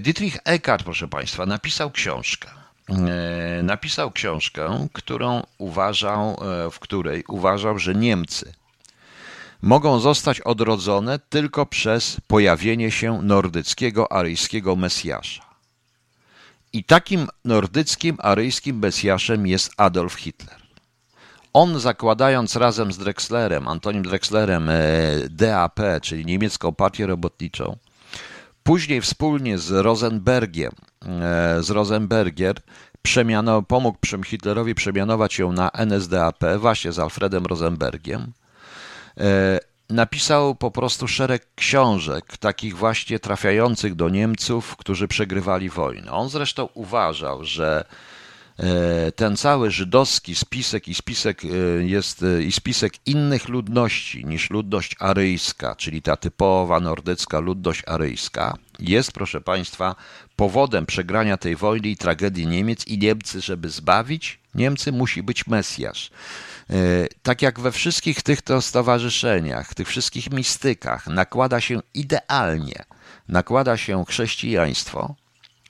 Dietrich 0.00 0.38
Eckart, 0.44 0.82
proszę 0.82 1.08
Państwa, 1.08 1.46
napisał 1.46 1.90
książkę. 1.90 2.48
Napisał 3.62 4.10
książkę, 4.10 4.88
którą 4.92 5.42
uważał, 5.58 6.40
w 6.72 6.78
której 6.78 7.24
uważał, 7.28 7.78
że 7.78 7.94
Niemcy 7.94 8.52
mogą 9.62 10.00
zostać 10.00 10.40
odrodzone 10.40 11.18
tylko 11.18 11.66
przez 11.66 12.16
pojawienie 12.26 12.90
się 12.90 13.22
nordyckiego, 13.22 14.12
aryjskiego 14.12 14.76
Mesjasza. 14.76 15.42
I 16.72 16.84
takim 16.84 17.28
nordyckim, 17.44 18.16
aryjskim 18.18 18.78
Mesjaszem 18.78 19.46
jest 19.46 19.72
Adolf 19.76 20.14
Hitler. 20.14 20.60
On 21.52 21.80
zakładając 21.80 22.56
razem 22.56 22.92
z 22.92 22.98
Drexlerem, 22.98 23.68
Antonim 23.68 24.02
Drexlerem 24.02 24.70
DAP, 25.30 25.80
czyli 26.02 26.26
niemiecką 26.26 26.72
partię 26.72 27.06
robotniczą, 27.06 27.76
później 28.62 29.00
wspólnie 29.00 29.58
z 29.58 29.70
Rosenbergiem, 29.70 30.72
z 31.60 31.70
Rosenbergier 31.70 32.56
przemiano, 33.02 33.62
pomógł 33.62 33.98
Hitlerowi 34.24 34.74
przemianować 34.74 35.38
ją 35.38 35.52
na 35.52 35.70
NSDAP 35.70 36.38
właśnie 36.58 36.92
z 36.92 36.98
Alfredem 36.98 37.46
Rosenbergiem, 37.46 38.32
napisał 39.90 40.54
po 40.54 40.70
prostu 40.70 41.08
szereg 41.08 41.46
książek, 41.54 42.36
takich 42.38 42.76
właśnie 42.76 43.18
trafiających 43.18 43.94
do 43.94 44.08
Niemców, 44.08 44.76
którzy 44.76 45.08
przegrywali 45.08 45.70
wojnę. 45.70 46.12
On 46.12 46.28
zresztą 46.28 46.68
uważał, 46.74 47.44
że 47.44 47.84
ten 49.16 49.36
cały 49.36 49.70
żydowski 49.70 50.34
spisek 50.34 50.88
i 50.88 50.94
spisek 50.94 51.42
jest 51.80 52.24
i 52.44 52.52
spisek 52.52 52.92
innych 53.06 53.48
ludności 53.48 54.24
niż 54.24 54.50
ludność 54.50 54.96
aryjska, 54.98 55.76
czyli 55.76 56.02
ta 56.02 56.16
typowa 56.16 56.80
nordycka 56.80 57.38
ludność 57.38 57.82
aryjska, 57.86 58.56
jest, 58.78 59.12
proszę 59.12 59.40
Państwa, 59.40 59.94
powodem 60.36 60.86
przegrania 60.86 61.36
tej 61.36 61.56
wojny 61.56 61.88
i 61.88 61.96
tragedii 61.96 62.46
Niemiec 62.46 62.86
i 62.86 62.98
Niemcy, 62.98 63.40
żeby 63.40 63.68
zbawić 63.68 64.40
Niemcy, 64.54 64.92
musi 64.92 65.22
być 65.22 65.46
Mesjasz. 65.46 66.10
Tak 67.22 67.42
jak 67.42 67.60
we 67.60 67.72
wszystkich 67.72 68.22
tych 68.22 68.42
to 68.42 68.62
stowarzyszeniach, 68.62 69.74
tych 69.74 69.88
wszystkich 69.88 70.30
mistykach, 70.30 71.06
nakłada 71.06 71.60
się 71.60 71.80
idealnie 71.94 72.84
nakłada 73.30 73.76
się 73.76 74.04
chrześcijaństwo, 74.08 75.14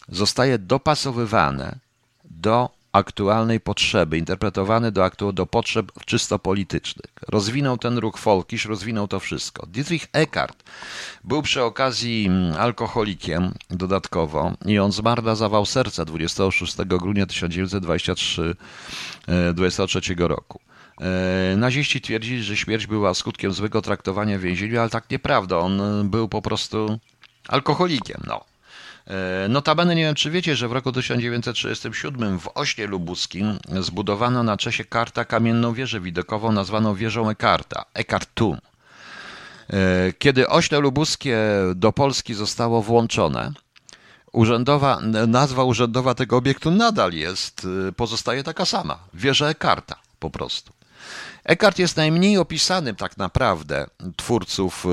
zostaje 0.08 0.58
dopasowywane 0.58 1.78
do 2.24 2.70
aktualnej 2.92 3.60
potrzeby, 3.60 4.18
interpretowane 4.18 4.92
do, 4.92 5.04
aktu, 5.04 5.32
do 5.32 5.46
potrzeb 5.46 5.92
czysto 6.06 6.38
politycznych. 6.38 7.12
Rozwinął 7.28 7.78
ten 7.78 7.98
ruch 7.98 8.18
Folkisz, 8.18 8.64
rozwinął 8.64 9.08
to 9.08 9.20
wszystko. 9.20 9.66
Dietrich 9.66 10.06
Eckart 10.12 10.62
był 11.24 11.42
przy 11.42 11.62
okazji 11.62 12.26
mm, 12.26 12.56
alkoholikiem 12.56 13.54
dodatkowo 13.70 14.52
i 14.66 14.78
on 14.78 14.92
zmarł 14.92 15.22
na 15.22 15.34
zawał 15.34 15.66
serca 15.66 16.04
26 16.04 16.76
grudnia 16.76 17.26
1923 17.26 18.56
23 19.54 20.00
e, 20.12 20.28
roku. 20.28 20.60
E, 21.00 21.56
naziści 21.56 22.00
twierdzili, 22.00 22.42
że 22.42 22.56
śmierć 22.56 22.86
była 22.86 23.14
skutkiem 23.14 23.52
złego 23.52 23.82
traktowania 23.82 24.38
w 24.38 24.40
więzieniu, 24.40 24.80
ale 24.80 24.90
tak 24.90 25.10
nieprawda. 25.10 25.58
On 25.58 25.80
był 26.10 26.28
po 26.28 26.42
prostu 26.42 26.98
alkoholikiem. 27.48 28.22
No. 28.26 28.44
E, 29.06 29.48
notabene 29.48 29.94
nie 29.94 30.02
wiem, 30.02 30.14
czy 30.14 30.30
wiecie, 30.30 30.56
że 30.56 30.68
w 30.68 30.72
roku 30.72 30.92
1937 30.92 32.38
w 32.38 32.48
Ośnie 32.54 32.86
Lubuskim 32.86 33.58
zbudowano 33.80 34.42
na 34.42 34.56
czesie 34.56 34.84
Karta 34.84 35.24
kamienną 35.24 35.72
wieżę 35.72 36.00
widokową 36.00 36.52
nazwaną 36.52 36.94
wieżą 36.94 37.28
Ekarta, 37.30 37.84
Ekartum. 37.94 38.58
E, 39.70 40.12
kiedy 40.18 40.48
Ośle 40.48 40.80
Lubuskie 40.80 41.38
do 41.74 41.92
Polski 41.92 42.34
zostało 42.34 42.82
włączone, 42.82 43.52
urzędowa, 44.32 45.00
nazwa 45.28 45.64
urzędowa 45.64 46.14
tego 46.14 46.36
obiektu 46.36 46.70
nadal 46.70 47.12
jest, 47.12 47.66
e, 47.88 47.92
pozostaje 47.92 48.44
taka 48.44 48.64
sama, 48.64 48.98
wieża 49.14 49.48
Ekarta 49.48 49.96
po 50.18 50.30
prostu. 50.30 50.79
Eckhart 51.44 51.78
jest 51.78 51.96
najmniej 51.96 52.38
opisanym 52.38 52.96
tak 52.96 53.16
naprawdę 53.16 53.86
twórców, 54.16 54.86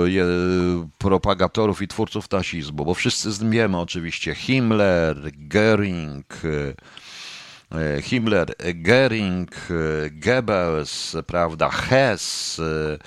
propagatorów 0.97 1.81
i 1.81 1.87
twórców 1.87 2.31
nazizmu, 2.31 2.85
bo 2.85 2.93
wszyscy 2.93 3.29
wiemy 3.49 3.79
oczywiście 3.79 4.35
Himmler, 4.35 5.17
Göring, 5.49 6.23
e, 7.71 8.01
Himmler, 8.01 8.55
Göring, 8.57 9.47
Goebbels, 10.11 11.15
prawda, 11.27 11.69
Hess 11.69 12.59
e, 12.59 12.97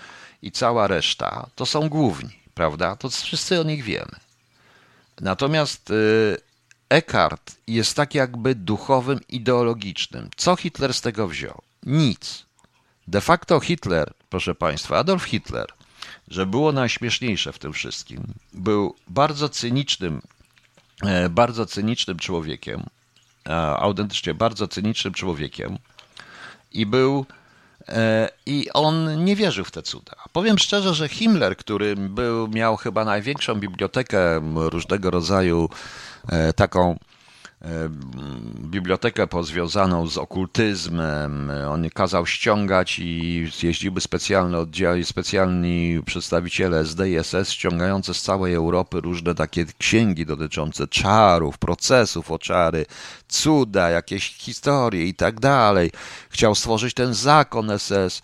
i 0.42 0.52
cała 0.52 0.86
reszta, 0.86 1.46
to 1.54 1.66
są 1.66 1.88
główni, 1.88 2.30
prawda? 2.54 2.96
To 2.96 3.10
wszyscy 3.10 3.60
o 3.60 3.62
nich 3.62 3.84
wiemy. 3.84 4.16
Natomiast 5.20 5.90
e, 5.90 5.94
Eckhart 6.88 7.56
jest 7.66 7.96
tak 7.96 8.14
jakby 8.14 8.54
duchowym, 8.54 9.20
ideologicznym. 9.28 10.30
Co 10.36 10.56
Hitler 10.56 10.94
z 10.94 11.00
tego 11.00 11.28
wziął? 11.28 11.62
Nic. 11.86 12.49
De 13.10 13.20
facto 13.20 13.60
Hitler, 13.60 14.12
proszę 14.28 14.54
Państwa, 14.54 14.98
Adolf 14.98 15.24
Hitler, 15.24 15.66
że 16.28 16.46
było 16.46 16.72
najśmieszniejsze 16.72 17.52
w 17.52 17.58
tym 17.58 17.72
wszystkim, 17.72 18.34
był 18.52 18.94
bardzo 19.08 19.48
cynicznym, 19.48 20.22
e, 21.02 21.28
bardzo 21.28 21.66
cynicznym 21.66 22.18
człowiekiem, 22.18 22.82
autentycznie 23.76 24.34
bardzo 24.34 24.68
cynicznym 24.68 25.14
człowiekiem 25.14 25.78
i 26.72 26.86
był 26.86 27.26
e, 27.88 28.28
i 28.46 28.70
on 28.72 29.24
nie 29.24 29.36
wierzył 29.36 29.64
w 29.64 29.70
te 29.70 29.82
cuda. 29.82 30.16
Powiem 30.32 30.58
szczerze, 30.58 30.94
że 30.94 31.08
Himmler, 31.08 31.56
który 31.56 31.96
był, 31.96 32.48
miał 32.48 32.76
chyba 32.76 33.04
największą 33.04 33.54
bibliotekę 33.54 34.40
różnego 34.54 35.10
rodzaju, 35.10 35.68
e, 36.28 36.52
taką 36.52 36.98
bibliotekę 38.60 39.26
pozwiązaną 39.26 40.06
z 40.06 40.18
okultyzmem. 40.18 41.52
On 41.68 41.90
kazał 41.90 42.26
ściągać 42.26 42.98
i 42.98 43.48
jeździły 43.62 44.00
specjalne 44.00 44.58
oddziały, 44.58 45.04
specjalni 45.04 46.02
przedstawiciele 46.06 46.78
SD 46.78 47.10
i 47.10 47.24
SS 47.24 47.50
ściągające 47.50 48.14
z 48.14 48.22
całej 48.22 48.54
Europy 48.54 49.00
różne 49.00 49.34
takie 49.34 49.66
księgi 49.78 50.26
dotyczące 50.26 50.88
czarów, 50.88 51.58
procesów 51.58 52.30
o 52.30 52.38
czary, 52.38 52.86
cuda, 53.28 53.90
jakieś 53.90 54.34
historie 54.36 55.06
i 55.06 55.14
tak 55.14 55.40
dalej. 55.40 55.90
Chciał 56.30 56.54
stworzyć 56.54 56.94
ten 56.94 57.14
zakon 57.14 57.78
SS. 57.78 58.22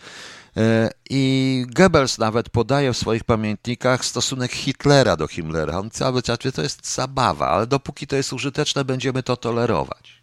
E, 0.56 0.90
I 1.10 1.66
Goebbels 1.68 2.18
nawet 2.18 2.48
podaje 2.48 2.92
w 2.92 2.96
swoich 2.96 3.24
pamiętnikach 3.24 4.04
stosunek 4.04 4.52
Hitlera 4.52 5.16
do 5.16 5.26
Himmlera. 5.26 5.78
On 5.78 5.90
cały 5.90 6.22
czas 6.22 6.38
to 6.54 6.62
jest 6.62 6.94
zabawa, 6.94 7.48
ale 7.48 7.66
dopóki 7.66 8.06
to 8.06 8.16
jest 8.16 8.32
użyteczne, 8.32 8.84
będziemy 8.84 9.22
to 9.22 9.36
tolerować. 9.36 10.22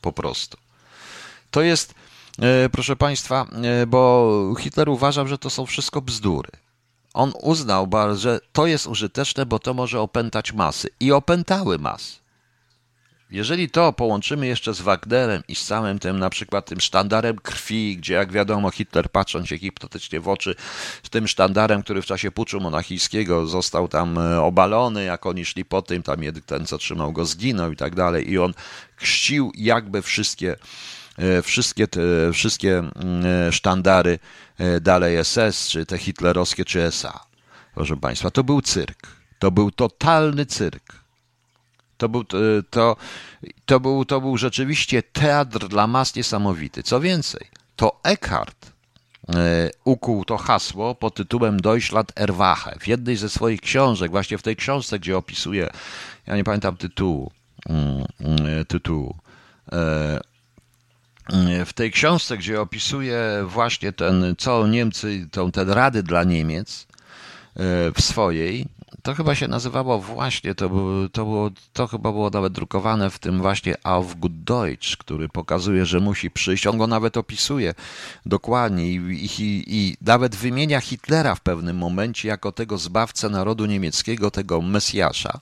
Po 0.00 0.12
prostu. 0.12 0.56
To 1.50 1.62
jest, 1.62 1.94
e, 2.38 2.68
proszę 2.68 2.96
Państwa, 2.96 3.46
e, 3.82 3.86
bo 3.86 4.54
Hitler 4.58 4.88
uważał, 4.88 5.26
że 5.26 5.38
to 5.38 5.50
są 5.50 5.66
wszystko 5.66 6.02
bzdury. 6.02 6.50
On 7.14 7.32
uznał, 7.42 7.88
że 8.14 8.40
to 8.52 8.66
jest 8.66 8.86
użyteczne, 8.86 9.46
bo 9.46 9.58
to 9.58 9.74
może 9.74 10.00
opętać 10.00 10.52
masy. 10.52 10.88
I 11.00 11.12
opętały 11.12 11.78
masy. 11.78 12.25
Jeżeli 13.30 13.70
to 13.70 13.92
połączymy 13.92 14.46
jeszcze 14.46 14.74
z 14.74 14.80
Wagnerem 14.80 15.42
i 15.48 15.54
z 15.54 15.64
całym 15.64 15.98
tym 15.98 16.18
na 16.18 16.30
przykład 16.30 16.66
tym 16.66 16.80
sztandarem 16.80 17.36
krwi, 17.36 17.96
gdzie 17.96 18.14
jak 18.14 18.32
wiadomo 18.32 18.70
Hitler 18.70 19.10
patrząc 19.10 19.48
się 19.48 19.58
hipnotycznie 19.58 20.20
w 20.20 20.28
oczy, 20.28 20.54
z 21.02 21.10
tym 21.10 21.28
sztandarem, 21.28 21.82
który 21.82 22.02
w 22.02 22.06
czasie 22.06 22.30
puczu 22.30 22.60
monachijskiego 22.60 23.46
został 23.46 23.88
tam 23.88 24.18
e, 24.18 24.40
obalony, 24.40 25.04
jak 25.04 25.26
oni 25.26 25.44
szli 25.44 25.64
po 25.64 25.82
tym, 25.82 26.02
tam 26.02 26.20
ten 26.46 26.66
co 26.66 26.78
trzymał 26.78 27.12
go 27.12 27.24
zginął 27.24 27.72
i 27.72 27.76
tak 27.76 27.94
dalej 27.94 28.30
i 28.30 28.38
on 28.38 28.54
chrzcił 28.96 29.52
jakby 29.54 30.02
wszystkie 30.02 30.56
e, 31.18 31.42
wszystkie 31.42 31.88
te, 31.88 32.00
wszystkie 32.32 32.78
mm, 32.78 33.26
e, 33.48 33.52
sztandary 33.52 34.18
dalej 34.80 35.24
SS, 35.24 35.68
czy 35.68 35.86
te 35.86 35.98
hitlerowskie, 35.98 36.64
czy 36.64 36.82
SA. 36.82 37.20
Proszę 37.74 37.96
Państwa, 37.96 38.30
to 38.30 38.44
był 38.44 38.62
cyrk. 38.62 39.06
To 39.38 39.50
był 39.50 39.70
totalny 39.70 40.46
cyrk. 40.46 41.05
To 41.96 42.08
był, 42.08 42.24
to, 42.70 42.96
to, 43.66 43.80
był, 43.80 44.04
to 44.04 44.20
był 44.20 44.36
rzeczywiście 44.36 45.02
teatr 45.02 45.68
dla 45.68 45.86
mas 45.86 46.14
niesamowity. 46.14 46.82
Co 46.82 47.00
więcej, 47.00 47.46
to 47.76 48.00
Eckhart 48.02 48.72
e, 49.28 49.70
ukuł 49.84 50.24
to 50.24 50.36
hasło 50.36 50.94
pod 50.94 51.14
tytułem 51.14 51.60
Deutschland 51.60 52.12
Erwache. 52.16 52.76
W 52.80 52.88
jednej 52.88 53.16
ze 53.16 53.28
swoich 53.28 53.60
książek, 53.60 54.10
właśnie 54.10 54.38
w 54.38 54.42
tej 54.42 54.56
książce, 54.56 54.98
gdzie 54.98 55.16
opisuje, 55.16 55.70
ja 56.26 56.36
nie 56.36 56.44
pamiętam 56.44 56.76
tytułu, 56.76 57.30
mm, 57.68 58.04
mm, 58.20 58.64
tytułu, 58.64 59.16
e, 59.72 60.20
w 61.66 61.72
tej 61.74 61.92
książce, 61.92 62.38
gdzie 62.38 62.60
opisuje 62.60 63.44
właśnie 63.46 63.92
ten, 63.92 64.34
co 64.38 64.66
Niemcy, 64.66 65.28
tą, 65.30 65.52
te 65.52 65.64
rady 65.64 66.02
dla 66.02 66.24
Niemiec 66.24 66.86
e, 66.90 66.95
w 67.94 68.00
swojej, 68.00 68.66
to 69.02 69.14
chyba 69.14 69.34
się 69.34 69.48
nazywało 69.48 69.98
właśnie, 69.98 70.54
to, 70.54 70.68
było, 70.68 71.08
to, 71.08 71.24
było, 71.24 71.50
to 71.72 71.86
chyba 71.86 72.12
było 72.12 72.30
nawet 72.30 72.52
drukowane 72.52 73.10
w 73.10 73.18
tym 73.18 73.42
właśnie 73.42 73.74
Auf 73.82 74.14
Gut 74.14 74.44
Deutsch, 74.44 74.96
który 74.96 75.28
pokazuje, 75.28 75.86
że 75.86 76.00
musi 76.00 76.30
przyjść. 76.30 76.66
On 76.66 76.78
go 76.78 76.86
nawet 76.86 77.16
opisuje 77.16 77.74
dokładnie 78.26 78.88
i, 78.88 78.96
i, 78.96 79.64
i 79.66 79.96
nawet 80.00 80.36
wymienia 80.36 80.80
Hitlera 80.80 81.34
w 81.34 81.40
pewnym 81.40 81.76
momencie 81.76 82.28
jako 82.28 82.52
tego 82.52 82.78
zbawcę 82.78 83.28
narodu 83.28 83.66
niemieckiego, 83.66 84.30
tego 84.30 84.62
Mesjasza. 84.62 85.40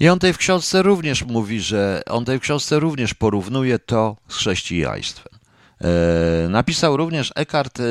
I 0.00 0.08
on 0.08 0.18
tej 0.18 0.32
w 0.32 0.38
książce 0.38 0.82
również 0.82 1.24
mówi, 1.24 1.60
że 1.60 2.02
on 2.06 2.24
tej 2.24 2.38
w 2.38 2.42
książce 2.42 2.80
również 2.80 3.14
porównuje 3.14 3.78
to 3.78 4.16
z 4.28 4.36
chrześcijaństwem. 4.36 5.37
E, 5.84 6.48
napisał 6.48 6.96
również 6.96 7.32
Eckhart, 7.34 7.80
e, 7.80 7.84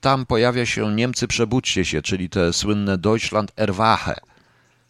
tam 0.00 0.26
pojawia 0.26 0.66
się 0.66 0.94
Niemcy 0.94 1.28
przebudźcie 1.28 1.84
się, 1.84 2.02
czyli 2.02 2.28
te 2.28 2.52
słynne 2.52 2.98
Deutschland 2.98 3.52
Erwache. 3.56 4.14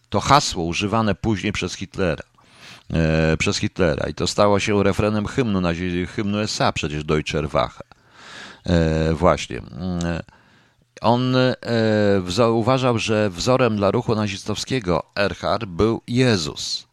To 0.08 0.20
hasło 0.20 0.64
używane 0.64 1.14
później 1.14 1.52
przez 1.52 1.74
Hitlera. 1.74 2.24
E, 2.92 3.36
przez 3.36 3.56
Hitlera 3.58 4.08
i 4.08 4.14
to 4.14 4.26
stało 4.26 4.61
się 4.61 4.82
refrenem 4.82 5.26
hymnu, 5.26 5.62
hymnu 6.14 6.38
SA 6.38 6.72
przecież 6.72 7.04
Deutsche 7.04 7.38
Erwache. 7.38 7.84
Właśnie. 9.14 9.62
On 11.00 11.34
uważał, 12.52 12.98
że 12.98 13.30
wzorem 13.30 13.76
dla 13.76 13.90
ruchu 13.90 14.14
nazistowskiego 14.14 15.02
Erhard 15.16 15.64
był 15.64 16.02
Jezus 16.08 16.86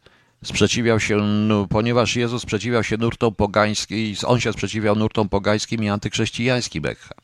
sprzeciwiał 0.44 1.00
się, 1.00 1.20
ponieważ 1.68 2.16
Jezus 2.16 2.42
sprzeciwiał 2.42 2.84
się 2.84 2.96
nurtom 2.96 3.34
pogańskim, 3.34 4.14
on 4.26 4.40
się 4.40 4.52
sprzeciwiał 4.52 4.96
nurtom 4.96 5.28
pogańskim 5.28 5.84
i 5.84 5.88
antyczhrześcijańskim 5.88 6.86
Ekha. 6.86 7.14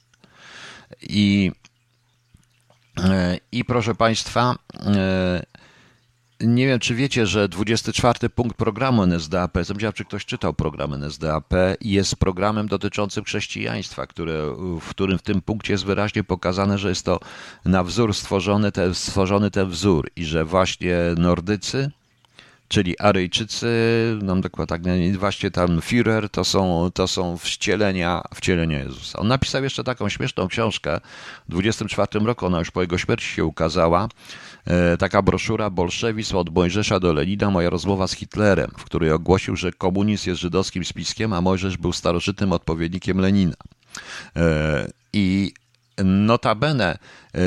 I, 1.03 1.53
e, 2.99 3.39
I 3.53 3.65
proszę 3.65 3.95
Państwa, 3.95 4.55
e, 4.87 5.43
nie 6.41 6.67
wiem, 6.67 6.79
czy 6.79 6.95
wiecie, 6.95 7.27
że 7.27 7.49
24 7.49 8.29
punkt 8.29 8.57
programu 8.57 9.03
NSDAP, 9.03 9.57
jestem 9.57 9.93
czy 9.95 10.05
ktoś 10.05 10.25
czytał 10.25 10.55
program 10.55 10.95
NSDAP, 10.95 11.55
jest 11.81 12.17
programem 12.17 12.69
dotyczącym 12.69 13.25
chrześcijaństwa, 13.25 14.07
które, 14.07 14.55
w 14.81 14.89
którym 14.89 15.19
w 15.19 15.23
tym 15.23 15.43
punkcie 15.43 15.73
jest 15.73 15.85
wyraźnie 15.85 16.25
pokazane, 16.25 16.79
że 16.79 16.89
jest 16.89 17.05
to 17.05 17.21
na 17.65 17.85
wzór 17.85 18.15
stworzony, 18.15 18.71
stworzony 18.93 19.51
ten 19.51 19.71
wzór 19.71 20.11
i 20.17 20.25
że 20.25 20.45
właśnie 20.45 20.97
Nordycy, 21.17 21.91
czyli 22.69 22.99
Aryjczycy, 22.99 23.69
nam 24.23 24.41
dokładnie 24.41 25.19
właśnie 25.19 25.51
tam 25.51 25.81
Führer, 25.81 26.29
to 26.29 26.45
są, 26.45 26.91
to 26.95 27.09
są 27.09 27.39
wcielenia, 27.39 28.23
wcielenia 28.35 28.79
Jezusa. 28.79 29.19
On 29.19 29.29
napisał 29.29 29.65
jeszcze 29.65 29.85
taką 29.85 30.09
śmieszną 30.09 30.49
książkę, 30.49 31.01
w 31.49 31.51
24 31.51 32.25
roku, 32.27 32.47
ona 32.47 32.59
już 32.59 32.71
po 32.71 32.81
jego 32.81 32.99
śmierci 32.99 33.27
się 33.27 33.45
ukazała, 33.45 34.09
e, 34.67 34.97
taka 34.97 35.23
broszura 35.23 35.71
Bolszewizm 35.71 36.37
od 36.37 36.55
Mojżesza 36.55 37.01
do 37.01 37.13
Lenina, 37.13 37.51
moja 37.51 37.71
rozmowa 37.71 38.09
z 38.09 38.13
Hitlerem, 38.13 38.71
w 38.79 38.85
której 38.85 39.11
ogłosił, 39.11 39.57
że 39.57 39.73
komunizm 39.73 40.31
jest 40.31 40.41
żydowskim 40.41 40.85
spiskiem, 40.85 41.33
a 41.33 41.41
Mojżesz 41.41 41.77
był 41.77 41.93
starożytnym 41.93 42.53
odpowiednikiem 42.53 43.19
Lenina. 43.19 43.57
E, 44.37 44.89
I 45.13 45.53
notabene 46.05 46.99
e, 47.35 47.39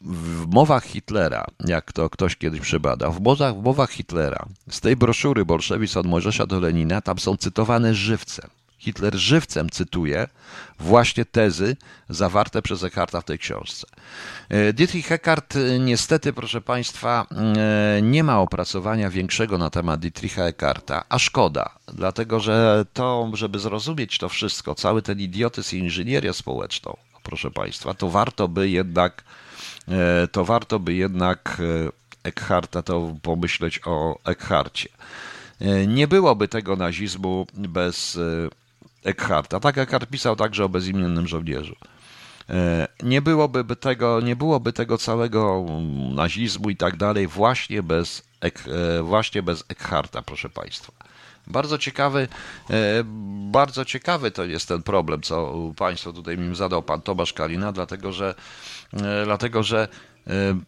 w 0.00 0.46
mowach 0.46 0.84
Hitlera, 0.84 1.44
jak 1.66 1.92
to 1.92 2.10
ktoś 2.10 2.36
kiedyś 2.36 2.60
przebada, 2.60 3.10
w 3.10 3.20
mowach, 3.20 3.54
w 3.54 3.62
mowach 3.62 3.90
Hitlera, 3.90 4.46
z 4.70 4.80
tej 4.80 4.96
broszury 4.96 5.44
Bolszewizm 5.44 5.98
od 5.98 6.06
Mojżesza 6.06 6.46
do 6.46 6.60
Lenina, 6.60 7.00
tam 7.00 7.18
są 7.18 7.36
cytowane 7.36 7.94
żywcem. 7.94 8.50
Hitler 8.78 9.14
żywcem 9.14 9.70
cytuje 9.70 10.28
właśnie 10.78 11.24
tezy 11.24 11.76
zawarte 12.08 12.62
przez 12.62 12.82
Eckharta 12.82 13.20
w 13.20 13.24
tej 13.24 13.38
książce. 13.38 13.86
E, 14.48 14.72
Dietrich 14.72 15.12
Eckart 15.12 15.56
e, 15.56 15.78
niestety, 15.78 16.32
proszę 16.32 16.60
Państwa, 16.60 17.26
e, 17.30 18.02
nie 18.02 18.24
ma 18.24 18.40
opracowania 18.40 19.10
większego 19.10 19.58
na 19.58 19.70
temat 19.70 20.00
Dietricha 20.00 20.42
Eckarta, 20.42 21.04
a 21.08 21.18
szkoda, 21.18 21.70
dlatego 21.94 22.40
że 22.40 22.84
to, 22.92 23.30
żeby 23.34 23.58
zrozumieć 23.58 24.18
to 24.18 24.28
wszystko, 24.28 24.74
cały 24.74 25.02
ten 25.02 25.20
idiotyzm 25.20 25.76
i 25.76 25.78
inżynierię 25.78 26.32
społeczną, 26.32 26.96
proszę 27.22 27.50
Państwa, 27.50 27.94
to 27.94 28.08
warto 28.08 28.48
by 28.48 28.68
jednak 28.68 29.24
to 30.32 30.44
warto 30.44 30.78
by 30.78 30.94
jednak 30.94 31.60
e, 31.60 31.90
Eckharta 32.28 32.82
to 32.82 33.14
pomyśleć 33.22 33.80
o 33.84 34.18
Eckharcie. 34.24 34.88
E, 35.60 35.86
nie 35.86 36.08
byłoby 36.08 36.48
tego 36.48 36.76
nazizmu 36.76 37.46
bez 37.54 38.18
Eckharta. 39.04 39.60
Tak 39.60 39.78
Eckhart 39.78 40.10
pisał 40.10 40.36
także 40.36 40.64
o 40.64 40.68
bezimiennym 40.68 41.28
żołnierzu. 41.28 41.76
Nie 43.02 43.22
byłoby 43.22 43.76
tego, 43.76 44.20
nie 44.20 44.36
byłoby 44.36 44.72
tego 44.72 44.98
całego 44.98 45.66
nazizmu 46.14 46.70
i 46.70 46.76
tak 46.76 46.96
dalej 46.96 47.26
właśnie 47.26 47.82
bez, 47.82 48.22
właśnie 49.02 49.42
bez 49.42 49.64
Eckharta, 49.68 50.22
proszę 50.22 50.48
Państwa. 50.48 50.92
Bardzo 51.50 51.78
ciekawy, 51.78 52.28
bardzo 53.50 53.84
ciekawy 53.84 54.30
to 54.30 54.44
jest 54.44 54.68
ten 54.68 54.82
problem, 54.82 55.22
co 55.22 55.54
Państwo 55.76 56.12
tutaj 56.12 56.38
mi 56.38 56.56
zadał 56.56 56.82
Pan 56.82 57.02
Tomasz 57.02 57.32
Kalina, 57.32 57.72
dlatego 57.72 58.12
że 58.12 58.34
E, 58.94 59.24
dlatego 59.24 59.62
że 59.62 59.82
e, 59.82 59.88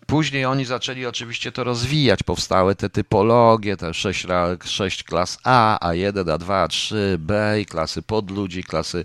Później 0.06 0.44
oni 0.44 0.64
zaczęli 0.64 1.06
oczywiście 1.06 1.52
to 1.52 1.64
rozwijać. 1.64 2.22
Powstały 2.22 2.74
te 2.74 2.90
typologie, 2.90 3.76
te 3.76 3.94
sześć, 3.94 4.26
sześć 4.64 5.02
klas 5.02 5.38
A, 5.44 5.78
A1, 5.82 6.12
A2, 6.12 6.66
A3, 6.66 6.94
B 7.18 7.61
i 7.61 7.66
klasy 7.66 8.02
podludzi, 8.02 8.64
klasy 8.64 9.04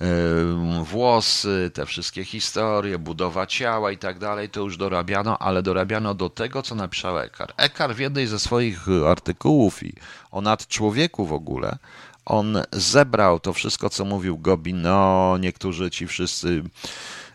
yy, 0.00 0.84
włosy, 0.84 1.70
te 1.74 1.86
wszystkie 1.86 2.24
historie, 2.24 2.98
budowa 2.98 3.46
ciała 3.46 3.92
i 3.92 3.98
tak 3.98 4.18
dalej. 4.18 4.48
To 4.48 4.60
już 4.60 4.76
dorabiano, 4.76 5.38
ale 5.38 5.62
dorabiano 5.62 6.14
do 6.14 6.30
tego, 6.30 6.62
co 6.62 6.74
napisał 6.74 7.18
Eckhart. 7.18 7.54
Eckhart 7.56 7.92
w 7.92 7.98
jednej 7.98 8.26
ze 8.26 8.38
swoich 8.38 8.86
artykułów 9.08 9.82
i 9.82 9.92
o 10.30 10.40
nadczłowieku 10.40 11.26
w 11.26 11.32
ogóle, 11.32 11.78
on 12.26 12.62
zebrał 12.72 13.40
to 13.40 13.52
wszystko, 13.52 13.90
co 13.90 14.04
mówił 14.04 14.38
Gobin. 14.38 14.82
No, 14.82 15.36
niektórzy 15.40 15.90
ci 15.90 16.06
wszyscy 16.06 16.62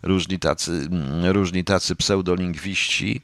różni 0.04 0.40
tacy, 0.40 0.72
mm, 0.72 1.26
różni 1.26 1.64
tacy 1.64 1.96
pseudolingwiści. 1.96 3.22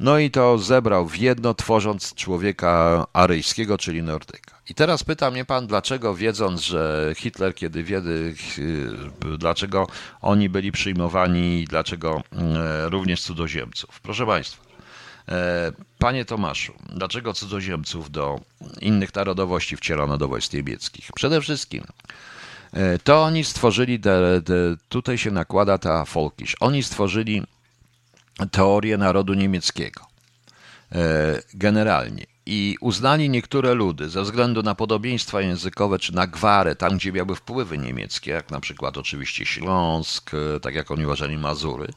No 0.00 0.18
i 0.18 0.30
to 0.30 0.58
zebrał 0.58 1.06
w 1.08 1.16
jedno, 1.16 1.54
tworząc 1.54 2.14
człowieka 2.14 3.06
aryjskiego, 3.12 3.78
czyli 3.78 4.02
Nordyka. 4.02 4.54
I 4.68 4.74
teraz 4.74 5.04
pyta 5.04 5.30
mnie 5.30 5.44
pan, 5.44 5.66
dlaczego 5.66 6.14
wiedząc, 6.14 6.60
że 6.60 7.12
Hitler, 7.16 7.54
kiedy 7.54 7.82
wiedzy, 7.82 8.34
dlaczego 9.38 9.86
oni 10.20 10.48
byli 10.48 10.72
przyjmowani, 10.72 11.64
dlaczego 11.68 12.22
mm, 12.32 12.56
również 12.90 13.22
cudzoziemców? 13.22 14.00
Proszę 14.00 14.26
państwa, 14.26 14.64
e, 15.28 15.72
panie 15.98 16.24
Tomaszu, 16.24 16.72
dlaczego 16.92 17.32
cudzoziemców 17.32 18.10
do 18.10 18.40
innych 18.80 19.14
narodowości 19.14 19.76
wcielono 19.76 20.18
do 20.18 20.28
wojsk 20.28 20.52
niemieckich? 20.52 21.10
Przede 21.14 21.40
wszystkim 21.40 21.84
to 23.04 23.22
oni 23.22 23.44
stworzyli, 23.44 24.00
te, 24.00 24.42
te, 24.42 24.54
tutaj 24.88 25.18
się 25.18 25.30
nakłada 25.30 25.78
ta 25.78 26.04
Folkisz, 26.04 26.56
oni 26.60 26.82
stworzyli 26.82 27.42
teorię 28.50 28.98
narodu 28.98 29.34
niemieckiego. 29.34 30.06
E, 30.92 31.42
generalnie. 31.54 32.26
I 32.46 32.76
uznali 32.80 33.30
niektóre 33.30 33.74
ludy 33.74 34.08
ze 34.08 34.22
względu 34.22 34.62
na 34.62 34.74
podobieństwa 34.74 35.40
językowe 35.40 35.98
czy 35.98 36.14
na 36.14 36.26
gwarę, 36.26 36.76
tam 36.76 36.96
gdzie 36.96 37.12
miały 37.12 37.36
wpływy 37.36 37.78
niemieckie, 37.78 38.30
jak 38.30 38.50
na 38.50 38.60
przykład 38.60 38.98
oczywiście 38.98 39.46
Śląsk, 39.46 40.30
e, 40.34 40.60
tak 40.60 40.74
jak 40.74 40.90
oni 40.90 41.04
uważali 41.04 41.38
Mazury, 41.38 41.92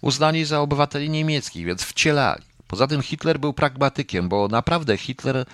uznali 0.00 0.44
za 0.44 0.60
obywateli 0.60 1.10
niemieckich, 1.10 1.66
więc 1.66 1.82
wcielali. 1.82 2.42
Poza 2.68 2.86
tym 2.86 3.02
Hitler 3.02 3.40
był 3.40 3.52
pragmatykiem, 3.52 4.28
bo 4.28 4.48
naprawdę 4.48 4.96
Hitler 4.96 5.36
E, 5.36 5.44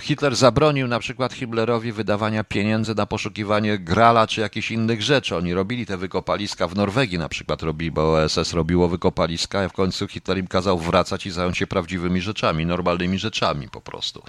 Hitler 0.00 0.36
zabronił 0.36 0.88
na 0.88 0.98
przykład 0.98 1.32
Himmlerowi 1.32 1.92
wydawania 1.92 2.44
pieniędzy 2.44 2.94
na 2.94 3.06
poszukiwanie 3.06 3.78
grala 3.78 4.26
czy 4.26 4.40
jakichś 4.40 4.70
innych 4.70 5.02
rzeczy. 5.02 5.36
Oni 5.36 5.54
robili 5.54 5.86
te 5.86 5.96
wykopaliska 5.96 6.68
w 6.68 6.76
Norwegii 6.76 7.18
na 7.18 7.28
przykład, 7.28 7.62
robili, 7.62 7.90
bo 7.90 8.28
SS 8.28 8.52
robiło 8.52 8.88
wykopaliska, 8.88 9.60
a 9.60 9.68
w 9.68 9.72
końcu 9.72 10.08
Hitler 10.08 10.38
im 10.38 10.46
kazał 10.46 10.78
wracać 10.78 11.26
i 11.26 11.30
zająć 11.30 11.58
się 11.58 11.66
prawdziwymi 11.66 12.20
rzeczami, 12.20 12.66
normalnymi 12.66 13.18
rzeczami 13.18 13.68
po 13.68 13.80
prostu. 13.80 14.22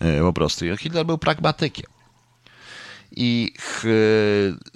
E, 0.00 0.20
po 0.20 0.32
prostu. 0.32 0.64
Hitler 0.76 1.06
był 1.06 1.18
pragmatykiem. 1.18 1.86
I 3.16 3.52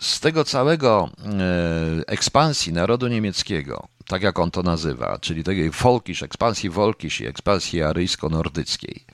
z 0.00 0.20
tego 0.20 0.44
całego 0.44 1.11
e, 1.18 2.07
ekspansji 2.07 2.72
narodu 2.72 3.09
niemieckiego, 3.09 3.88
tak 4.07 4.22
jak 4.22 4.38
on 4.38 4.50
to 4.50 4.62
nazywa, 4.62 5.18
czyli 5.18 5.44
tej 5.44 5.72
folkisz, 5.72 6.22
ekspansji 6.22 6.70
wolkisz 6.70 7.20
i 7.20 7.26
ekspansji 7.26 7.82
aryjsko-nordyckiej, 7.82 9.05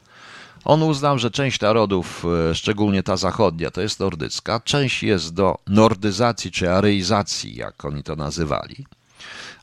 on 0.65 0.83
uznał, 0.83 1.19
że 1.19 1.31
część 1.31 1.61
narodów, 1.61 2.25
e, 2.51 2.55
szczególnie 2.55 3.03
ta 3.03 3.17
zachodnia, 3.17 3.71
to 3.71 3.81
jest 3.81 4.01
nordycka, 4.01 4.61
część 4.61 5.03
jest 5.03 5.35
do 5.35 5.59
nordyzacji 5.67 6.51
czy 6.51 6.73
aryizacji, 6.73 7.57
jak 7.57 7.85
oni 7.85 8.03
to 8.03 8.17
nazywali, 8.17 8.87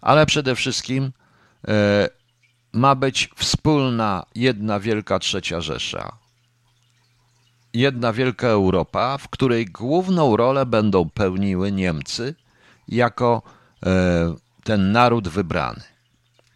ale 0.02 0.26
przede 0.26 0.56
wszystkim 0.56 1.12
e, 1.68 2.10
ma 2.74 2.96
być 2.96 3.30
wspólna 3.36 4.24
jedna 4.36 4.80
wielka 4.80 5.20
trzecia 5.20 5.62
Rzesza. 5.62 6.18
Jedna 7.74 8.14
wielka 8.14 8.48
Europa, 8.48 9.18
w 9.18 9.30
której 9.30 9.66
główną 9.66 10.38
rolę 10.38 10.66
będą 10.66 11.10
pełniły 11.10 11.72
Niemcy 11.72 12.36
jako 12.88 13.42
e, 13.86 14.36
ten 14.64 14.92
naród 14.92 15.28
wybrany. 15.28 15.82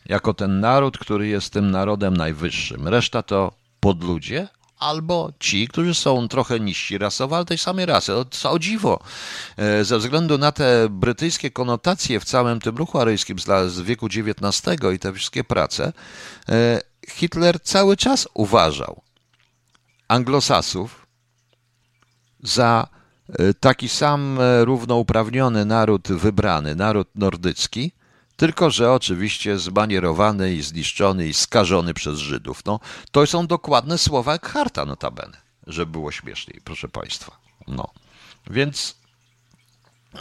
Jako 0.06 0.34
ten 0.34 0.60
naród, 0.60 0.98
który 0.98 1.28
jest 1.28 1.54
tym 1.54 1.72
narodem 1.72 2.18
najwyższym. 2.18 2.88
Reszta 2.88 3.24
to 3.24 3.61
podludzie, 3.82 4.48
albo 4.82 5.32
ci, 5.40 5.68
którzy 5.68 5.96
są 5.96 6.28
trochę 6.28 6.60
niżsi 6.60 6.98
rasowo, 6.98 7.36
ale 7.36 7.46
tej 7.46 7.58
samej 7.58 7.86
rasy. 7.86 8.14
O, 8.14 8.26
o 8.44 8.60
dziwo, 8.60 9.00
e, 9.58 9.84
ze 9.84 9.98
względu 9.98 10.38
na 10.38 10.52
te 10.52 10.88
brytyjskie 10.90 11.52
konotacje 11.52 12.20
w 12.20 12.26
całym 12.26 12.60
tym 12.60 12.78
ruchu 12.78 13.00
aryjskim 13.00 13.40
z 13.68 13.82
wieku 13.82 14.06
XIX 14.06 14.78
i 14.96 15.00
te 15.00 15.14
wszystkie 15.14 15.44
prace, 15.44 15.94
e, 16.50 16.82
Hitler 17.10 17.62
cały 17.62 17.98
czas 17.98 18.28
uważał 18.34 19.02
anglosasów 20.08 21.08
za 22.44 22.88
e, 23.30 23.54
taki 23.54 23.90
sam 23.90 24.40
równouprawniony 24.64 25.66
naród 25.66 26.08
wybrany, 26.08 26.76
naród 26.76 27.08
nordycki, 27.16 27.92
tylko 28.42 28.70
że 28.70 28.92
oczywiście 28.92 29.60
zmanierowany 29.60 30.54
i 30.54 30.62
zniszczony 30.62 31.28
i 31.28 31.34
skażony 31.34 31.94
przez 31.94 32.20
Żydów. 32.20 32.66
No, 32.66 32.80
to 33.12 33.28
są 33.28 33.48
dokładne 33.48 33.98
słowa 33.98 34.34
Eckharta 34.34 34.86
notabene, 34.86 35.38
żeby 35.68 35.92
było 35.92 36.12
śmieszniej, 36.12 36.62
proszę 36.64 36.88
Państwa. 36.88 37.38
No, 37.68 37.88
więc 38.50 38.96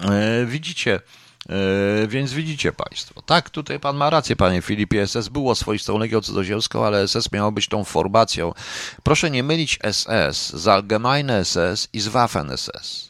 e, 0.03 0.47
widzicie, 0.47 1.01
e, 1.49 2.09
więc 2.09 2.33
widzicie 2.33 2.73
Państwo. 2.73 3.23
Tak, 3.23 3.51
tutaj 3.51 3.81
Pan 3.81 3.97
ma 3.97 4.11
rację, 4.11 4.37
Panie 4.37 4.63
Filipie. 4.63 5.07
SS 5.07 5.29
było 5.29 5.55
swoistą 5.55 5.99
legią 5.99 6.21
cudzoziemską, 6.21 6.87
ale 6.87 7.09
SS 7.09 7.33
miało 7.33 7.53
być 7.53 7.69
tą 7.69 7.85
formacją. 7.85 8.53
Proszę 9.03 9.31
nie 9.31 9.43
mylić 9.43 9.79
SS 9.93 10.51
z 10.51 10.69
Allgemeine 10.69 11.45
SS 11.45 11.89
i 11.93 12.01
z 12.01 12.09
Waffen 12.09 12.57
SS. 12.57 13.10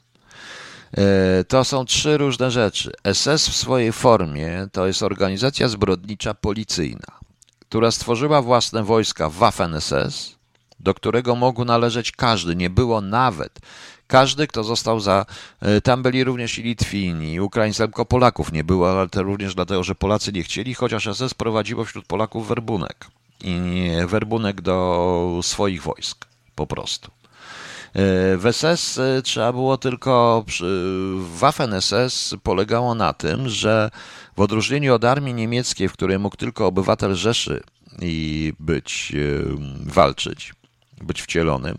E, 0.96 1.44
to 1.44 1.64
są 1.64 1.84
trzy 1.84 2.18
różne 2.18 2.50
rzeczy. 2.50 2.92
SS 3.12 3.48
w 3.48 3.56
swojej 3.56 3.92
formie 3.92 4.68
to 4.72 4.86
jest 4.86 5.02
organizacja 5.02 5.68
zbrodnicza 5.68 6.34
policyjna, 6.34 7.18
która 7.58 7.90
stworzyła 7.90 8.42
własne 8.42 8.84
wojska 8.84 9.28
Waffen-SS, 9.28 10.34
do 10.80 10.94
którego 10.94 11.36
mógł 11.36 11.64
należeć 11.64 12.12
każdy. 12.12 12.56
Nie 12.56 12.70
było 12.70 13.00
nawet 13.00 13.60
każdy, 14.06 14.46
kto 14.46 14.64
został 14.64 15.00
za. 15.00 15.26
E, 15.60 15.80
tam 15.80 16.02
byli 16.02 16.24
również 16.24 16.58
i 16.58 16.62
Litwini, 16.62 17.40
Ukraińcy, 17.40 17.78
tylko 17.78 18.04
Polaków 18.04 18.52
nie 18.52 18.64
było, 18.64 18.90
ale 18.90 19.08
to 19.08 19.22
również 19.22 19.54
dlatego, 19.54 19.84
że 19.84 19.94
Polacy 19.94 20.32
nie 20.32 20.42
chcieli, 20.42 20.74
chociaż 20.74 21.08
SS 21.16 21.34
prowadziło 21.34 21.84
wśród 21.84 22.06
Polaków 22.06 22.48
werbunek. 22.48 23.06
i 23.44 23.90
werbunek 24.06 24.60
do 24.60 25.40
swoich 25.42 25.82
wojsk, 25.82 26.26
po 26.54 26.66
prostu. 26.66 27.19
W 28.36 28.48
SS 28.52 29.00
trzeba 29.24 29.52
było 29.52 29.78
tylko, 29.78 30.44
Waffen-SS 31.38 32.36
polegało 32.42 32.94
na 32.94 33.12
tym, 33.12 33.48
że 33.48 33.90
w 34.36 34.40
odróżnieniu 34.40 34.94
od 34.94 35.04
armii 35.04 35.34
niemieckiej, 35.34 35.88
w 35.88 35.92
której 35.92 36.18
mógł 36.18 36.36
tylko 36.36 36.66
obywatel 36.66 37.14
Rzeszy 37.14 37.62
i 38.02 38.52
być, 38.60 39.12
walczyć, 39.86 40.54
być 41.02 41.22
wcielonym, 41.22 41.76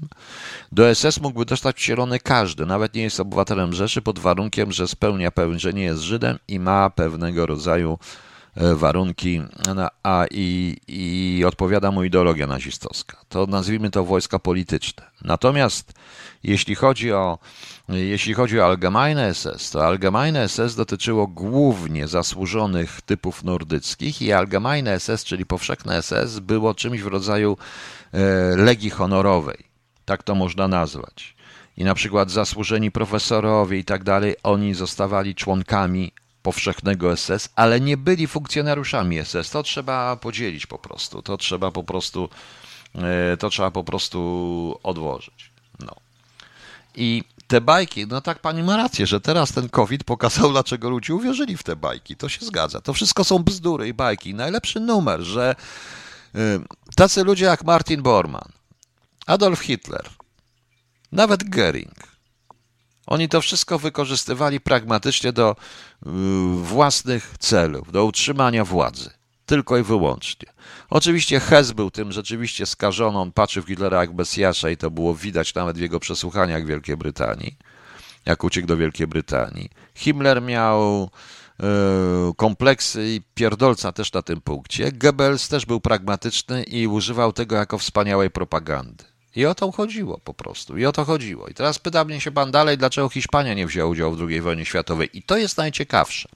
do 0.72 0.96
SS 0.96 1.22
mógłby 1.22 1.46
dostać 1.46 1.76
wcielony 1.76 2.20
każdy, 2.20 2.66
nawet 2.66 2.94
nie 2.94 3.02
jest 3.02 3.20
obywatelem 3.20 3.74
Rzeszy, 3.74 4.02
pod 4.02 4.20
warunkiem, 4.20 4.72
że 4.72 4.88
spełnia 4.88 5.32
pewien, 5.32 5.60
że 5.60 5.74
nie 5.74 5.84
jest 5.84 6.02
Żydem 6.02 6.40
i 6.48 6.60
ma 6.60 6.90
pewnego 6.90 7.46
rodzaju 7.46 8.00
e, 8.02 8.31
warunki, 8.56 9.42
no, 9.76 9.88
a 10.04 10.26
i, 10.32 10.78
i 10.88 11.44
odpowiada 11.46 11.92
mu 11.92 12.04
ideologia 12.04 12.48
nazistowska. 12.48 13.18
To 13.30 13.46
nazwijmy 13.46 13.92
to 13.92 14.06
wojska 14.06 14.40
polityczne. 14.40 15.04
Natomiast 15.22 15.94
jeśli 16.44 16.76
chodzi 16.76 17.12
o, 17.12 17.38
jeśli 17.90 18.34
chodzi 18.34 18.60
o 18.60 18.66
Allgemeine 18.66 19.34
SS, 19.34 19.72
to 19.72 19.86
Allgemeine 19.86 20.50
SS 20.50 20.76
dotyczyło 20.76 21.28
głównie 21.28 22.08
zasłużonych 22.08 23.02
typów 23.02 23.44
nordyckich 23.44 24.22
i 24.22 24.32
Allgemeine 24.32 25.00
SS, 25.00 25.24
czyli 25.24 25.46
powszechne 25.46 26.02
SS, 26.02 26.40
było 26.40 26.76
czymś 26.76 27.02
w 27.02 27.08
rodzaju 27.08 27.58
e, 28.14 28.20
legii 28.56 28.90
honorowej. 28.90 29.58
Tak 30.06 30.24
to 30.24 30.36
można 30.36 30.68
nazwać. 30.68 31.36
I 31.78 31.84
na 31.84 31.96
przykład 31.96 32.32
zasłużeni 32.32 32.92
profesorowie 32.92 33.78
i 33.78 33.84
tak 33.84 34.04
dalej, 34.04 34.36
oni 34.44 34.74
zostawali 34.74 35.36
członkami 35.36 36.12
powszechnego 36.44 37.18
SS, 37.18 37.50
ale 37.56 37.82
nie 37.82 37.98
byli 37.98 38.28
funkcjonariuszami 38.28 39.26
SS. 39.26 39.50
To 39.52 39.64
trzeba 39.64 40.16
podzielić 40.16 40.66
po 40.66 40.80
prostu. 40.80 41.22
To 41.22 41.38
trzeba 41.38 41.72
po 41.72 41.84
prostu, 41.84 42.30
e, 42.96 43.38
to 43.38 43.50
trzeba 43.50 43.72
po 43.72 43.84
prostu 43.84 44.80
odłożyć. 44.84 45.52
No. 45.80 45.96
I 46.96 47.24
te 47.48 47.62
bajki, 47.62 48.08
no 48.08 48.22
tak 48.22 48.40
pani 48.40 48.64
ma 48.64 48.78
rację, 48.78 49.08
że 49.08 49.22
teraz 49.22 49.52
ten 49.52 49.70
COVID 49.70 50.04
pokazał, 50.04 50.52
dlaczego 50.56 50.90
ludzie 50.90 51.16
uwierzyli 51.16 51.58
w 51.58 51.64
te 51.64 51.76
bajki. 51.76 52.16
To 52.16 52.30
się 52.30 52.46
zgadza. 52.46 52.82
To 52.82 52.94
wszystko 52.94 53.24
są 53.24 53.40
bzdury 53.40 53.88
i 53.88 53.94
bajki. 53.94 54.34
Najlepszy 54.34 54.80
numer, 54.80 55.22
że 55.22 55.56
y, 56.36 56.40
tacy 56.96 57.24
ludzie 57.24 57.46
jak 57.46 57.64
Martin 57.64 58.02
Bormann, 58.02 58.52
Adolf 59.26 59.60
Hitler, 59.60 60.10
nawet 61.12 61.50
Goering, 61.50 62.11
oni 63.08 63.30
to 63.30 63.42
wszystko 63.42 63.80
wykorzystywali 63.80 64.60
pragmatycznie 64.60 65.34
do 65.34 65.52
y, 65.52 66.10
własnych 66.64 67.36
celów, 67.40 67.92
do 67.92 68.06
utrzymania 68.06 68.66
władzy. 68.66 69.10
Tylko 69.46 69.78
i 69.78 69.84
wyłącznie. 69.84 70.54
Oczywiście 70.90 71.40
Hess 71.40 71.72
był 71.72 71.92
tym 71.92 72.12
rzeczywiście 72.12 72.66
skażony, 72.66 73.18
on 73.18 73.32
patrzy 73.32 73.62
w 73.62 73.68
Hitlera 73.68 74.02
jak 74.02 74.14
Mesjasza 74.14 74.70
i 74.70 74.78
to 74.78 74.92
było 74.92 75.16
widać 75.16 75.56
nawet 75.56 75.78
w 75.78 75.82
jego 75.82 76.00
przesłuchaniach 76.00 76.64
w 76.64 76.68
Wielkiej 76.68 76.98
Brytanii, 76.98 77.58
jak 78.26 78.44
uciekł 78.44 78.68
do 78.68 78.78
Wielkiej 78.78 79.08
Brytanii. 79.08 79.70
Himmler 79.96 80.42
miał 80.42 81.10
yy, 81.60 81.68
kompleksy 82.36 83.10
i 83.10 83.22
pierdolca 83.34 83.92
też 83.92 84.14
na 84.14 84.22
tym 84.22 84.42
punkcie. 84.42 84.92
Goebbels 84.92 85.48
też 85.48 85.66
był 85.66 85.82
pragmatyczny 85.82 86.64
i 86.64 86.88
używał 86.88 87.34
tego 87.34 87.56
jako 87.56 87.78
wspaniałej 87.78 88.30
propagandy. 88.30 89.11
I 89.36 89.46
o 89.46 89.56
to 89.56 89.72
chodziło 89.72 90.20
po 90.24 90.34
prostu. 90.34 90.78
I 90.78 90.86
o 90.86 90.92
to 90.92 91.06
chodziło. 91.06 91.48
I 91.48 91.54
teraz 91.54 91.80
pyta 91.80 92.06
mnie 92.06 92.22
się 92.22 92.32
pan 92.32 92.52
dalej, 92.52 92.78
dlaczego 92.78 93.10
Hiszpania 93.10 93.54
nie 93.54 93.68
wzięła 93.68 93.90
udziału 93.90 94.16
w 94.16 94.30
II 94.30 94.42
wojnie 94.42 94.66
światowej. 94.66 95.10
I 95.14 95.24
to 95.24 95.38
jest 95.38 95.58
najciekawsze. 95.58 96.30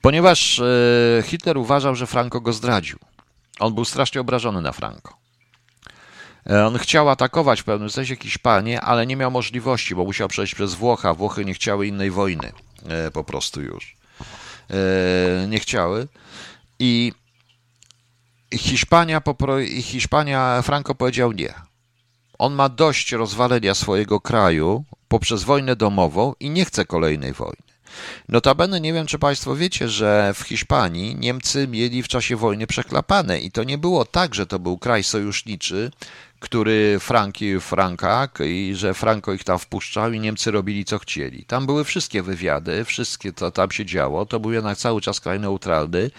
Ponieważ 0.00 0.60
e, 0.60 1.22
Hitler 1.22 1.58
uważał, 1.58 1.94
że 1.94 2.06
Franco 2.06 2.40
go 2.40 2.52
zdradził. 2.52 2.98
On 3.60 3.74
był 3.74 3.84
strasznie 3.84 4.20
obrażony 4.20 4.60
na 4.60 4.72
Franco. 4.72 5.16
E, 6.50 6.66
on 6.66 6.78
chciał 6.78 7.10
atakować 7.10 7.60
w 7.60 7.64
pewnym 7.64 7.90
sensie 7.90 8.16
Hiszpanię, 8.16 8.80
ale 8.80 9.06
nie 9.06 9.16
miał 9.16 9.30
możliwości, 9.30 9.94
bo 9.94 10.04
musiał 10.04 10.28
przejść 10.28 10.54
przez 10.54 10.74
Włocha. 10.74 11.14
Włochy 11.14 11.44
nie 11.44 11.54
chciały 11.54 11.86
innej 11.86 12.10
wojny 12.10 12.52
e, 12.88 13.10
po 13.10 13.24
prostu 13.24 13.62
już. 13.62 13.96
Nie 15.48 15.60
chciały. 15.60 16.08
I 16.78 17.12
Hiszpania, 18.58 19.22
Hiszpania, 19.82 20.62
Franco 20.62 20.94
powiedział 20.94 21.32
nie. 21.32 21.54
On 22.38 22.54
ma 22.54 22.68
dość 22.68 23.12
rozwalenia 23.12 23.74
swojego 23.74 24.20
kraju 24.20 24.84
poprzez 25.08 25.44
wojnę 25.44 25.76
domową 25.76 26.32
i 26.40 26.50
nie 26.50 26.64
chce 26.64 26.84
kolejnej 26.84 27.32
wojny. 27.32 27.62
Notabene 28.28 28.80
nie 28.80 28.92
wiem, 28.92 29.06
czy 29.06 29.18
Państwo 29.18 29.56
wiecie, 29.56 29.88
że 29.88 30.34
w 30.34 30.40
Hiszpanii 30.42 31.16
Niemcy 31.16 31.68
mieli 31.68 32.02
w 32.02 32.08
czasie 32.08 32.36
wojny 32.36 32.66
przeklapane 32.66 33.40
i 33.40 33.50
to 33.50 33.64
nie 33.64 33.78
było 33.78 34.04
tak, 34.04 34.34
że 34.34 34.46
to 34.46 34.58
był 34.58 34.78
kraj 34.78 35.04
sojuszniczy, 35.04 35.90
który 36.44 36.98
Franki 37.00 37.60
Frankak 37.60 38.38
i 38.46 38.74
że 38.74 38.94
Franco 38.94 39.32
ich 39.32 39.44
tam 39.44 39.58
wpuszczał 39.58 40.12
i 40.12 40.20
Niemcy 40.20 40.50
robili 40.50 40.84
co 40.84 40.98
chcieli. 40.98 41.44
Tam 41.44 41.66
były 41.66 41.84
wszystkie 41.84 42.22
wywiady, 42.22 42.84
wszystkie 42.84 43.32
co 43.32 43.50
tam 43.50 43.70
się 43.70 43.86
działo, 43.86 44.26
to 44.26 44.40
był 44.40 44.52
jednak 44.52 44.78
cały 44.78 45.00
czas 45.00 45.20
kraj 45.20 45.40
neutralny, 45.40 46.10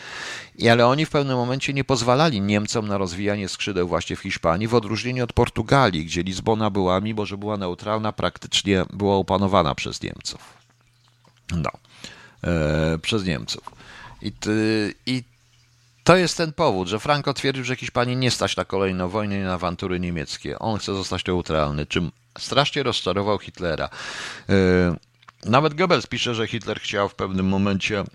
ale 0.71 0.88
oni 0.88 1.05
w 1.05 1.09
pewnym 1.09 1.38
momencie 1.38 1.73
nie 1.73 1.84
pozwalali 1.84 2.41
Niemcom 2.41 2.88
na 2.88 2.97
rozwijanie 2.97 3.49
skrzydeł 3.49 3.88
właśnie 3.88 4.15
w 4.15 4.19
Hiszpanii, 4.19 4.67
w 4.67 4.76
odróżnieniu 4.76 5.23
od 5.23 5.34
Portugalii, 5.34 6.05
gdzie 6.05 6.23
Lizbona 6.23 6.69
była, 6.69 7.01
mimo 7.01 7.26
że 7.26 7.38
była 7.38 7.57
neutralna, 7.57 8.11
praktycznie 8.11 8.86
była 8.93 9.15
opanowana 9.15 9.76
przez 9.76 10.01
Niemców. 10.01 10.53
No, 11.51 11.71
e, 12.43 12.97
przez 12.97 13.26
Niemców. 13.26 13.63
I, 14.21 14.32
ty, 14.32 14.93
I 15.05 15.23
to 16.05 16.15
jest 16.15 16.37
ten 16.37 16.53
powód, 16.53 16.87
że 16.87 16.99
Franco 16.99 17.33
twierdził, 17.33 17.63
że 17.63 17.75
Hiszpanii 17.75 18.17
nie 18.17 18.31
stać 18.31 18.55
na 18.55 18.65
kolejną 18.65 19.09
wojnę 19.09 19.39
i 19.39 19.43
na 19.43 19.53
awantury 19.53 19.99
niemieckie. 19.99 20.59
On 20.59 20.79
chce 20.79 20.93
zostać 20.93 21.25
neutralny, 21.25 21.85
czym 21.85 22.11
strasznie 22.37 22.83
rozczarował 22.83 23.39
Hitlera. 23.39 23.89
E, 24.49 24.95
nawet 25.45 25.73
Goebbels 25.73 26.07
pisze, 26.07 26.35
że 26.35 26.47
Hitler 26.47 26.79
chciał 26.79 27.09
w 27.09 27.15
pewnym 27.15 27.45
momencie 27.45 27.99
e, 27.99 28.05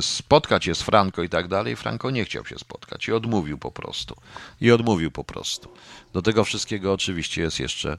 spotkać 0.00 0.64
się 0.64 0.74
z 0.74 0.82
Franco 0.82 1.22
i 1.22 1.28
tak 1.28 1.48
dalej. 1.48 1.76
Franco 1.76 2.10
nie 2.10 2.24
chciał 2.24 2.46
się 2.46 2.58
spotkać 2.58 3.08
i 3.08 3.12
odmówił 3.12 3.58
po 3.58 3.70
prostu. 3.70 4.16
I 4.60 4.70
odmówił 4.70 5.10
po 5.10 5.24
prostu. 5.24 5.68
Do 6.12 6.22
tego 6.22 6.44
wszystkiego 6.44 6.92
oczywiście 6.92 7.42
jest 7.42 7.60
jeszcze, 7.60 7.92
e, 7.92 7.98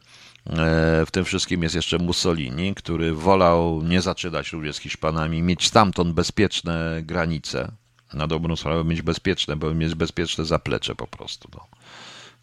w 1.05 1.11
tym 1.11 1.25
wszystkim 1.25 1.63
jest 1.63 1.75
jeszcze 1.75 1.97
Mussolini, 1.97 2.75
który 2.75 3.13
wolał 3.13 3.81
nie 3.83 4.01
zaczynać 4.01 4.51
również 4.51 4.75
z 4.75 4.79
Hiszpanami, 4.79 5.41
mieć 5.41 5.67
stamtąd 5.67 6.13
bezpieczne 6.13 6.99
granice, 7.03 7.71
na 8.13 8.27
dobrą 8.27 8.55
sprawę 8.55 8.83
mieć 8.83 9.01
bezpieczne, 9.01 9.55
bo 9.55 9.73
mieć 9.73 9.95
bezpieczne 9.95 10.45
zaplecze 10.45 10.95
po 10.95 11.07
prostu. 11.07 11.49
No. 11.53 11.67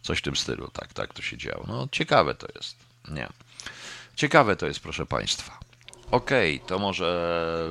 Coś 0.01 0.19
w 0.19 0.21
tym 0.21 0.35
stylu, 0.35 0.69
tak, 0.73 0.93
tak 0.93 1.13
to 1.13 1.21
się 1.21 1.37
działo. 1.37 1.65
No 1.67 1.87
ciekawe 1.91 2.35
to 2.35 2.47
jest, 2.55 2.75
nie. 3.11 3.27
Ciekawe 4.15 4.55
to 4.55 4.67
jest, 4.67 4.79
proszę 4.79 5.05
Państwa. 5.05 5.59
Okej, 6.11 6.55
okay, 6.55 6.67
to 6.67 6.79
może 6.79 7.69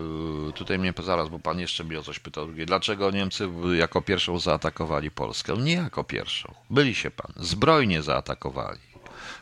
y, 0.49 0.53
tutaj 0.53 0.79
mnie 0.79 0.93
zaraz, 1.03 1.29
bo 1.29 1.39
pan 1.39 1.61
jeszcze 1.61 1.85
mnie 1.85 1.99
o 1.99 2.03
coś 2.03 2.19
pytał. 2.19 2.49
Dlaczego 2.67 3.11
Niemcy 3.11 3.49
jako 3.75 4.03
pierwszą 4.03 4.39
zaatakowali 4.39 5.11
Polskę? 5.11 5.57
Nie 5.57 5.73
jako 5.73 6.05
pierwszą. 6.05 6.55
Byli 6.71 6.95
się 6.95 7.11
pan. 7.11 7.33
Zbrojnie 7.37 8.03
zaatakowali. 8.03 8.81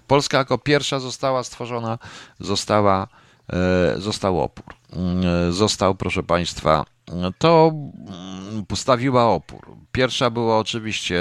Polska 0.07 0.39
jako 0.39 0.59
pierwsza 0.59 1.01
została 1.01 1.45
stworzona, 1.45 1.99
została, 2.41 3.09
e, 3.53 3.95
został 3.99 4.41
opór. 4.41 4.75
E, 5.49 5.53
został, 5.53 5.95
proszę 5.95 6.23
państwa, 6.23 6.85
to 7.39 7.73
mm, 8.09 8.67
postawiła 8.67 9.25
opór. 9.25 9.77
Pierwsza 9.93 10.31
była 10.31 10.59
oczywiście 10.59 11.21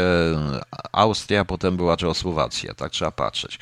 Austria, 0.92 1.46
potem 1.46 1.78
była 1.78 1.98
Czechosłowacja, 1.98 2.74
tak 2.74 2.92
trzeba 2.92 3.12
patrzeć. 3.12 3.60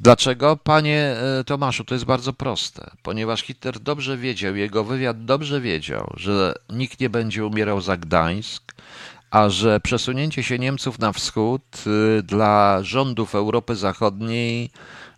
Dlaczego? 0.00 0.56
Panie 0.56 1.16
e, 1.40 1.44
Tomaszu, 1.44 1.84
to 1.84 1.94
jest 1.94 2.04
bardzo 2.04 2.32
proste. 2.32 2.90
Ponieważ 3.02 3.42
Hitler 3.42 3.80
dobrze 3.80 4.16
wiedział, 4.16 4.56
jego 4.56 4.84
wywiad 4.84 5.24
dobrze 5.24 5.60
wiedział, 5.60 6.12
że 6.16 6.54
nikt 6.70 7.00
nie 7.00 7.10
będzie 7.10 7.46
umierał 7.46 7.80
za 7.80 7.96
Gdańsk, 7.96 8.74
a 9.30 9.48
że 9.48 9.80
przesunięcie 9.80 10.42
się 10.42 10.58
Niemców 10.58 10.98
na 10.98 11.12
wschód 11.12 11.62
y, 11.86 12.22
dla 12.22 12.78
rządów 12.82 13.34
Europy 13.34 13.76
Zachodniej 13.76 14.70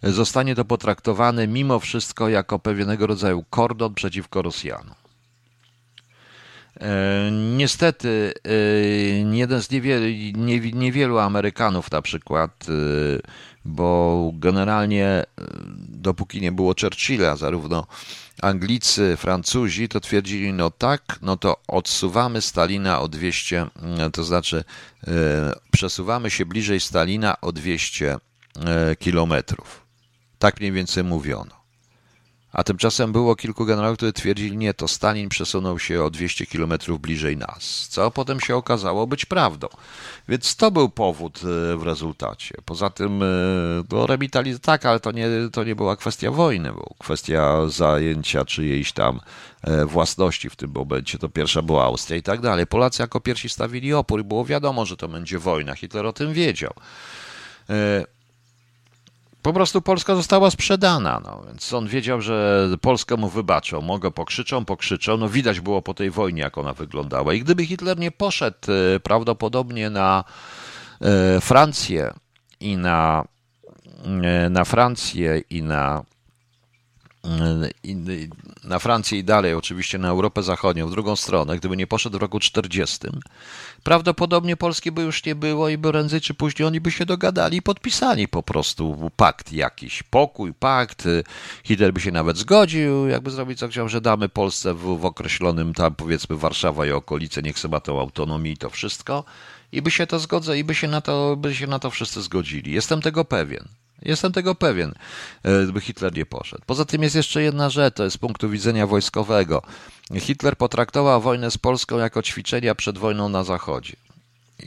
zostanie 0.03 0.55
to 0.55 0.65
potraktowane 0.65 1.49
mimo 1.49 1.81
wszystko 1.81 2.29
jako 2.29 2.59
pewnego 2.59 3.07
rodzaju 3.07 3.45
kordon 3.51 3.95
przeciwko 3.95 4.43
Rosjanom. 4.43 5.02
E, 6.83 7.31
niestety, 7.31 8.35
e, 8.45 9.37
jeden 9.37 9.63
z 9.63 9.71
niewielu, 9.71 10.07
niewielu 10.75 11.19
Amerykanów 11.19 11.91
na 11.91 12.03
przykład, 12.03 12.67
e, 12.69 12.73
bo 13.65 14.31
generalnie 14.35 15.25
dopóki 15.89 16.41
nie 16.41 16.53
było 16.53 16.75
Churchilla, 16.81 17.37
zarówno 17.37 17.87
Anglicy, 18.43 19.17
Francuzi, 19.17 19.89
to 19.89 20.01
twierdzili, 20.01 20.53
no 20.53 20.71
tak, 20.71 21.19
no 21.23 21.37
to 21.37 21.57
odsuwamy 21.69 22.41
Stalina 22.41 23.01
o 23.01 23.09
200, 23.09 23.67
to 24.13 24.25
znaczy 24.25 24.65
przesuwamy 25.71 26.31
się 26.31 26.47
bliżej 26.47 26.81
Stalina 26.81 27.41
o 27.41 27.53
200 27.53 28.17
kilometrów. 28.99 29.87
Tak 30.39 30.61
mniej 30.61 30.73
więcej 30.73 31.05
mówiono. 31.05 31.62
A 32.53 32.65
tymczasem 32.65 33.13
było 33.13 33.37
kilku 33.37 33.65
generałów, 33.65 33.97
którzy 33.97 34.13
twierdzili, 34.13 34.57
nie, 34.57 34.75
to 34.75 34.89
Stalin 34.89 35.29
przesunął 35.29 35.79
się 35.79 36.05
o 36.05 36.11
200 36.11 36.47
kilometrów 36.47 37.01
bliżej 37.01 37.37
nas, 37.37 37.89
co 37.91 38.11
potem 38.11 38.41
się 38.41 38.57
okazało 38.57 39.07
być 39.07 39.25
prawdą. 39.25 39.69
Więc 40.29 40.57
to 40.57 40.71
był 40.71 40.89
powód 40.89 41.41
e, 41.45 41.77
w 41.77 41.83
rezultacie. 41.83 42.55
Poza 42.65 42.91
tym, 42.91 43.23
e, 43.23 43.27
no, 43.91 44.07
rewitalizacja, 44.07 44.63
tak, 44.63 44.87
ale 44.87 45.01
to 45.01 45.13
nie, 45.13 45.29
to 45.53 45.65
nie 45.65 45.75
była 45.75 45.97
kwestia 45.97 46.31
wojny, 46.31 46.73
była 46.73 46.95
kwestia 46.99 47.69
zajęcia 47.69 48.45
czyjejś 48.45 48.93
tam 48.93 49.21
e, 49.63 49.87
własności 49.87 50.51
w 50.51 50.57
tym 50.57 50.71
momencie. 50.75 51.19
To 51.19 51.29
pierwsza 51.29 51.63
była 51.63 51.85
Austria 51.85 52.17
i 52.17 52.23
tak 52.23 52.41
dalej. 52.41 52.67
Polacy 52.67 53.03
jako 53.03 53.21
pierwsi 53.21 53.49
stawili 53.49 53.95
opór 53.95 54.21
i 54.21 54.25
było 54.25 54.45
wiadomo, 54.45 54.87
że 54.87 54.97
to 54.97 55.09
będzie 55.09 55.39
wojna. 55.39 55.75
Hitler 55.75 56.07
o 56.07 56.13
tym 56.13 56.33
wiedział 56.33 56.73
po 59.43 59.53
prostu 59.53 59.83
Polska 59.83 60.15
została 60.15 60.51
sprzedana, 60.51 61.21
no, 61.25 61.43
więc 61.47 61.73
on 61.73 61.87
wiedział, 61.87 62.21
że 62.21 62.69
Polskę 62.81 63.17
mu 63.17 63.29
wybaczą, 63.29 63.81
mogę 63.81 64.11
pokrzyczą, 64.11 64.65
pokrzyczą, 64.65 65.17
no 65.17 65.29
widać 65.29 65.61
było 65.61 65.83
po 65.83 65.95
tej 65.95 66.11
wojnie, 66.11 66.43
jak 66.43 66.59
ona 66.59 66.73
wyglądała. 66.73 67.35
I 67.35 67.41
gdyby 67.41 67.67
Hitler 67.67 67.99
nie 67.99 68.11
poszedł 68.11 68.59
e, 68.69 69.01
prawdopodobnie 69.01 69.91
na 69.91 70.25
e, 71.01 71.41
Francję 71.41 72.15
i 72.61 72.77
na, 72.77 73.25
e, 74.23 74.49
na 74.51 74.65
Francję 74.65 75.43
i 75.51 75.63
na 75.63 76.05
na 78.65 78.79
Francję 78.79 79.19
i 79.19 79.25
dalej, 79.25 79.55
oczywiście 79.55 79.99
na 79.99 80.09
Europę 80.09 80.43
Zachodnią, 80.43 80.89
w 80.89 80.91
drugą 80.91 81.17
stronę, 81.17 81.57
gdyby 81.57 81.77
nie 81.77 81.87
poszedł 81.87 82.19
w 82.19 82.21
roku 82.21 82.41
40, 82.41 82.99
prawdopodobnie 83.85 84.57
Polski 84.57 84.93
by 84.93 85.03
już 85.03 85.25
nie 85.25 85.35
było 85.35 85.69
i 85.69 85.79
by 85.79 85.91
prędzej 85.91 86.21
czy 86.21 86.35
później 86.35 86.67
oni 86.67 86.81
by 86.81 86.91
się 86.91 87.07
dogadali 87.07 87.57
i 87.57 87.63
podpisali 87.63 88.29
po 88.29 88.43
prostu 88.43 89.11
pakt 89.17 89.53
jakiś, 89.53 90.03
pokój, 90.03 90.55
pakt. 90.55 91.09
Hitler 91.65 91.93
by 91.93 92.01
się 92.01 92.11
nawet 92.11 92.37
zgodził, 92.37 93.09
jakby 93.09 93.31
zrobić 93.31 93.59
co 93.59 93.69
chciał, 93.69 93.89
że 93.89 94.01
damy 94.01 94.29
Polsce 94.29 94.75
w, 94.75 94.99
w 94.99 95.05
określonym 95.05 95.75
tam 95.75 95.95
powiedzmy 95.95 96.37
Warszawa 96.37 96.87
i 96.87 96.91
okolice, 96.91 97.43
niech 97.43 97.59
sobie 97.59 97.73
ma 97.73 97.81
tą 97.81 98.01
autonomię 98.01 98.53
i 98.53 98.57
to 98.57 98.71
wszystko 98.71 99.25
i 99.73 99.83
by 99.83 99.91
się 99.91 100.07
to 100.07 100.19
zgodzę 100.19 100.59
i 100.59 100.65
by 100.65 100.75
się 100.75 100.89
na 100.89 101.01
to, 101.01 101.37
by 101.37 101.55
się 101.55 101.67
na 101.67 101.79
to 101.79 101.91
wszyscy 101.91 102.23
zgodzili. 102.23 102.73
Jestem 102.73 103.03
tego 103.03 103.25
pewien. 103.25 103.69
Jestem 104.03 104.33
tego 104.33 104.55
pewien, 104.55 104.95
e, 105.43 105.63
gdyby 105.63 105.81
Hitler 105.81 106.17
nie 106.17 106.27
poszedł. 106.27 106.63
Poza 106.67 106.85
tym 106.85 107.03
jest 107.03 107.15
jeszcze 107.15 107.43
jedna 107.43 107.71
rzecz, 107.71 107.95
to 107.95 108.05
jest 108.05 108.17
z 108.17 108.19
punktu 108.19 108.51
widzenia 108.51 108.87
wojskowego. 108.87 109.63
Hitler 110.21 110.57
potraktował 110.57 111.21
wojnę 111.21 111.51
z 111.51 111.59
Polską 111.59 111.99
jako 111.99 112.23
ćwiczenia 112.23 112.75
przed 112.75 112.99
wojną 112.99 113.29
na 113.29 113.45
Zachodzie. 113.45 113.97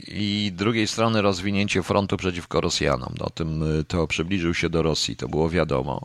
I 0.08 0.52
drugiej 0.54 0.86
strony 0.86 1.22
rozwinięcie 1.22 1.82
frontu 1.82 2.16
przeciwko 2.16 2.60
Rosjanom. 2.60 3.14
No, 3.20 3.30
tym 3.30 3.80
e, 3.80 3.84
to 3.84 4.06
przybliżył 4.06 4.54
się 4.54 4.70
do 4.70 4.82
Rosji, 4.82 5.16
to 5.16 5.28
było 5.28 5.50
wiadomo. 5.50 6.02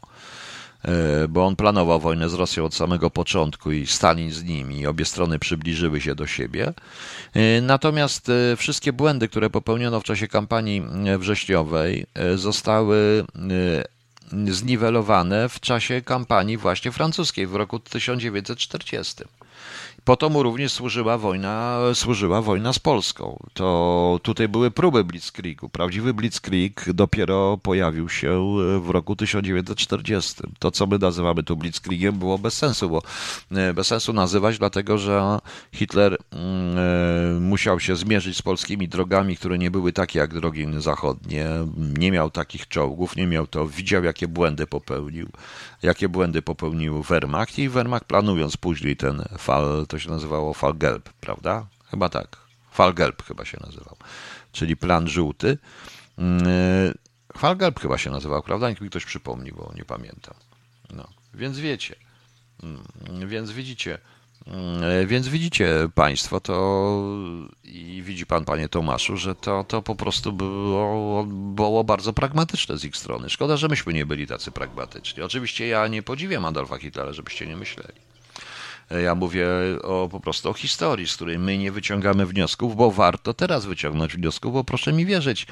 E, 0.86 1.28
bo 1.28 1.46
on 1.46 1.56
planował 1.56 2.00
wojnę 2.00 2.30
z 2.30 2.34
Rosją 2.34 2.66
od 2.66 2.76
samego 2.76 3.10
początku 3.10 3.72
i 3.72 3.88
Stalin 3.88 4.32
z 4.32 4.44
nim 4.44 4.72
i 4.72 4.86
obie 4.86 5.06
strony 5.06 5.40
przybliżyły 5.40 6.02
się 6.02 6.16
do 6.16 6.28
siebie. 6.28 6.74
E, 7.34 7.62
natomiast 7.62 8.30
e, 8.30 8.56
wszystkie 8.56 8.94
błędy, 8.94 9.28
które 9.28 9.50
popełniono 9.50 10.00
w 10.00 10.04
czasie 10.04 10.28
kampanii 10.28 10.84
wrześniowej 11.20 12.06
zostały 12.36 13.26
zniwelowane 14.48 15.50
w 15.50 15.60
czasie 15.60 16.02
kampanii 16.02 16.58
właśnie 16.58 16.92
francuskiej 16.92 17.48
w 17.48 17.56
roku 17.56 17.80
1940. 17.80 19.24
Po 20.06 20.18
to 20.18 20.30
mu 20.30 20.44
również 20.44 20.72
służyła 20.72 21.18
wojna, 21.18 21.80
służyła 21.94 22.42
wojna 22.42 22.74
z 22.74 22.80
Polską. 22.80 23.40
To 23.54 24.20
tutaj 24.24 24.48
były 24.48 24.72
próby 24.72 25.04
Blitzkriegu. 25.04 25.70
Prawdziwy 25.70 26.14
Blitzkrieg 26.14 26.94
dopiero 26.94 27.58
pojawił 27.64 28.10
się 28.10 28.56
w 28.80 28.90
roku 28.90 29.16
1940. 29.16 30.44
To, 30.60 30.72
co 30.72 30.88
my 30.88 30.98
nazywamy 30.98 31.44
tu 31.44 31.58
Blitzkriegiem, 31.58 32.20
było 32.20 32.38
bez 32.38 32.54
sensu, 32.54 32.90
bo 32.90 33.02
e, 33.52 33.74
bez 33.74 33.88
sensu 33.88 34.14
nazywać, 34.14 34.58
dlatego 34.58 34.98
że 34.98 35.40
Hitler 35.74 36.18
mm, 36.32 36.78
e, 37.38 37.40
musiał 37.40 37.80
się 37.80 37.96
zmierzyć 37.96 38.38
z 38.38 38.42
polskimi 38.42 38.88
drogami, 38.88 39.38
które 39.38 39.58
nie 39.58 39.72
były 39.72 39.94
takie 39.94 40.20
jak 40.20 40.34
drogi 40.34 40.68
zachodnie. 40.78 41.46
Nie 41.98 42.12
miał 42.12 42.32
takich 42.32 42.68
czołgów, 42.68 43.16
nie 43.16 43.28
miał 43.28 43.48
to, 43.48 43.68
widział 43.68 44.04
jakie 44.04 44.28
błędy 44.28 44.68
popełnił, 44.68 45.28
jakie 45.82 46.10
błędy 46.10 46.42
popełnił 46.42 47.04
Wehrmacht 47.04 47.60
i 47.60 47.70
Wehrmacht 47.70 48.06
planując 48.06 48.58
później 48.58 48.98
ten 48.98 49.24
fal 49.38 49.86
to 49.90 50.00
się 50.00 50.10
nazywało 50.10 50.54
Falgelb, 50.54 51.10
prawda? 51.10 51.68
Chyba 51.92 52.10
tak. 52.10 52.38
Falgelb 52.72 53.24
chyba 53.24 53.46
się 53.46 53.58
nazywał, 53.66 53.98
czyli 54.52 54.78
plan 54.78 55.08
żółty. 55.08 55.58
Mm, 56.18 56.94
Falgelb 57.38 57.80
chyba 57.80 57.98
się 57.98 58.10
nazywał, 58.12 58.44
prawda? 58.44 58.70
Niech 58.70 58.82
mi 58.82 58.90
ktoś 58.90 59.06
przypomni, 59.06 59.52
bo 59.52 59.72
nie 59.76 59.86
pamiętam. 59.86 60.34
No, 60.94 61.08
więc 61.34 61.60
wiecie. 61.60 61.96
Mm, 62.64 63.30
więc 63.30 63.52
widzicie, 63.52 63.98
więc 65.06 65.28
widzicie 65.28 65.90
Państwo 65.96 66.40
to 66.40 66.56
i 67.64 68.02
widzi 68.06 68.26
Pan, 68.26 68.46
Panie 68.46 68.70
Tomaszu, 68.70 69.18
że 69.18 69.36
to, 69.36 69.64
to 69.64 69.82
po 69.82 69.96
prostu 69.96 70.34
było, 70.34 71.24
było 71.28 71.84
bardzo 71.84 72.14
pragmatyczne 72.14 72.78
z 72.78 72.86
ich 72.86 72.98
strony. 72.98 73.30
Szkoda, 73.30 73.58
że 73.58 73.68
myśmy 73.68 73.94
nie 73.94 74.06
byli 74.06 74.28
tacy 74.28 74.52
pragmatyczni. 74.52 75.24
Oczywiście 75.24 75.68
ja 75.68 75.88
nie 75.88 76.04
podziwiam 76.04 76.46
Adolfa 76.46 76.78
Hitlera, 76.78 77.14
żebyście 77.14 77.48
nie 77.48 77.58
myśleli. 77.58 78.00
Ja 79.04 79.16
mówię 79.16 79.48
o, 79.84 80.10
po 80.12 80.20
prostu 80.20 80.50
o 80.50 80.54
historii, 80.54 81.08
z 81.08 81.16
której 81.16 81.40
my 81.40 81.58
nie 81.58 81.72
wyciągamy 81.72 82.26
wniosków, 82.26 82.76
bo 82.76 82.92
warto 82.92 83.34
teraz 83.34 83.66
wyciągnąć 83.66 84.16
wniosków, 84.16 84.54
bo 84.54 84.64
proszę 84.64 84.94
mi 84.94 85.06
wierzyć, 85.06 85.48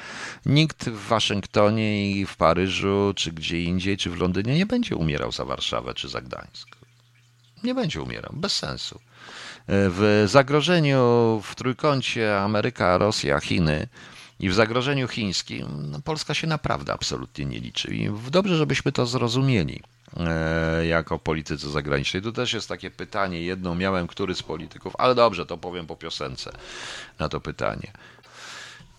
nikt 0.46 0.88
w 0.88 1.08
Waszyngtonie 1.08 2.10
i 2.10 2.26
w 2.26 2.36
Paryżu, 2.36 3.12
czy 3.16 3.32
gdzie 3.32 3.62
indziej, 3.62 3.96
czy 3.96 4.10
w 4.10 4.20
Londynie 4.20 4.54
nie 4.54 4.66
będzie 4.66 4.96
umierał 4.96 5.32
za 5.32 5.44
Warszawę 5.44 5.94
czy 5.94 6.08
za 6.08 6.20
Gdańsk. 6.20 6.79
Nie 7.64 7.74
będzie 7.74 8.02
umierał, 8.02 8.32
bez 8.36 8.56
sensu. 8.56 9.00
W 9.68 10.24
zagrożeniu 10.26 11.40
w 11.44 11.54
trójkącie 11.54 12.40
Ameryka, 12.40 12.98
Rosja, 12.98 13.40
Chiny 13.40 13.88
i 14.40 14.48
w 14.48 14.54
zagrożeniu 14.54 15.08
chińskim 15.08 15.66
no, 15.90 16.00
Polska 16.00 16.34
się 16.34 16.46
naprawdę 16.46 16.92
absolutnie 16.92 17.44
nie 17.44 17.60
liczy. 17.60 17.94
I 17.94 18.10
dobrze, 18.30 18.56
żebyśmy 18.56 18.92
to 18.92 19.06
zrozumieli. 19.06 19.80
E, 20.16 20.86
jako 20.86 21.18
politycy 21.18 21.70
zagranicznej. 21.70 22.22
Tu 22.22 22.32
też 22.32 22.52
jest 22.52 22.68
takie 22.68 22.90
pytanie, 22.90 23.42
jedno 23.42 23.74
miałem, 23.74 24.06
który 24.06 24.34
z 24.34 24.42
polityków, 24.42 24.92
ale 24.98 25.14
dobrze, 25.14 25.46
to 25.46 25.56
powiem 25.58 25.86
po 25.86 25.96
piosence 25.96 26.52
na 27.18 27.28
to 27.28 27.40
pytanie. 27.40 27.92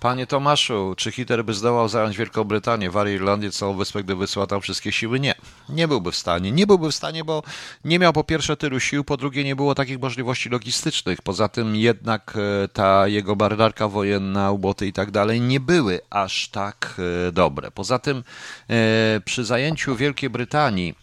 Panie 0.02 0.28
Tomaszu, 0.28 0.94
czy 0.98 1.12
Hitler 1.12 1.46
by 1.46 1.54
zdołał 1.54 1.90
zająć 1.90 2.18
Wielką 2.18 2.44
Brytanię, 2.44 2.92
Wary 2.92 3.14
Irlandię, 3.14 3.52
całą 3.52 3.74
wyspę, 3.74 4.04
gdyby 4.04 4.20
wysłał 4.20 4.48
tam 4.48 4.62
wszystkie 4.62 4.92
siły? 4.92 5.20
Nie. 5.20 5.36
Nie 5.70 5.88
byłby 5.88 6.12
w 6.12 6.16
stanie. 6.16 6.52
Nie 6.52 6.68
byłby 6.68 6.92
w 6.92 6.96
stanie, 6.96 7.24
bo 7.24 7.44
nie 7.86 8.00
miał 8.00 8.14
po 8.14 8.24
pierwsze 8.24 8.58
tylu 8.58 8.80
sił, 8.80 9.04
po 9.04 9.18
drugie 9.18 9.44
nie 9.44 9.56
było 9.56 9.76
takich 9.76 10.00
możliwości 10.00 10.50
logistycznych. 10.50 11.22
Poza 11.22 11.48
tym 11.48 11.76
jednak 11.76 12.34
e, 12.64 12.68
ta 12.68 13.08
jego 13.08 13.36
marynarka 13.36 13.88
wojenna, 13.88 14.52
uboty 14.52 14.88
i 14.88 14.94
tak 14.94 15.12
dalej 15.12 15.42
nie 15.42 15.60
były 15.60 16.00
aż 16.10 16.50
tak 16.50 17.02
e, 17.28 17.32
dobre. 17.32 17.72
Poza 17.72 18.00
tym 18.00 18.24
e, 18.70 18.74
przy 19.26 19.46
zajęciu 19.46 19.96
Wielkiej 19.96 20.30
Brytanii 20.30 20.96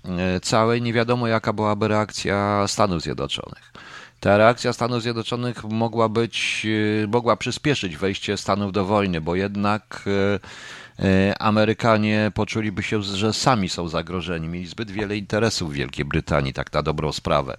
całej 0.43 0.83
nie 0.83 0.93
wiadomo 0.93 1.27
jaka 1.27 1.53
byłaby 1.53 1.89
reakcja 1.89 2.65
Stanów 2.69 3.03
Zjednoczonych 3.03 3.73
ta 4.21 4.37
reakcja 4.37 4.73
Stanów 4.73 5.03
Zjednoczonych 5.03 5.65
mogła 5.65 6.09
być, 6.09 6.67
e, 7.05 7.07
mogła 7.07 7.37
przyspieszyć 7.37 7.97
wejście 7.97 8.37
Stanów 8.37 8.73
do 8.73 8.85
wojny, 8.85 9.21
bo 9.21 9.35
jednak 9.35 10.05
e, 10.07 11.05
e, 11.05 11.43
Amerykanie 11.43 12.33
poczuliby 12.35 12.83
się, 12.83 13.03
że 13.03 13.33
sami 13.33 13.69
są 13.69 13.89
zagrożeni. 13.89 14.49
Mieli 14.49 14.67
zbyt 14.67 14.91
wiele 14.91 15.17
interesów 15.17 15.71
w 15.71 15.75
Wielkiej 15.75 16.05
Brytanii, 16.05 16.53
tak 16.53 16.73
na 16.73 16.83
dobrą 16.83 17.13
sprawę, 17.13 17.57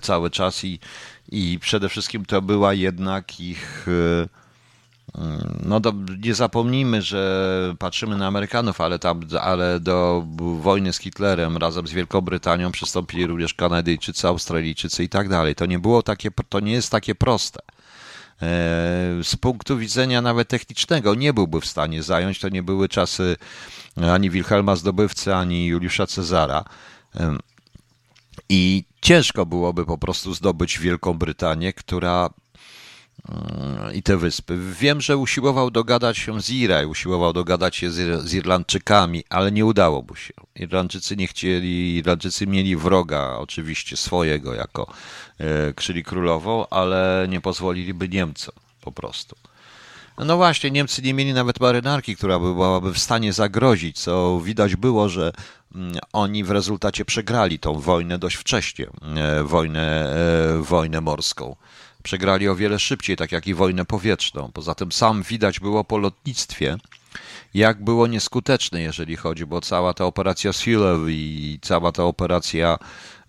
cały 0.00 0.30
czas 0.30 0.64
i, 0.64 0.78
i 1.28 1.58
przede 1.60 1.88
wszystkim 1.88 2.24
to 2.24 2.42
była 2.42 2.74
jednak 2.74 3.40
ich 3.40 3.86
no 5.64 5.80
do, 5.80 5.92
nie 6.24 6.34
zapomnijmy, 6.34 7.02
że 7.02 7.74
patrzymy 7.78 8.16
na 8.16 8.26
Amerykanów, 8.26 8.80
ale, 8.80 8.98
tam, 8.98 9.20
ale 9.40 9.80
do 9.80 10.24
wojny 10.60 10.92
z 10.92 10.98
Hitlerem 10.98 11.56
razem 11.56 11.86
z 11.86 11.92
Wielką 11.92 12.20
Brytanią 12.20 12.72
przystąpili 12.72 13.26
również 13.26 13.54
Kanadyjczycy, 13.54 14.28
Australijczycy 14.28 15.04
i 15.04 15.08
tak 15.08 15.28
dalej. 15.28 15.54
To 15.54 15.66
nie 15.66 15.78
było 15.78 16.02
takie, 16.02 16.30
to 16.48 16.60
nie 16.60 16.72
jest 16.72 16.90
takie 16.90 17.14
proste. 17.14 17.60
E, 17.62 18.46
z 19.22 19.36
punktu 19.40 19.78
widzenia 19.78 20.22
nawet 20.22 20.48
technicznego 20.48 21.14
nie 21.14 21.32
byłby 21.32 21.60
w 21.60 21.66
stanie 21.66 22.02
zająć. 22.02 22.40
To 22.40 22.48
nie 22.48 22.62
były 22.62 22.88
czasy 22.88 23.36
ani 24.12 24.30
Wilhelma 24.30 24.76
Zdobywcy, 24.76 25.34
ani 25.34 25.66
Juliusza 25.66 26.06
Cezara. 26.06 26.64
I 28.48 28.84
ciężko 29.00 29.46
byłoby 29.46 29.86
po 29.86 29.98
prostu 29.98 30.34
zdobyć 30.34 30.78
Wielką 30.78 31.14
Brytanię, 31.14 31.72
która 31.72 32.30
i 33.94 34.02
te 34.02 34.16
wyspy. 34.16 34.58
Wiem, 34.80 35.00
że 35.00 35.16
usiłował 35.16 35.70
dogadać 35.70 36.18
się 36.18 36.42
z 36.42 36.50
Iraj, 36.50 36.86
usiłował 36.86 37.32
dogadać 37.32 37.76
się 37.76 37.90
z, 37.90 38.24
z 38.28 38.34
Irlandczykami, 38.34 39.24
ale 39.28 39.52
nie 39.52 39.64
udało 39.64 40.02
mu 40.08 40.16
się. 40.16 40.34
Irlandczycy 40.54 41.16
nie 41.16 41.26
chcieli, 41.26 41.96
Irlandczycy 41.96 42.46
mieli 42.46 42.76
wroga, 42.76 43.36
oczywiście 43.38 43.96
swojego 43.96 44.54
jako, 44.54 44.86
e, 45.40 45.72
czyli 45.74 46.04
królową, 46.04 46.68
ale 46.68 47.26
nie 47.28 47.40
pozwoliliby 47.40 48.08
Niemcom 48.08 48.54
po 48.80 48.92
prostu. 48.92 49.36
No 50.18 50.36
właśnie, 50.36 50.70
Niemcy 50.70 51.02
nie 51.02 51.14
mieli 51.14 51.32
nawet 51.32 51.60
marynarki, 51.60 52.16
która 52.16 52.38
byłaby 52.38 52.92
w 52.92 52.98
stanie 52.98 53.32
zagrozić, 53.32 53.98
co 53.98 54.40
widać 54.40 54.76
było, 54.76 55.08
że 55.08 55.32
mm, 55.74 55.92
oni 56.12 56.44
w 56.44 56.50
rezultacie 56.50 57.04
przegrali 57.04 57.58
tą 57.58 57.80
wojnę 57.80 58.18
dość 58.18 58.36
wcześnie, 58.36 58.86
e, 59.16 59.42
wojnę, 59.44 60.16
e, 60.58 60.62
wojnę 60.62 61.00
morską. 61.00 61.56
Przegrali 62.04 62.48
o 62.48 62.56
wiele 62.56 62.78
szybciej, 62.78 63.16
tak 63.16 63.32
jak 63.32 63.46
i 63.46 63.54
wojnę 63.54 63.84
powietrzną. 63.84 64.50
Poza 64.52 64.74
tym 64.74 64.92
sam 64.92 65.22
widać 65.22 65.60
było 65.60 65.84
po 65.84 65.98
lotnictwie, 65.98 66.76
jak 67.54 67.84
było 67.84 68.06
nieskuteczne, 68.06 68.82
jeżeli 68.82 69.16
chodzi, 69.16 69.46
bo 69.46 69.60
cała 69.60 69.94
ta 69.94 70.04
operacja 70.04 70.52
Seal 70.52 71.06
i 71.08 71.58
cała 71.62 71.92
ta 71.92 72.04
operacja 72.04 72.78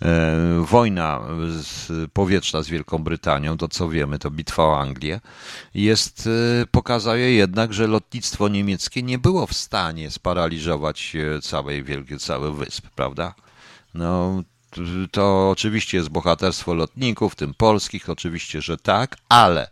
e, 0.02 0.38
wojna 0.62 1.22
z, 1.50 2.12
powietrzna 2.12 2.62
z 2.62 2.70
Wielką 2.70 3.04
Brytanią, 3.04 3.58
to 3.58 3.68
co 3.68 3.90
wiemy, 3.90 4.20
to 4.20 4.32
bitwa 4.32 4.64
o 4.64 4.80
Anglię, 4.80 5.22
jest, 5.74 6.30
e, 6.62 6.66
pokazuje 6.66 7.36
jednak, 7.36 7.74
że 7.74 7.88
lotnictwo 7.88 8.48
niemieckie 8.48 9.04
nie 9.04 9.18
było 9.18 9.48
w 9.48 9.54
stanie 9.54 10.12
sparaliżować 10.12 11.16
e, 11.16 11.42
całej 11.42 11.84
wielkiej, 11.84 12.20
cały 12.20 12.56
wysp, 12.56 12.88
prawda? 12.96 13.34
No, 13.94 14.44
to 15.12 15.50
oczywiście 15.50 15.98
jest 15.98 16.10
bohaterstwo 16.10 16.74
lotników, 16.74 17.36
tym 17.36 17.54
polskich, 17.54 18.10
oczywiście, 18.10 18.62
że 18.62 18.78
tak, 18.78 19.18
ale 19.30 19.68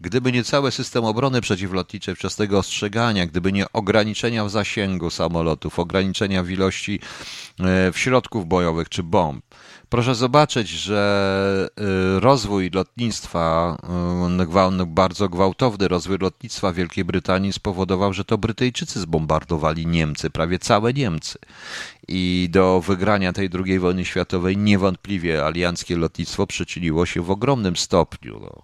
Gdyby 0.00 0.32
nie 0.32 0.44
cały 0.44 0.70
system 0.70 1.04
obrony 1.04 1.40
przeciwlotniczej 1.40 2.14
wczesnego 2.14 2.58
ostrzegania, 2.58 3.26
gdyby 3.26 3.52
nie 3.52 3.72
ograniczenia 3.72 4.44
w 4.44 4.50
zasięgu 4.50 5.10
samolotów, 5.10 5.78
ograniczenia 5.78 6.42
w 6.42 6.50
ilości 6.50 7.00
e, 7.60 7.92
w 7.92 7.98
środków 7.98 8.46
bojowych 8.46 8.88
czy 8.88 9.02
bomb, 9.02 9.44
proszę 9.90 10.14
zobaczyć, 10.14 10.68
że 10.68 11.68
e, 12.16 12.20
rozwój 12.20 12.70
lotnictwa, 12.70 13.76
e, 14.78 14.86
bardzo 14.86 15.28
gwałtowny 15.28 15.88
rozwój 15.88 16.18
lotnictwa 16.18 16.72
Wielkiej 16.72 17.04
Brytanii 17.04 17.52
spowodował, 17.52 18.12
że 18.12 18.24
to 18.24 18.38
Brytyjczycy 18.38 19.00
zbombardowali 19.00 19.86
Niemcy, 19.86 20.30
prawie 20.30 20.58
całe 20.58 20.92
Niemcy. 20.92 21.38
I 22.08 22.48
do 22.50 22.80
wygrania 22.80 23.32
tej 23.32 23.50
II 23.64 23.78
wojny 23.78 24.04
światowej 24.04 24.56
niewątpliwie 24.56 25.44
alianckie 25.44 25.96
lotnictwo 25.96 26.46
przyczyniło 26.46 27.06
się 27.06 27.22
w 27.22 27.30
ogromnym 27.30 27.76
stopniu. 27.76 28.40
No 28.40 28.62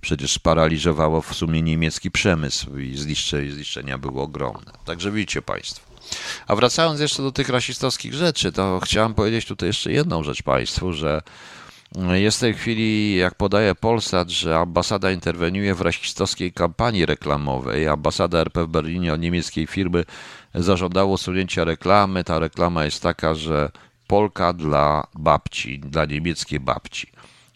przecież 0.00 0.32
sparaliżowało 0.32 1.22
w 1.22 1.34
sumie 1.34 1.62
niemiecki 1.62 2.10
przemysł 2.10 2.78
i 2.78 2.96
zniszczenia 2.96 3.98
były 3.98 4.20
ogromne. 4.20 4.72
Także 4.84 5.10
widzicie 5.12 5.42
Państwo. 5.42 5.93
A 6.46 6.56
wracając 6.56 7.00
jeszcze 7.00 7.22
do 7.22 7.32
tych 7.32 7.48
rasistowskich 7.48 8.14
rzeczy, 8.14 8.52
to 8.52 8.80
chciałem 8.84 9.14
powiedzieć 9.14 9.46
tutaj 9.46 9.68
jeszcze 9.68 9.92
jedną 9.92 10.22
rzecz 10.22 10.42
Państwu, 10.42 10.92
że 10.92 11.22
jest 12.12 12.36
w 12.36 12.40
tej 12.40 12.54
chwili, 12.54 13.16
jak 13.16 13.34
podaje 13.34 13.74
Polsat, 13.74 14.30
że 14.30 14.58
ambasada 14.58 15.10
interweniuje 15.10 15.74
w 15.74 15.80
rasistowskiej 15.80 16.52
kampanii 16.52 17.06
reklamowej. 17.06 17.88
Ambasada 17.88 18.38
RP 18.38 18.64
w 18.64 18.68
Berlinie 18.68 19.12
od 19.12 19.20
niemieckiej 19.20 19.66
firmy 19.66 20.04
zażądała 20.54 21.12
usunięcia 21.12 21.64
reklamy. 21.64 22.24
Ta 22.24 22.38
reklama 22.38 22.84
jest 22.84 23.02
taka, 23.02 23.34
że 23.34 23.70
Polka 24.06 24.52
dla 24.52 25.06
babci, 25.14 25.78
dla 25.78 26.04
niemieckiej 26.04 26.60
babci. 26.60 27.13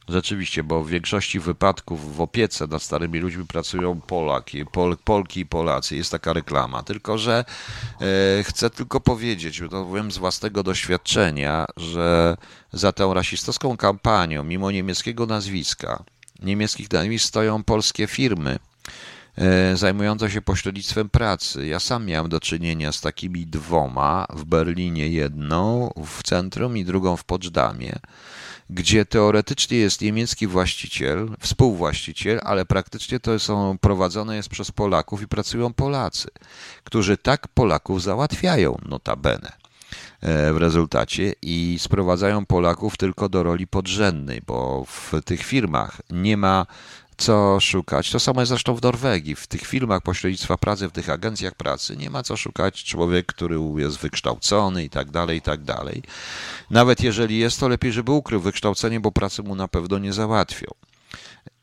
Rzeczywiście, 0.08 0.62
bo 0.62 0.84
w 0.84 0.88
większości 0.88 1.40
wypadków 1.40 2.16
w 2.16 2.20
opiece 2.20 2.66
nad 2.66 2.82
starymi 2.82 3.18
ludźmi 3.18 3.44
pracują 3.44 4.00
Polaki, 4.00 4.66
Pol, 4.66 4.96
Polki 5.04 5.40
i 5.40 5.46
Polacy. 5.46 5.96
Jest 5.96 6.10
taka 6.10 6.32
reklama. 6.32 6.82
Tylko, 6.82 7.18
że 7.18 7.44
e, 8.00 8.42
chcę 8.42 8.70
tylko 8.70 9.00
powiedzieć, 9.00 9.62
to 9.70 9.90
wiem 9.90 10.12
z 10.12 10.18
własnego 10.18 10.62
doświadczenia, 10.62 11.66
że 11.76 12.36
za 12.72 12.92
tą 12.92 13.14
rasistowską 13.14 13.76
kampanią, 13.76 14.44
mimo 14.44 14.70
niemieckiego 14.70 15.26
nazwiska, 15.26 16.04
niemieckich 16.42 16.92
nazwisk 16.92 17.26
stoją 17.26 17.64
polskie 17.64 18.06
firmy 18.06 18.58
e, 19.36 19.76
zajmujące 19.76 20.30
się 20.30 20.42
pośrednictwem 20.42 21.08
pracy. 21.08 21.66
Ja 21.66 21.80
sam 21.80 22.06
miałem 22.06 22.28
do 22.28 22.40
czynienia 22.40 22.92
z 22.92 23.00
takimi 23.00 23.46
dwoma, 23.46 24.26
w 24.30 24.44
Berlinie 24.44 25.08
jedną, 25.08 25.90
w 26.06 26.22
centrum 26.22 26.76
i 26.76 26.84
drugą 26.84 27.16
w 27.16 27.24
Poczdamie 27.24 27.98
gdzie 28.70 29.04
teoretycznie 29.04 29.78
jest 29.78 30.00
niemiecki 30.00 30.46
właściciel, 30.46 31.28
współwłaściciel, 31.40 32.40
ale 32.44 32.64
praktycznie 32.64 33.20
to 33.20 33.38
są 33.38 33.78
prowadzone 33.78 34.36
jest 34.36 34.48
przez 34.48 34.70
Polaków 34.70 35.22
i 35.22 35.28
pracują 35.28 35.72
Polacy, 35.72 36.28
którzy 36.84 37.16
tak 37.16 37.48
Polaków 37.48 38.02
załatwiają, 38.02 38.78
notabene 38.88 39.52
e, 40.20 40.52
w 40.52 40.56
rezultacie 40.56 41.32
i 41.42 41.76
sprowadzają 41.78 42.46
Polaków 42.46 42.96
tylko 42.96 43.28
do 43.28 43.42
roli 43.42 43.66
podrzędnej, 43.66 44.42
bo 44.46 44.84
w 44.84 45.12
tych 45.24 45.42
firmach 45.42 46.00
nie 46.10 46.36
ma 46.36 46.66
co 47.18 47.60
szukać. 47.60 48.10
To 48.10 48.20
samo 48.20 48.40
jest 48.40 48.48
zresztą 48.48 48.74
w 48.74 48.82
Norwegii. 48.82 49.34
W 49.34 49.46
tych 49.46 49.62
filmach 49.66 50.02
pośrednictwa 50.02 50.56
pracy, 50.56 50.88
w 50.88 50.92
tych 50.92 51.10
agencjach 51.10 51.54
pracy 51.54 51.96
nie 51.96 52.10
ma 52.10 52.22
co 52.22 52.36
szukać 52.36 52.84
człowiek, 52.84 53.26
który 53.26 53.58
jest 53.76 53.98
wykształcony 53.98 54.84
i 54.84 54.90
tak 54.90 55.10
dalej, 55.10 55.38
i 55.38 55.42
tak 55.42 55.62
dalej. 55.62 56.02
Nawet 56.70 57.02
jeżeli 57.02 57.38
jest, 57.38 57.60
to 57.60 57.68
lepiej, 57.68 57.92
żeby 57.92 58.12
ukrył 58.12 58.40
wykształcenie, 58.40 59.00
bo 59.00 59.12
pracy 59.12 59.42
mu 59.42 59.54
na 59.54 59.68
pewno 59.68 59.98
nie 59.98 60.12
załatwią. 60.12 60.66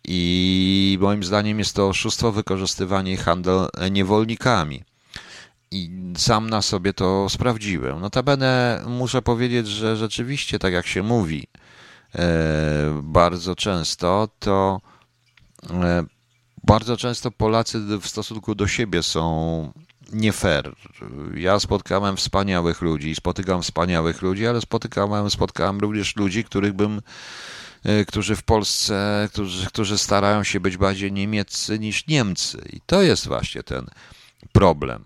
I 0.03 0.97
moim 1.01 1.23
zdaniem 1.23 1.59
jest 1.59 1.75
to 1.75 1.87
oszustwo, 1.87 2.31
wykorzystywanie 2.31 3.13
i 3.13 3.17
handel 3.17 3.67
niewolnikami. 3.91 4.83
I 5.71 5.89
sam 6.17 6.49
na 6.49 6.61
sobie 6.61 6.93
to 6.93 7.29
sprawdziłem. 7.29 7.99
Notabene 7.99 8.83
muszę 8.87 9.21
powiedzieć, 9.21 9.67
że 9.67 9.97
rzeczywiście, 9.97 10.59
tak 10.59 10.73
jak 10.73 10.87
się 10.87 11.03
mówi 11.03 11.47
e, 12.15 13.01
bardzo 13.03 13.55
często, 13.55 14.27
to 14.39 14.81
bardzo 16.63 16.97
często 16.97 17.31
Polacy 17.31 17.79
w 18.01 18.07
stosunku 18.07 18.55
do 18.55 18.67
siebie 18.67 19.03
są 19.03 19.71
nie 20.13 20.31
fair. 20.31 20.75
Ja 21.35 21.59
spotkałem 21.59 22.17
wspaniałych 22.17 22.81
ludzi, 22.81 23.15
spotykam 23.15 23.61
wspaniałych 23.61 24.21
ludzi, 24.21 24.47
ale 24.47 24.61
spotykałem, 24.61 25.29
spotkałem 25.29 25.79
również 25.79 26.15
ludzi, 26.15 26.43
których 26.43 26.73
bym, 26.73 27.01
e, 27.83 28.05
którzy 28.05 28.35
w 28.35 28.43
Polsce, 28.43 29.29
którzy, 29.31 29.67
którzy 29.67 29.97
starają 29.97 30.43
się 30.43 30.59
być 30.59 30.77
bardziej 30.77 31.11
niemieccy 31.11 31.79
niż 31.79 32.07
Niemcy. 32.07 32.69
I 32.73 32.81
to 32.85 33.01
jest 33.01 33.27
właśnie 33.27 33.63
ten 33.63 33.85
problem. 34.51 35.03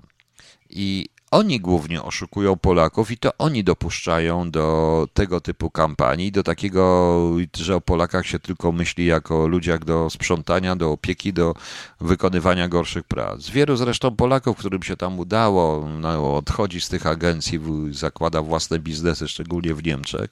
I 0.69 1.09
oni 1.31 1.59
głównie 1.59 2.03
oszukują 2.03 2.55
Polaków 2.55 3.11
i 3.11 3.17
to 3.17 3.31
oni 3.37 3.63
dopuszczają 3.63 4.51
do 4.51 5.07
tego 5.13 5.41
typu 5.41 5.71
kampanii, 5.71 6.31
do 6.31 6.43
takiego, 6.43 7.15
że 7.57 7.75
o 7.75 7.81
Polakach 7.81 8.27
się 8.27 8.39
tylko 8.39 8.71
myśli 8.71 9.05
jako 9.05 9.47
ludziach 9.47 9.85
do 9.85 10.09
sprzątania, 10.09 10.75
do 10.75 10.91
opieki, 10.91 11.33
do 11.33 11.53
wykonywania 12.01 12.67
gorszych 12.67 13.03
prac. 13.03 13.49
Wielu 13.49 13.75
zresztą 13.77 14.15
Polaków, 14.15 14.57
którym 14.57 14.83
się 14.83 14.97
tam 14.97 15.19
udało, 15.19 15.89
no, 15.99 16.35
odchodzi 16.37 16.81
z 16.81 16.89
tych 16.89 17.07
agencji, 17.07 17.59
zakłada 17.91 18.41
własne 18.41 18.79
biznesy, 18.79 19.27
szczególnie 19.27 19.73
w 19.73 19.83
Niemczech 19.83 20.29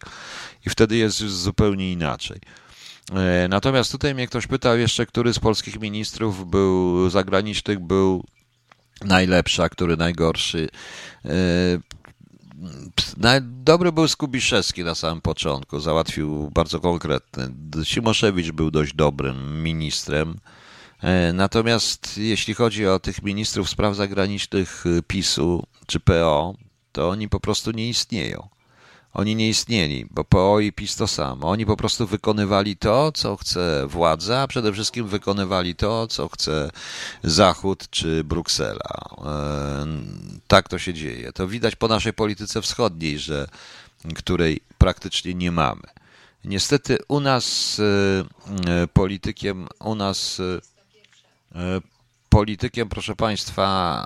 i 0.66 0.70
wtedy 0.70 0.98
jest 0.98 1.18
zupełnie 1.18 1.92
inaczej. 1.92 2.40
E, 3.14 3.48
natomiast 3.48 3.92
tutaj 3.92 4.16
mnie 4.16 4.28
ktoś 4.28 4.48
pytał 4.48 4.78
jeszcze, 4.78 5.06
który 5.06 5.34
z 5.34 5.40
polskich 5.40 5.80
ministrów 5.80 6.50
był 6.50 7.10
zagranicznych 7.10 7.80
był 7.80 8.24
najlepsza, 9.06 9.70
który 9.70 9.98
najgorszy. 9.98 10.70
E, 11.26 11.32
dobry 13.42 13.92
był 13.92 14.08
Skubiszewski 14.08 14.84
na 14.84 14.96
samym 14.96 15.22
początku, 15.22 15.80
załatwił 15.80 16.52
bardzo 16.52 16.80
konkretny. 16.80 17.54
Simoszewicz 17.84 18.52
był 18.52 18.72
dość 18.72 18.94
dobrym 18.94 19.64
ministrem. 19.64 20.40
E, 21.02 21.34
natomiast 21.34 22.18
jeśli 22.18 22.54
chodzi 22.54 22.88
o 22.88 23.00
tych 23.00 23.24
ministrów 23.24 23.70
spraw 23.70 23.96
zagranicznych 23.96 24.84
PiSu 25.08 25.64
czy 25.88 26.00
PO, 26.00 26.56
to 26.92 27.10
oni 27.10 27.30
po 27.30 27.40
prostu 27.40 27.72
nie 27.72 27.90
istnieją. 27.90 28.57
Oni 29.14 29.36
nie 29.36 29.50
istnieli, 29.50 30.06
bo 30.12 30.24
PO 30.24 30.60
i 30.60 30.72
PiS 30.72 30.96
to 30.96 31.08
samo. 31.08 31.50
Oni 31.50 31.66
po 31.66 31.78
prostu 31.78 32.08
wykonywali 32.08 32.78
to, 32.78 33.12
co 33.12 33.38
chce 33.38 33.88
władza, 33.88 34.42
a 34.42 34.48
przede 34.48 34.74
wszystkim 34.74 35.08
wykonywali 35.08 35.76
to, 35.76 36.08
co 36.08 36.30
chce 36.30 36.72
Zachód 37.24 37.90
czy 37.90 38.24
Bruksela. 38.24 39.16
Tak 40.48 40.70
to 40.70 40.80
się 40.80 40.94
dzieje. 40.94 41.34
To 41.34 41.48
widać 41.48 41.76
po 41.76 41.88
naszej 41.88 42.14
polityce 42.14 42.62
wschodniej, 42.62 43.20
że 43.20 43.48
której 44.16 44.62
praktycznie 44.78 45.34
nie 45.34 45.52
mamy. 45.52 45.84
Niestety 46.46 46.98
u 47.08 47.20
nas 47.20 47.78
e, 47.80 47.84
e, 48.72 48.88
politykiem, 48.88 49.68
u 49.80 49.96
nas 49.96 50.40
e, 50.40 51.97
politykiem, 52.30 52.90
proszę 52.90 53.16
Państwa, 53.16 54.02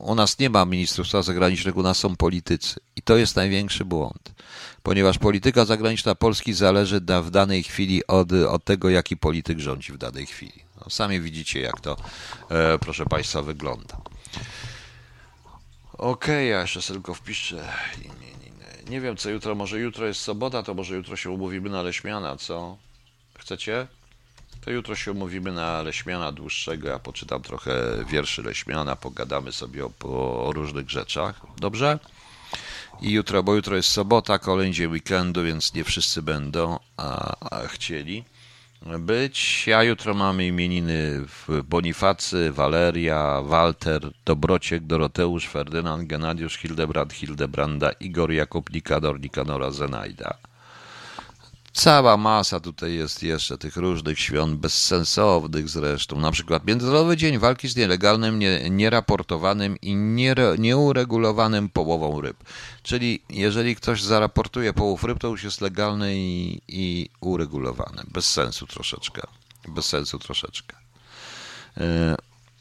u 0.00 0.14
nas 0.14 0.38
nie 0.38 0.50
ma 0.50 0.64
ministrów 0.64 1.08
spraw 1.08 1.24
zagranicznych, 1.24 1.76
u 1.76 1.82
nas 1.82 1.98
są 1.98 2.16
politycy. 2.16 2.80
I 2.96 3.02
to 3.02 3.16
jest 3.16 3.36
największy 3.36 3.84
błąd, 3.84 4.34
ponieważ 4.82 5.18
polityka 5.18 5.64
zagraniczna 5.64 6.14
Polski 6.14 6.52
zależy 6.52 7.00
da, 7.00 7.22
w 7.22 7.30
danej 7.30 7.62
chwili 7.62 8.06
od, 8.06 8.32
od 8.32 8.64
tego, 8.64 8.90
jaki 8.90 9.16
polityk 9.16 9.58
rządzi 9.58 9.92
w 9.92 9.98
danej 9.98 10.26
chwili. 10.26 10.64
No, 10.80 10.90
sami 10.90 11.20
widzicie, 11.20 11.60
jak 11.60 11.80
to, 11.80 11.96
e, 12.50 12.78
proszę 12.78 13.06
Państwa, 13.06 13.42
wygląda. 13.42 13.96
Okej, 15.92 16.10
okay, 16.12 16.44
ja 16.44 16.60
jeszcze 16.60 16.82
tylko 16.82 17.14
wpiszę. 17.14 17.68
Nie 18.88 19.00
wiem, 19.00 19.16
co 19.16 19.30
jutro, 19.30 19.54
może 19.54 19.78
jutro 19.78 20.06
jest 20.06 20.20
sobota, 20.20 20.62
to 20.62 20.74
może 20.74 20.94
jutro 20.94 21.16
się 21.16 21.30
umówimy 21.30 21.70
na 21.70 21.82
leśmiana, 21.82 22.36
co? 22.36 22.76
Chcecie? 23.38 23.86
To 24.66 24.70
jutro 24.70 24.96
się 24.96 25.12
umówimy 25.12 25.52
na 25.52 25.82
Leśmiana 25.82 26.32
dłuższego. 26.32 26.88
Ja 26.88 26.98
poczytam 26.98 27.42
trochę 27.42 27.72
wierszy 28.08 28.42
Leśmiana, 28.42 28.96
pogadamy 28.96 29.52
sobie 29.52 29.84
o, 29.84 29.90
o 30.46 30.52
różnych 30.52 30.90
rzeczach. 30.90 31.40
Dobrze? 31.56 31.98
I 33.00 33.12
jutro, 33.12 33.42
bo 33.42 33.54
jutro 33.54 33.76
jest 33.76 33.88
sobota, 33.88 34.38
kolejny 34.38 34.74
dzień 34.74 34.86
weekendu, 34.90 35.44
więc 35.44 35.74
nie 35.74 35.84
wszyscy 35.84 36.22
będą 36.22 36.78
a, 36.96 37.36
a 37.50 37.66
chcieli 37.66 38.24
być. 38.98 39.66
Ja 39.66 39.82
jutro 39.82 40.14
mamy 40.14 40.46
imieniny 40.46 41.20
w 41.26 41.62
Bonifacy, 41.64 42.52
Waleria, 42.52 43.42
Walter, 43.42 44.10
Dobrociek, 44.24 44.86
Doroteusz, 44.86 45.48
Ferdynand, 45.48 46.08
Genadiusz, 46.08 46.58
Hildebrand, 46.58 47.12
Hildebranda, 47.12 47.92
Igor, 47.92 48.32
Jakub, 48.32 48.72
Nikador, 48.72 49.20
Nikanora, 49.20 49.70
Zenajda. 49.70 50.38
Cała 51.76 52.16
masa 52.16 52.60
tutaj 52.60 52.94
jest 52.94 53.22
jeszcze 53.22 53.58
tych 53.58 53.76
różnych 53.76 54.20
świąt, 54.20 54.54
bezsensownych 54.60 55.68
zresztą. 55.68 56.20
Na 56.20 56.30
przykład 56.30 56.66
Międzynarodowy 56.66 57.16
Dzień 57.16 57.38
Walki 57.38 57.68
z 57.68 57.76
Nielegalnym, 57.76 58.38
nie, 58.38 58.70
Nieraportowanym 58.70 59.76
i 59.82 59.94
Nieuregulowanym 60.58 61.68
Połową 61.68 62.20
Ryb. 62.20 62.36
Czyli 62.82 63.22
jeżeli 63.30 63.76
ktoś 63.76 64.02
zaraportuje 64.02 64.72
połów 64.72 65.04
ryb, 65.04 65.18
to 65.18 65.28
już 65.28 65.44
jest 65.44 65.60
legalny 65.60 66.16
i, 66.16 66.60
i 66.68 67.08
uregulowany. 67.20 68.02
Bez 68.08 68.30
sensu 68.30 68.66
troszeczkę. 68.66 69.22
Bez 69.68 69.86
sensu 69.86 70.18
troszeczkę. 70.18 70.76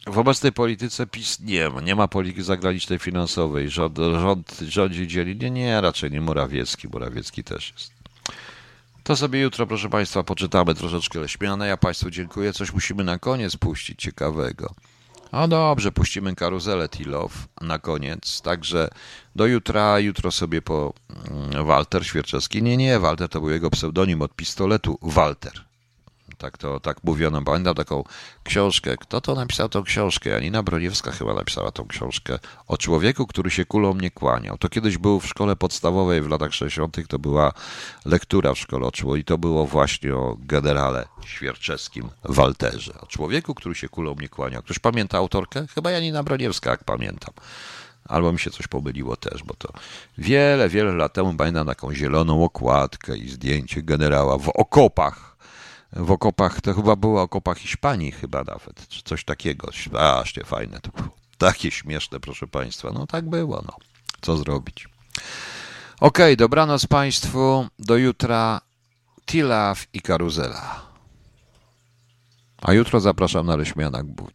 W 0.07 0.17
obecnej 0.17 0.51
polityce 0.51 1.07
PiS 1.07 1.39
nie 1.39 1.69
ma. 1.69 1.81
Nie 1.81 1.95
ma 1.95 2.07
polityki 2.07 2.43
zagranicznej 2.43 2.99
finansowej. 2.99 3.69
Rząd, 3.69 3.97
rząd 3.97 4.59
rządzi 4.67 5.07
dzieli. 5.07 5.35
Nie, 5.35 5.51
nie, 5.51 5.81
raczej 5.81 6.11
nie 6.11 6.21
Morawiecki. 6.21 6.87
Morawiecki 6.87 7.43
też 7.43 7.73
jest. 7.77 8.04
To 9.05 9.15
sobie 9.15 9.41
jutro, 9.41 9.67
proszę 9.67 9.89
Państwa, 9.89 10.23
poczytamy 10.23 10.75
troszeczkę 10.75 11.19
Leśmiana. 11.19 11.65
Ja 11.65 11.77
Państwu 11.77 12.09
dziękuję. 12.09 12.53
Coś 12.53 12.73
musimy 12.73 13.03
na 13.03 13.19
koniec 13.19 13.57
puścić 13.57 14.01
ciekawego. 14.01 14.73
O 15.31 15.47
dobrze, 15.47 15.91
puścimy 15.91 16.35
karuzelę 16.35 16.89
Tilow 16.89 17.47
na 17.61 17.79
koniec. 17.79 18.41
Także 18.41 18.89
do 19.35 19.45
jutra, 19.45 19.99
jutro 19.99 20.31
sobie 20.31 20.61
po 20.61 20.93
Walter 21.65 22.05
Świerczewski. 22.05 22.63
Nie, 22.63 22.77
nie, 22.77 22.99
Walter 22.99 23.29
to 23.29 23.39
był 23.39 23.49
jego 23.49 23.69
pseudonim 23.69 24.21
od 24.21 24.35
pistoletu 24.35 24.97
Walter. 25.01 25.65
Tak 26.45 26.57
to 26.57 26.79
tak 26.79 27.03
mówiono. 27.03 27.41
Pamiętam 27.41 27.75
taką 27.75 28.03
książkę. 28.43 28.97
Kto 28.97 29.21
to 29.21 29.35
napisał 29.35 29.69
tą 29.69 29.83
książkę? 29.83 30.29
Janina 30.29 30.63
Broniewska 30.63 31.11
chyba 31.11 31.33
napisała 31.33 31.71
tą 31.71 31.87
książkę 31.87 32.39
o 32.67 32.77
człowieku, 32.77 33.27
który 33.27 33.51
się 33.51 33.65
kulą 33.65 33.95
nie 33.95 34.11
kłaniał. 34.11 34.57
To 34.57 34.69
kiedyś 34.69 34.97
był 34.97 35.19
w 35.19 35.27
szkole 35.27 35.55
podstawowej 35.55 36.21
w 36.21 36.29
latach 36.29 36.53
60. 36.53 37.07
To 37.07 37.19
była 37.19 37.53
lektura 38.05 38.53
w 38.53 38.59
szkole 38.59 38.89
i 39.17 39.23
to 39.23 39.37
było 39.37 39.65
właśnie 39.65 40.15
o 40.15 40.37
generale 40.39 41.07
Świerczewskim 41.25 42.09
Walterze. 42.23 42.93
O 43.01 43.07
człowieku, 43.07 43.55
który 43.55 43.75
się 43.75 43.89
kulą 43.89 44.15
nie 44.21 44.29
kłaniał. 44.29 44.61
Ktoś 44.61 44.79
pamięta 44.79 45.17
autorkę? 45.17 45.65
Chyba 45.75 45.91
Janina 45.91 46.23
Broniewska, 46.23 46.69
jak 46.69 46.83
pamiętam. 46.83 47.33
Albo 48.05 48.31
mi 48.31 48.39
się 48.39 48.51
coś 48.51 48.67
pomyliło 48.67 49.15
też, 49.15 49.43
bo 49.43 49.53
to 49.53 49.73
wiele, 50.17 50.69
wiele 50.69 50.93
lat 50.93 51.13
temu 51.13 51.33
pamiętam 51.33 51.67
taką 51.67 51.93
zieloną 51.93 52.43
okładkę 52.43 53.17
i 53.17 53.29
zdjęcie 53.29 53.81
generała 53.83 54.37
w 54.37 54.49
okopach 54.49 55.34
w 55.95 56.11
okopach, 56.11 56.61
to 56.61 56.73
chyba 56.73 56.95
było 56.95 57.21
okopach 57.21 57.57
Hiszpanii 57.57 58.11
chyba 58.11 58.43
nawet, 58.43 58.87
czy 58.87 59.03
coś 59.03 59.23
takiego. 59.23 59.67
Strasznie 59.87 60.43
fajne 60.43 60.79
to 60.79 60.91
było. 60.91 61.09
Takie 61.37 61.71
śmieszne, 61.71 62.19
proszę 62.19 62.47
Państwa. 62.47 62.91
No 62.91 63.07
tak 63.07 63.29
było, 63.29 63.63
no. 63.67 63.75
Co 64.21 64.37
zrobić? 64.37 64.87
Okay, 65.99 66.35
dobranoc 66.35 66.85
Państwu. 66.85 67.67
Do 67.79 67.97
jutra. 67.97 68.61
Tilaf 69.25 69.87
i 69.93 70.01
karuzela. 70.01 70.81
A 72.61 72.73
jutro 72.73 72.99
zapraszam 72.99 73.45
na 73.45 73.55
Ryśmianak 73.55 74.05
Budni. 74.05 74.33